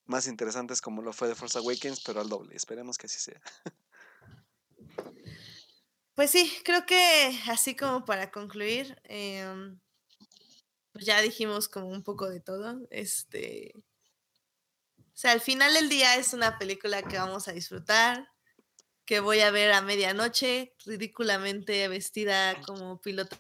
[0.06, 2.56] más interesantes como lo fue de Force Awakens, pero al doble.
[2.56, 3.42] Esperemos que así sea.
[6.16, 9.80] Pues sí, creo que así como para concluir, em,
[10.92, 12.88] pues ya dijimos como un poco de todo.
[12.90, 13.74] Este,
[15.14, 18.30] O sea, al final del día es una película que vamos a disfrutar,
[19.06, 23.38] que voy a ver a medianoche, ridículamente vestida como piloto.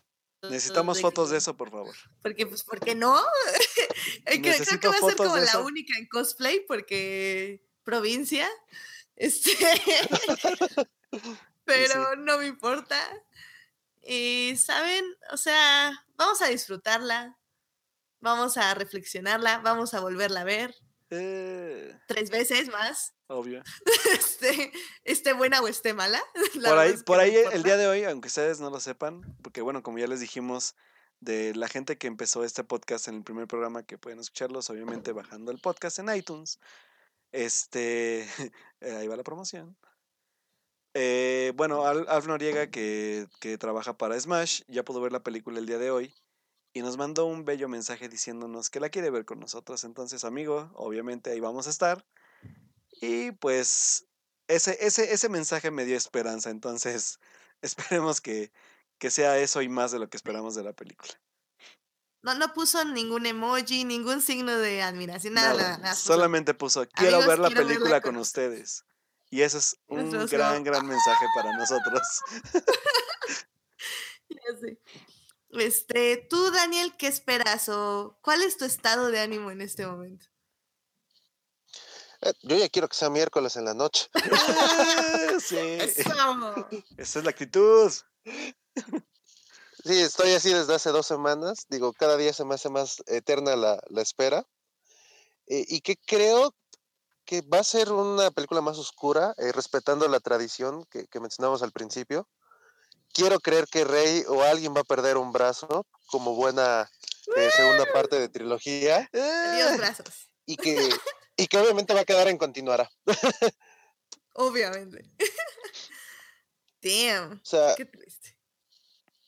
[0.49, 1.95] Necesitamos fotos de eso, por favor.
[2.22, 3.15] Porque, pues, ¿por qué no?
[4.26, 8.49] creo, creo que va a ser como la única en cosplay, porque provincia.
[9.15, 9.56] Este.
[11.65, 12.99] Pero no me importa.
[14.02, 15.06] Y, ¿saben?
[15.32, 17.38] O sea, vamos a disfrutarla.
[18.20, 19.60] Vamos a reflexionarla.
[19.60, 20.74] Vamos a volverla a ver.
[21.15, 21.99] Eh.
[22.07, 23.14] Tres veces más.
[23.27, 23.64] Obvio.
[24.14, 24.72] Este,
[25.03, 26.22] esté buena o esté mala.
[26.64, 29.81] por ahí, por ahí el día de hoy, aunque ustedes no lo sepan, porque bueno,
[29.84, 30.76] como ya les dijimos,
[31.19, 35.14] de la gente que empezó este podcast en el primer programa, que pueden escucharlos, obviamente
[35.14, 36.60] bajando el podcast en iTunes.
[37.31, 38.27] Este,
[38.81, 39.77] ahí va la promoción.
[40.94, 45.65] Eh, bueno, Alf Noriega, que, que trabaja para Smash, ya pudo ver la película el
[45.65, 46.14] día de hoy
[46.74, 49.84] y nos mandó un bello mensaje diciéndonos que la quiere ver con nosotros.
[49.84, 52.04] Entonces, amigo, obviamente ahí vamos a estar.
[53.00, 54.08] Y pues
[54.48, 56.50] ese, ese, ese mensaje me dio esperanza.
[56.50, 57.20] Entonces,
[57.62, 58.52] esperemos que,
[58.98, 61.14] que sea eso y más de lo que esperamos de la película.
[62.24, 65.94] No, no puso ningún emoji, ningún signo de admiración, nada, nada.
[65.94, 68.86] Solamente puso, quiero ver la película con ustedes.
[69.30, 72.02] Y ese es un gran, gran mensaje para nosotros.
[74.30, 74.80] ya sé.
[75.60, 80.26] Este, tú, Daniel, ¿qué esperas o cuál es tu estado de ánimo en este momento?
[82.22, 84.08] Eh, yo ya quiero que sea miércoles en la noche.
[85.40, 85.58] sí.
[85.58, 87.92] Esa es la actitud.
[89.84, 91.66] Sí, estoy así desde hace dos semanas.
[91.70, 94.48] Digo, cada día se me hace más eterna la, espera.
[95.48, 96.56] Eh, y que creo
[97.26, 101.62] que va a ser una película más oscura, eh, respetando la tradición que, que mencionamos
[101.62, 102.28] al principio
[103.14, 106.90] quiero creer que Rey o alguien va a perder un brazo como buena
[107.35, 109.10] eh, segunda parte de trilogía.
[109.14, 110.30] Adiós brazos.
[110.45, 110.90] Y que,
[111.38, 112.91] y que obviamente va a quedar en continuará.
[114.34, 115.10] obviamente.
[116.81, 117.40] Damn.
[117.41, 118.38] O sea, qué triste.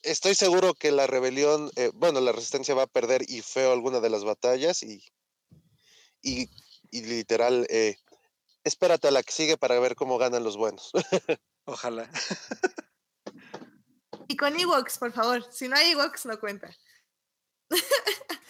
[0.02, 4.02] Estoy seguro que la rebelión, eh, bueno, la resistencia va a perder y feo alguna
[4.02, 5.04] de las batallas y,
[6.22, 6.50] y,
[6.92, 7.98] y literal, eh,
[8.64, 10.92] espérate a la que sigue para ver cómo ganan los buenos.
[11.66, 12.08] Ojalá.
[14.28, 15.46] Y con Ewoks, por favor.
[15.52, 16.76] Si no hay Ewoks, no cuenta.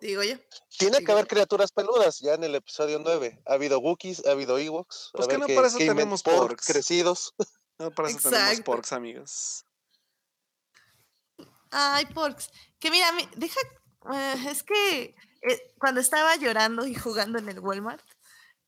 [0.00, 0.36] Digo yo.
[0.78, 3.42] Tiene que haber criaturas peludas ya en el episodio 9.
[3.46, 5.10] Ha habido Wookiees, ha habido Ewoks.
[5.12, 6.66] Pues que no para eso tenemos porks.
[6.66, 7.34] crecidos.
[7.78, 9.64] No para eso tenemos porks, amigos.
[11.70, 12.50] Ay, porks.
[12.78, 13.60] Que mira, deja.
[14.12, 18.04] Eh, es que eh, cuando estaba llorando y jugando en el Walmart,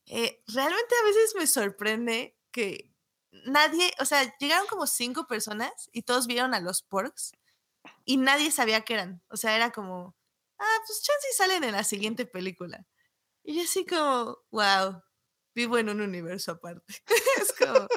[0.05, 2.92] eh, realmente a veces me sorprende que
[3.45, 7.33] nadie, o sea, llegaron como cinco personas y todos vieron a los porks
[8.05, 9.21] y nadie sabía qué eran.
[9.29, 10.15] O sea, era como,
[10.59, 12.85] ah, pues chance salen en la siguiente película.
[13.43, 15.01] Y yo así como, wow,
[15.53, 16.93] vivo en un universo aparte.
[17.41, 17.87] es como,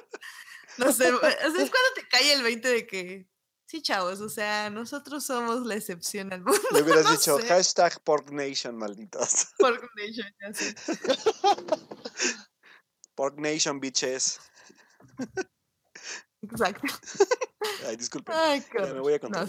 [0.79, 3.29] no sé, o sea, es cuando te cae el 20 de que,
[3.67, 6.61] sí, chavos, o sea, nosotros somos la excepción al mundo.
[6.73, 9.49] Le hubieras dicho, hashtag Pork Nation, malditos.
[9.59, 10.75] Pork Nation, ya sé.
[13.15, 14.41] Pork Nation, bitches.
[16.43, 16.87] Exacto.
[17.87, 18.33] Ay, disculpe.
[18.33, 19.49] Ay, me voy a controlar.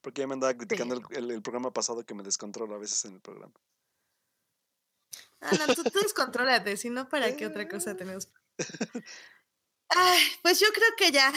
[0.00, 3.20] Porque ya me andaba criticando el, programa pasado que me descontrolo a veces en el
[3.20, 3.54] programa.
[5.40, 8.28] Ah, no, tú, tú descontrólate, si no, ¿para qué otra cosa tenemos?
[9.88, 11.32] Ay, pues yo creo que ya,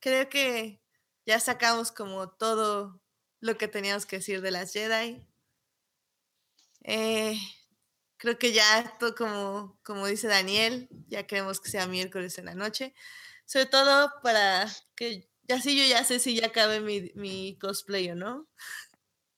[0.00, 0.82] creo que
[1.24, 3.00] ya sacamos como todo
[3.40, 5.26] lo que teníamos que decir de las Jedi.
[6.84, 7.38] Eh,
[8.16, 12.54] creo que ya, todo como, como dice Daniel, ya queremos que sea miércoles en la
[12.54, 12.94] noche.
[13.46, 18.10] Sobre todo para que ya sí yo ya sé si ya acabe mi, mi cosplay
[18.10, 18.46] o no.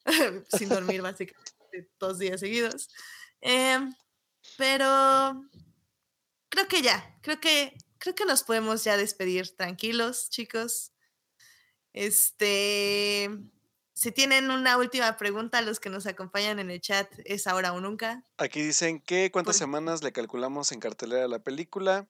[0.49, 1.53] Sin dormir básicamente
[2.01, 2.89] dos días seguidos.
[3.41, 3.95] Em,
[4.57, 5.45] pero
[6.49, 10.93] creo que ya, creo que, creo que nos podemos ya despedir tranquilos, chicos.
[11.93, 13.31] Este,
[13.93, 17.81] si tienen una última pregunta, los que nos acompañan en el chat, es ahora o
[17.81, 18.25] nunca.
[18.39, 22.09] Aquí dicen que cuántas semanas le calculamos en cartelera a la película.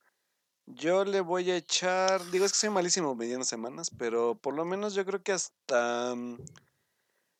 [0.74, 4.66] Yo le voy a echar, digo, es que soy malísimo midiendo semanas, pero por lo
[4.66, 6.38] menos yo creo que hasta, mm,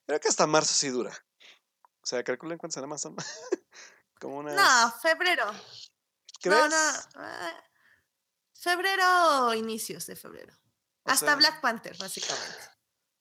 [0.07, 1.13] creo que hasta marzo sí dura.
[2.03, 3.17] O sea, calculen cuántas semanas son.
[4.21, 4.57] Como unas...
[4.57, 5.45] No, febrero.
[6.47, 6.77] No, no.
[7.17, 7.65] Ah,
[8.55, 10.55] febrero, inicios de febrero.
[11.05, 12.59] hasta Black Panther, básicamente.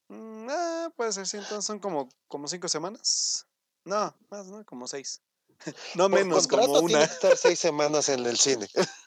[0.08, 3.46] Mm, ah, puede ser, sí, entonces son como, como cinco semanas.
[3.84, 4.64] No, más, ¿no?
[4.66, 5.22] Como seis.
[5.96, 6.88] no menos, como una.
[6.88, 8.70] Tiene que estar seis semanas en el cine.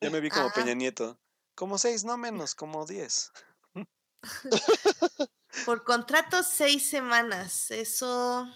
[0.00, 1.18] ya me vi como Peña Nieto.
[1.54, 3.32] Como seis, no menos, como diez.
[5.64, 7.70] Por contrato, seis semanas.
[7.70, 8.46] Eso.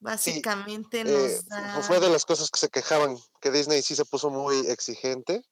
[0.00, 1.82] Básicamente Eh, nos da...
[1.82, 5.42] fue de las cosas que se quejaban, que Disney sí se puso muy exigente.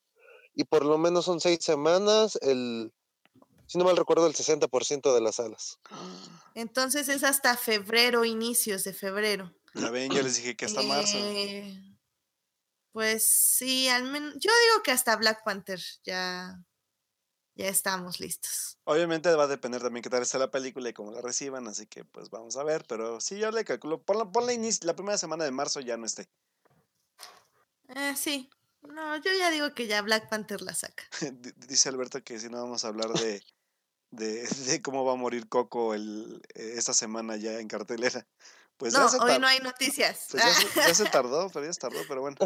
[0.54, 2.92] Y por lo menos son seis semanas, el,
[3.66, 5.78] si no mal recuerdo, el 60% de las salas.
[6.54, 9.54] Entonces es hasta febrero, inicios de febrero.
[9.74, 11.16] Ya ven, yo les dije que hasta marzo.
[12.92, 14.34] Pues sí, al menos.
[14.34, 16.62] Yo digo que hasta Black Panther ya,
[17.54, 18.78] ya estamos listos.
[18.84, 21.86] Obviamente va a depender también qué tal está la película y cómo la reciban, así
[21.86, 25.16] que pues vamos a ver, pero sí, yo le calculo, ponla, ponla inicio, la primera
[25.16, 26.28] semana de marzo ya no esté.
[27.88, 28.50] Eh, sí.
[28.82, 31.04] No, yo ya digo que ya Black Panther la saca.
[31.68, 33.42] Dice Alberto que si no vamos a hablar de,
[34.10, 38.26] de, de cómo va a morir Coco el, eh, esta semana ya en cartelera.
[38.76, 40.26] Pues no, ya, se hoy no hay noticias.
[40.30, 42.36] pues ya, se, ya se tardó, pero ya se tardó, pero bueno.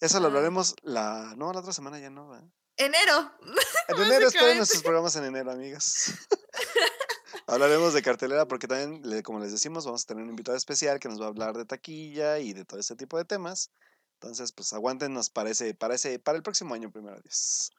[0.00, 1.34] Eso lo hablaremos la...
[1.36, 2.32] No, la otra semana ya no.
[2.76, 3.32] Enero.
[3.88, 6.12] En enero, esperen nuestros programas en enero, amigos.
[7.46, 11.08] Hablaremos de cartelera porque también, como les decimos, vamos a tener un invitado especial que
[11.08, 13.70] nos va a hablar de taquilla y de todo este tipo de temas.
[14.14, 17.70] Entonces, pues aguántenos para ese, para ese, para el próximo año, primero Dios.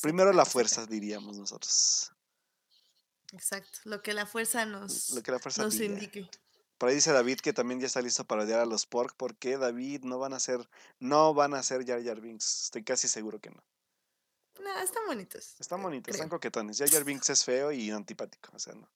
[0.00, 2.10] Primero la fuerza, diríamos nosotros.
[3.32, 3.78] Exacto.
[3.84, 6.28] Lo que la fuerza nos, Lo que la fuerza nos indique.
[6.82, 9.14] Por ahí dice David que también ya está listo para odiar a los pork.
[9.16, 10.02] porque David?
[10.02, 10.68] No van a ser,
[10.98, 12.64] no van a ser Jar Jar Binks.
[12.64, 13.62] Estoy casi seguro que no.
[14.60, 15.54] No, están bonitos.
[15.60, 16.78] Están eh, bonitos, están coquetones.
[16.78, 18.50] Jar Jar Binks es feo y antipático.
[18.52, 18.90] O sea, no.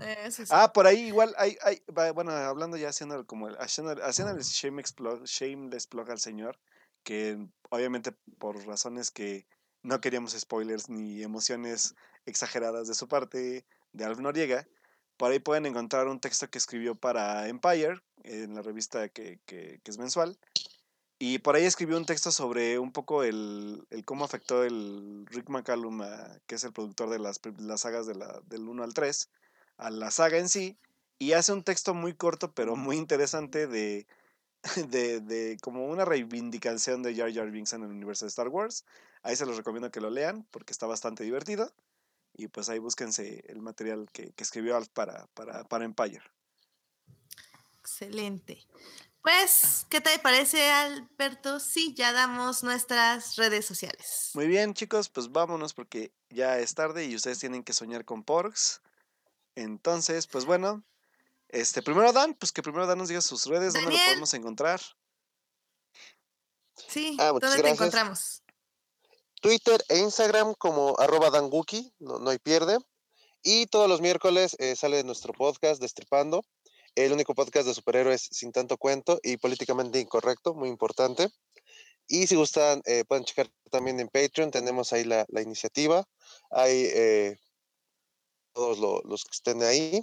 [0.00, 0.42] Eh, sí.
[0.50, 1.80] Ah, por ahí igual hay, hay
[2.12, 6.58] bueno, hablando ya haciendo como el, haciendo, haciendo el shameless plug, shameless plug al señor,
[7.04, 7.38] que
[7.70, 8.10] obviamente
[8.40, 9.46] por razones que
[9.84, 11.94] no queríamos spoilers ni emociones
[12.26, 14.66] exageradas de su parte, de Alf Noriega,
[15.16, 19.80] por ahí pueden encontrar un texto que escribió para Empire, en la revista que, que,
[19.82, 20.38] que es mensual,
[21.18, 25.48] y por ahí escribió un texto sobre un poco el, el cómo afectó el Rick
[25.48, 28.94] McCallum, a- que es el productor de las, las sagas de la, del 1 al
[28.94, 29.30] 3,
[29.76, 30.76] a la saga en sí
[31.18, 34.06] y hace un texto muy corto pero muy interesante de,
[34.88, 38.84] de, de como una reivindicación de Jar Jar Binks en el universo de Star Wars.
[39.22, 41.72] Ahí se los recomiendo que lo lean porque está bastante divertido
[42.34, 46.22] y pues ahí búsquense el material que, que escribió Alf para, para, para Empire.
[47.80, 48.66] Excelente.
[49.22, 51.58] Pues, ¿qué te parece, Alberto?
[51.58, 54.30] Sí, ya damos nuestras redes sociales.
[54.34, 58.22] Muy bien chicos, pues vámonos porque ya es tarde y ustedes tienen que soñar con
[58.22, 58.82] Porks.
[59.54, 60.84] Entonces, pues bueno,
[61.48, 64.06] este primero Dan, pues que primero Dan nos diga sus redes, dónde lo Daniel.
[64.08, 64.80] podemos encontrar.
[66.88, 68.42] Sí, Ah, ¿dónde te encontramos?
[69.44, 72.78] Twitter e Instagram como arroba danguki, no, no hay pierde.
[73.42, 76.42] Y todos los miércoles eh, sale nuestro podcast Destripando,
[76.94, 81.28] el único podcast de superhéroes sin tanto cuento y políticamente incorrecto, muy importante.
[82.08, 86.08] Y si gustan, eh, pueden checar también en Patreon, tenemos ahí la, la iniciativa.
[86.50, 87.36] Hay eh,
[88.54, 90.02] todos lo- los que estén ahí,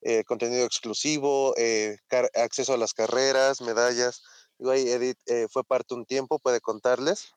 [0.00, 1.98] eh, contenido exclusivo, eh,
[2.32, 4.22] acceso a las carreras, medallas.
[4.56, 5.18] Digo, ahí Edith
[5.50, 7.34] fue parte un tiempo, puede contarles.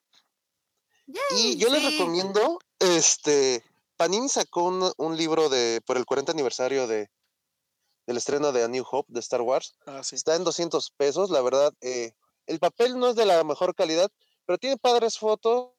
[1.35, 3.63] Y yo les recomiendo, este,
[3.95, 7.09] Panini sacó un, un libro de, por el 40 aniversario de,
[8.05, 9.75] del estreno de A New Hope de Star Wars.
[9.85, 10.15] Ah, sí.
[10.15, 11.73] Está en 200 pesos, la verdad.
[11.81, 12.11] eh,
[12.45, 14.09] el papel no es de la mejor calidad,
[14.45, 15.71] pero tiene padres fotos.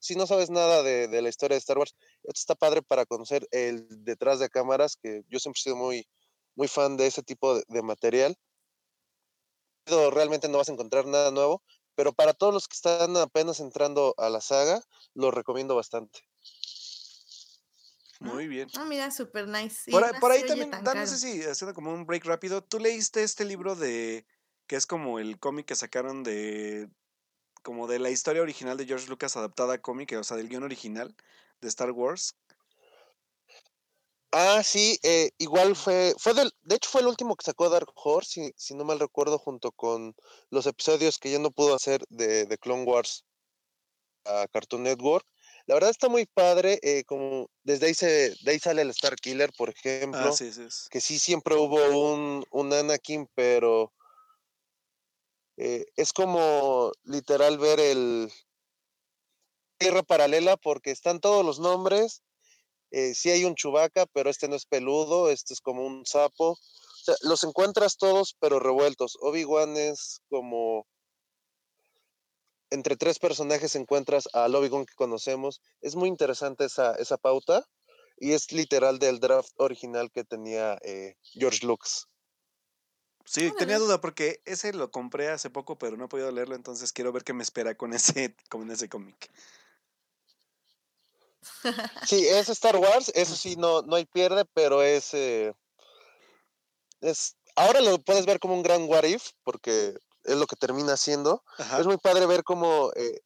[0.00, 1.94] Si no sabes nada de, de la historia de Star Wars,
[2.24, 6.08] esto está padre para conocer el detrás de cámaras, que yo siempre he sido muy,
[6.56, 8.36] muy fan de ese tipo de, de material.
[9.86, 11.62] Realmente no vas a encontrar nada nuevo,
[11.96, 14.80] pero para todos los que están apenas entrando a la saga,
[15.14, 16.20] lo recomiendo bastante.
[18.20, 18.68] Muy bien.
[18.76, 19.82] Ah, mira, super nice.
[19.84, 22.78] Sí, Por, ahí- por también, Dan, no sé si haciendo como un break rápido, ¿tú
[22.78, 24.26] leíste este libro de
[24.66, 26.88] que es como el cómic que sacaron de
[27.62, 30.62] como de la historia original de George Lucas adaptada a cómic, o sea, del guion
[30.62, 31.14] original
[31.60, 32.36] de Star Wars?
[34.38, 37.90] Ah, sí, eh, igual fue, fue del, de hecho fue el último que sacó Dark
[37.94, 40.14] Horse, si, si no mal recuerdo, junto con
[40.50, 43.24] los episodios que ya no pudo hacer de, de Clone Wars
[44.26, 45.26] a Cartoon Network.
[45.64, 49.16] La verdad está muy padre, eh, como desde ahí, se, de ahí sale el Star
[49.16, 50.68] Killer, por ejemplo, Ah, sí, sí.
[50.90, 53.94] que sí siempre hubo un, un Anakin, pero
[55.56, 58.30] eh, es como literal ver el
[59.78, 62.22] Tierra Paralela, porque están todos los nombres,
[62.90, 66.50] eh, sí hay un chubaca, pero este no es peludo, este es como un sapo.
[66.50, 66.58] O
[67.04, 69.16] sea, los encuentras todos, pero revueltos.
[69.20, 70.86] Obi-Wan es como.
[72.70, 75.60] Entre tres personajes encuentras al Obi-Wan que conocemos.
[75.80, 77.64] Es muy interesante esa, esa pauta.
[78.18, 82.08] Y es literal del draft original que tenía eh, George Lucas.
[83.26, 86.92] Sí, tenía duda porque ese lo compré hace poco, pero no he podido leerlo, entonces
[86.92, 89.30] quiero ver qué me espera con ese, con ese cómic.
[92.04, 95.14] Sí, es Star Wars, eso sí, no, no hay pierde, pero es.
[95.14, 95.52] eh,
[97.00, 100.96] es, ahora lo puedes ver como un gran what if, porque es lo que termina
[100.96, 101.42] siendo.
[101.58, 101.80] Ajá.
[101.80, 103.20] Es muy padre ver cómo eh,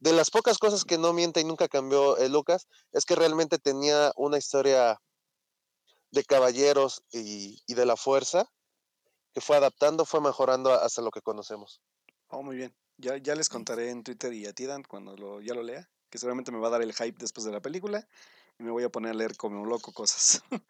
[0.00, 3.58] de las pocas cosas que no miente y nunca cambió eh, Lucas, es que realmente
[3.58, 5.00] tenía una historia
[6.10, 8.50] de caballeros y, y de la fuerza
[9.32, 11.80] que fue adaptando, fue mejorando hasta lo que conocemos.
[12.28, 12.74] Oh, muy bien.
[12.98, 15.88] Ya, ya les contaré en Twitter y a ti, Dan, cuando lo, ya lo lea,
[16.12, 18.06] que seguramente me va a dar el hype después de la película
[18.58, 20.42] y me voy a poner a leer como un loco cosas.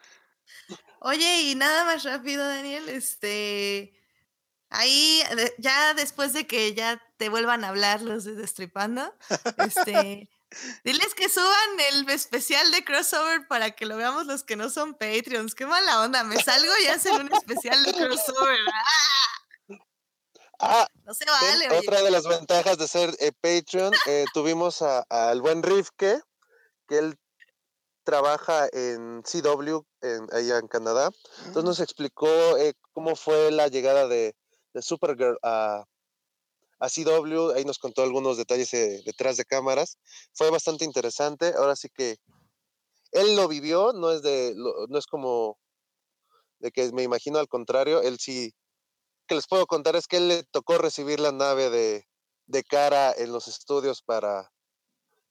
[1.00, 3.92] Oye, y nada más rápido, Daniel, este,
[4.70, 5.20] ahí
[5.58, 9.12] ya después de que ya te vuelvan a hablar los de Destripando,
[9.56, 10.30] este,
[10.84, 14.94] diles que suban el especial de crossover para que lo veamos los que no son
[14.94, 15.56] Patreons.
[15.56, 18.60] Qué mala onda, me salgo y hacen un especial de crossover.
[18.72, 19.41] ¡Ah!
[20.62, 25.04] Ah, No se vale, otra de las ventajas de ser eh, Patreon, eh, tuvimos a-
[25.10, 26.20] al buen Rifke,
[26.88, 27.18] que él
[28.04, 31.10] trabaja en CW, en, allá en Canadá.
[31.38, 34.34] Entonces nos explicó eh, cómo fue la llegada de,
[34.74, 35.84] de Supergirl a,
[36.78, 37.52] a CW.
[37.56, 38.70] Ahí nos contó algunos detalles
[39.04, 39.98] detrás de cámaras.
[40.34, 41.52] Fue bastante interesante.
[41.56, 42.16] Ahora sí que
[43.12, 45.58] él lo vivió, no es de, lo- no es como
[46.60, 48.02] de que me imagino al contrario.
[48.02, 48.52] Él sí,
[49.26, 52.06] que les puedo contar es que él le tocó recibir la nave de,
[52.46, 54.52] de cara en los estudios para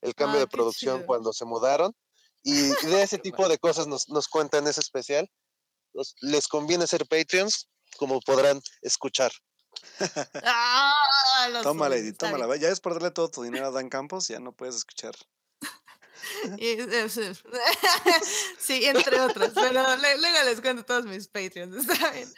[0.01, 1.07] el cambio Ah, de producción chido.
[1.07, 1.95] cuando se mudaron.
[2.43, 2.53] Y
[2.87, 5.29] de ese tipo de cosas nos, nos cuenta en ese especial.
[5.93, 9.31] Los- les conviene ser Patreons, como podrán escuchar.
[10.43, 10.93] Ah,
[11.63, 12.55] tómala, está tómala.
[12.57, 15.13] Ya es por darle todo tu dinero a Dan Campos, ya no puedes escuchar.
[18.59, 18.85] Sí.
[18.85, 22.29] Entre otros, pero luego les cuento todos mis Patreons, está bien.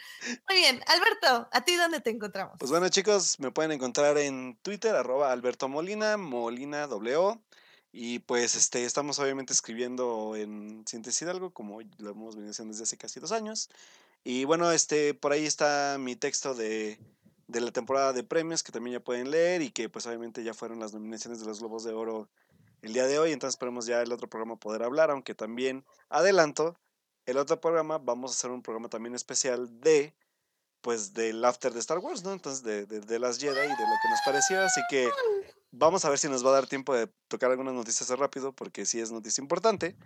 [0.48, 2.56] Muy bien, Alberto, ¿a ti dónde te encontramos?
[2.58, 7.38] Pues bueno, chicos, me pueden encontrar en Twitter, arroba Alberto Molina, Molina W.
[7.96, 12.82] Y pues este, estamos obviamente escribiendo en Síntesis Hidalgo, como lo hemos venido haciendo desde
[12.82, 13.70] hace casi dos años.
[14.24, 16.98] Y bueno, este, por ahí está mi texto de,
[17.46, 20.54] de la temporada de premios que también ya pueden leer y que pues obviamente ya
[20.54, 22.28] fueron las nominaciones de los Globos de Oro
[22.84, 23.32] el día de hoy.
[23.32, 26.76] Entonces esperemos ya el otro programa poder hablar, aunque también adelanto,
[27.26, 30.14] el otro programa vamos a hacer un programa también especial de
[30.82, 32.32] pues del after de Star Wars, ¿no?
[32.32, 35.08] Entonces de, de, las Jedi y de lo que nos pareció, así que
[35.70, 38.84] vamos a ver si nos va a dar tiempo de tocar algunas noticias rápido, porque
[38.84, 39.96] sí es noticia importante,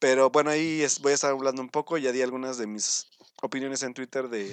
[0.00, 3.06] pero bueno, ahí voy a estar hablando un poco, ya di algunas de mis
[3.40, 4.48] opiniones en Twitter de,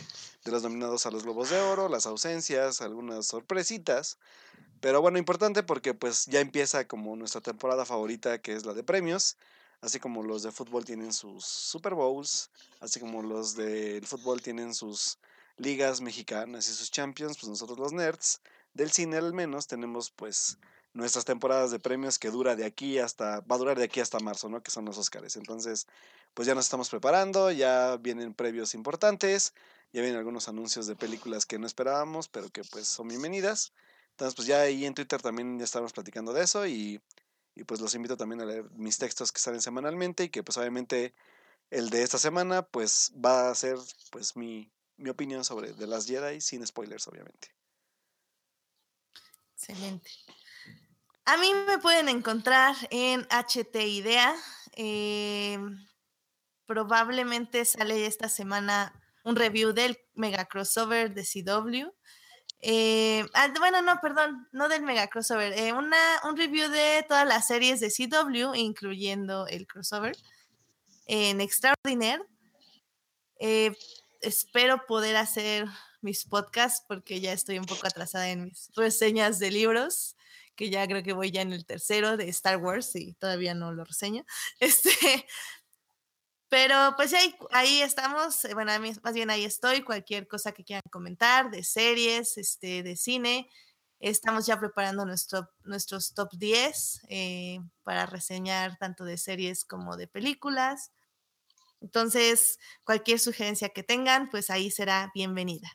[0.45, 4.19] de los nominados a los Globos de Oro, las ausencias, algunas sorpresitas,
[4.83, 8.83] pero bueno, importante porque pues ya empieza como nuestra temporada favorita, que es la de
[8.83, 9.37] premios,
[9.79, 12.49] así como los de fútbol tienen sus Super Bowls,
[12.81, 15.19] así como los del fútbol tienen sus
[15.55, 18.41] ligas mexicanas y sus champions, pues nosotros los nerds
[18.73, 20.57] del cine al menos tenemos pues
[20.91, 24.19] nuestras temporadas de premios que dura de aquí hasta, va a durar de aquí hasta
[24.19, 24.61] marzo, ¿no?
[24.63, 25.37] Que son los Oscars.
[25.37, 25.87] Entonces,
[26.33, 29.53] pues ya nos estamos preparando, ya vienen previos importantes,
[29.93, 33.71] ya vienen algunos anuncios de películas que no esperábamos, pero que pues son bienvenidas.
[34.13, 37.01] Entonces, pues ya ahí en Twitter también ya estamos platicando de eso y,
[37.55, 40.57] y pues los invito también a leer mis textos que salen semanalmente y que pues
[40.57, 41.15] obviamente
[41.71, 43.77] el de esta semana pues va a ser
[44.11, 47.49] pues mi, mi opinión sobre The Last Jedi sin spoilers obviamente.
[49.55, 50.11] Excelente.
[51.25, 54.35] A mí me pueden encontrar en HT Idea.
[54.75, 55.57] eh,
[56.65, 61.91] probablemente sale esta semana un review del mega crossover de CW.
[62.65, 65.51] Eh, ah, bueno, no, perdón, no del mega crossover.
[65.51, 70.15] eh, una, un review de todas las series de CW, incluyendo el crossover,
[71.05, 72.23] en Extraordinaire.
[73.37, 73.75] Eh,
[74.21, 75.65] espero poder hacer
[76.01, 80.15] mis podcasts porque ya estoy un poco atrasada en mis reseñas de libros,
[80.55, 83.73] que ya creo que voy ya en el tercero de Star Wars y todavía no
[83.73, 84.23] lo reseño.
[84.61, 85.25] Este,
[86.53, 87.15] pero pues
[87.49, 88.71] ahí, estamos, eh, bueno,
[89.01, 93.49] más bien ahí estoy, cualquier cosa que quieran comentar de series, este, de cine.
[93.99, 100.07] Estamos ya preparando nuestro, nuestros top 10 eh, para reseñar tanto de series como de
[100.07, 100.91] películas.
[101.81, 105.71] Entonces, cualquier sugerencia que tengan, pues ahí será bienvenida.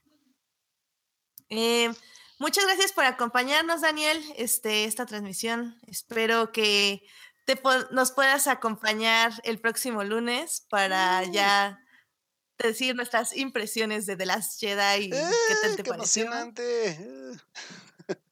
[1.48, 1.92] Eh,
[2.38, 5.76] muchas gracias por acompañarnos, Daniel, este, esta transmisión.
[5.88, 7.02] Espero que
[7.48, 7.58] te
[7.92, 11.32] nos puedas acompañar el próximo lunes para Mm.
[11.32, 11.78] ya
[12.58, 16.24] decir nuestras impresiones de The Last Jedi y qué tal ¡Eh, te qué pareció.
[16.24, 16.88] emocionante!
[16.90, 17.36] Eh.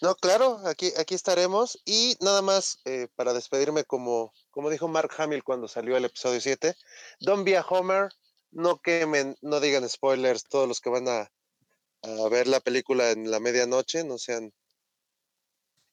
[0.00, 1.80] No, claro, aquí, aquí estaremos.
[1.84, 6.40] Y nada más eh, para despedirme, como, como dijo Mark Hamill cuando salió el episodio
[6.40, 6.74] 7,
[7.20, 8.08] Don't be a Homer,
[8.50, 11.30] no quemen, no digan spoilers, todos los que van a,
[12.02, 14.52] a ver la película en la medianoche, no sean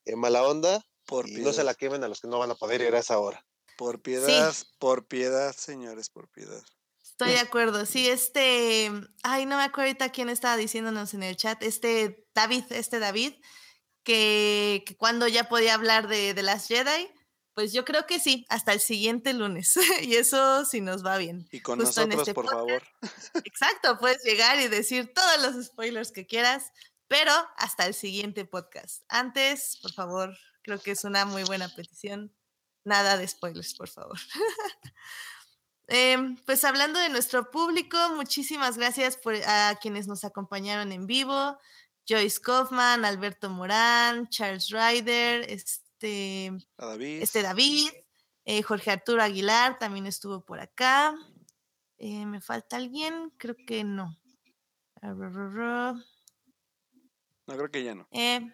[0.05, 2.51] en mala onda Por y piedad, no se la quemen a los que no van
[2.51, 3.45] a poder ir a esa hora.
[3.77, 6.63] por piedad, por piedad, señores, por piedad.
[7.17, 7.85] Estoy de acuerdo.
[7.85, 8.91] Sí, este.
[9.23, 11.63] Ay, no me acuerdo ahorita quién estaba diciéndonos en el chat.
[11.63, 13.35] Este David, este David,
[14.03, 17.09] que, que cuando ya podía hablar de, de las Jedi.
[17.53, 19.77] Pues yo creo que sí, hasta el siguiente lunes.
[20.01, 21.47] y eso sí nos va bien.
[21.53, 22.83] Y con nosotros, este por favor.
[23.45, 26.73] Exacto, puedes llegar y decir todos los spoilers que quieras,
[27.07, 29.03] pero hasta el siguiente podcast.
[29.07, 32.33] Antes, por favor, creo que es una muy buena petición.
[32.83, 34.17] Nada de spoilers, por favor.
[35.87, 41.59] Em, pues hablando de nuestro público, muchísimas gracias por, a quienes nos acompañaron en vivo.
[42.09, 47.91] Joyce Kaufman, Alberto Morán, Charles Ryder, este David, este David
[48.45, 51.15] eh, Jorge Arturo Aguilar también estuvo por acá.
[51.97, 53.31] Eh, ¿Me falta alguien?
[53.37, 54.17] Creo que no.
[57.47, 58.07] No, creo que ya no.
[58.11, 58.53] Eh,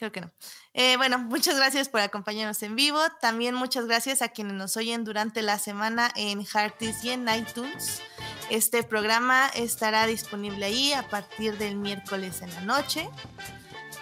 [0.00, 0.30] Creo que no.
[0.72, 2.98] Eh, bueno, muchas gracias por acompañarnos en vivo.
[3.20, 8.00] También muchas gracias a quienes nos oyen durante la semana en Hearties y en iTunes.
[8.48, 13.10] Este programa estará disponible ahí a partir del miércoles en la noche.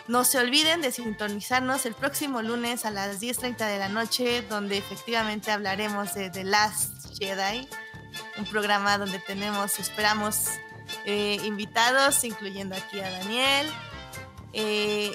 [0.07, 4.79] No se olviden de sintonizarnos el próximo lunes a las 10.30 de la noche, donde
[4.79, 7.69] efectivamente hablaremos de The Last Jedi,
[8.39, 10.45] un programa donde tenemos, esperamos,
[11.07, 13.67] eh, invitados, incluyendo aquí a Daniel.
[14.53, 15.15] Eh,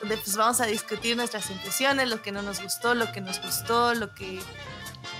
[0.00, 3.40] donde pues vamos a discutir nuestras impresiones, lo que no nos gustó, lo que nos
[3.42, 4.40] gustó, lo que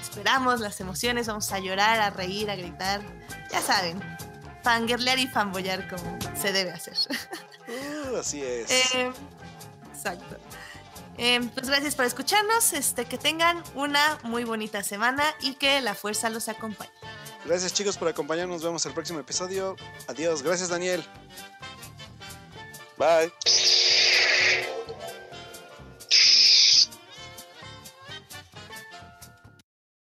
[0.03, 3.01] esperamos, las emociones, vamos a llorar, a reír, a gritar,
[3.51, 4.01] ya saben,
[4.63, 6.97] fangirlear y fanboyar como se debe hacer.
[7.69, 8.71] Uh, así es.
[8.71, 9.13] Eh,
[9.95, 10.37] exacto.
[11.19, 15.95] Eh, pues gracias por escucharnos, este, que tengan una muy bonita semana y que la
[15.95, 16.91] fuerza los acompañe.
[17.45, 19.77] Gracias chicos por acompañarnos, nos vemos el próximo episodio.
[20.09, 21.05] Adiós, gracias Daniel.
[22.97, 23.33] Bye.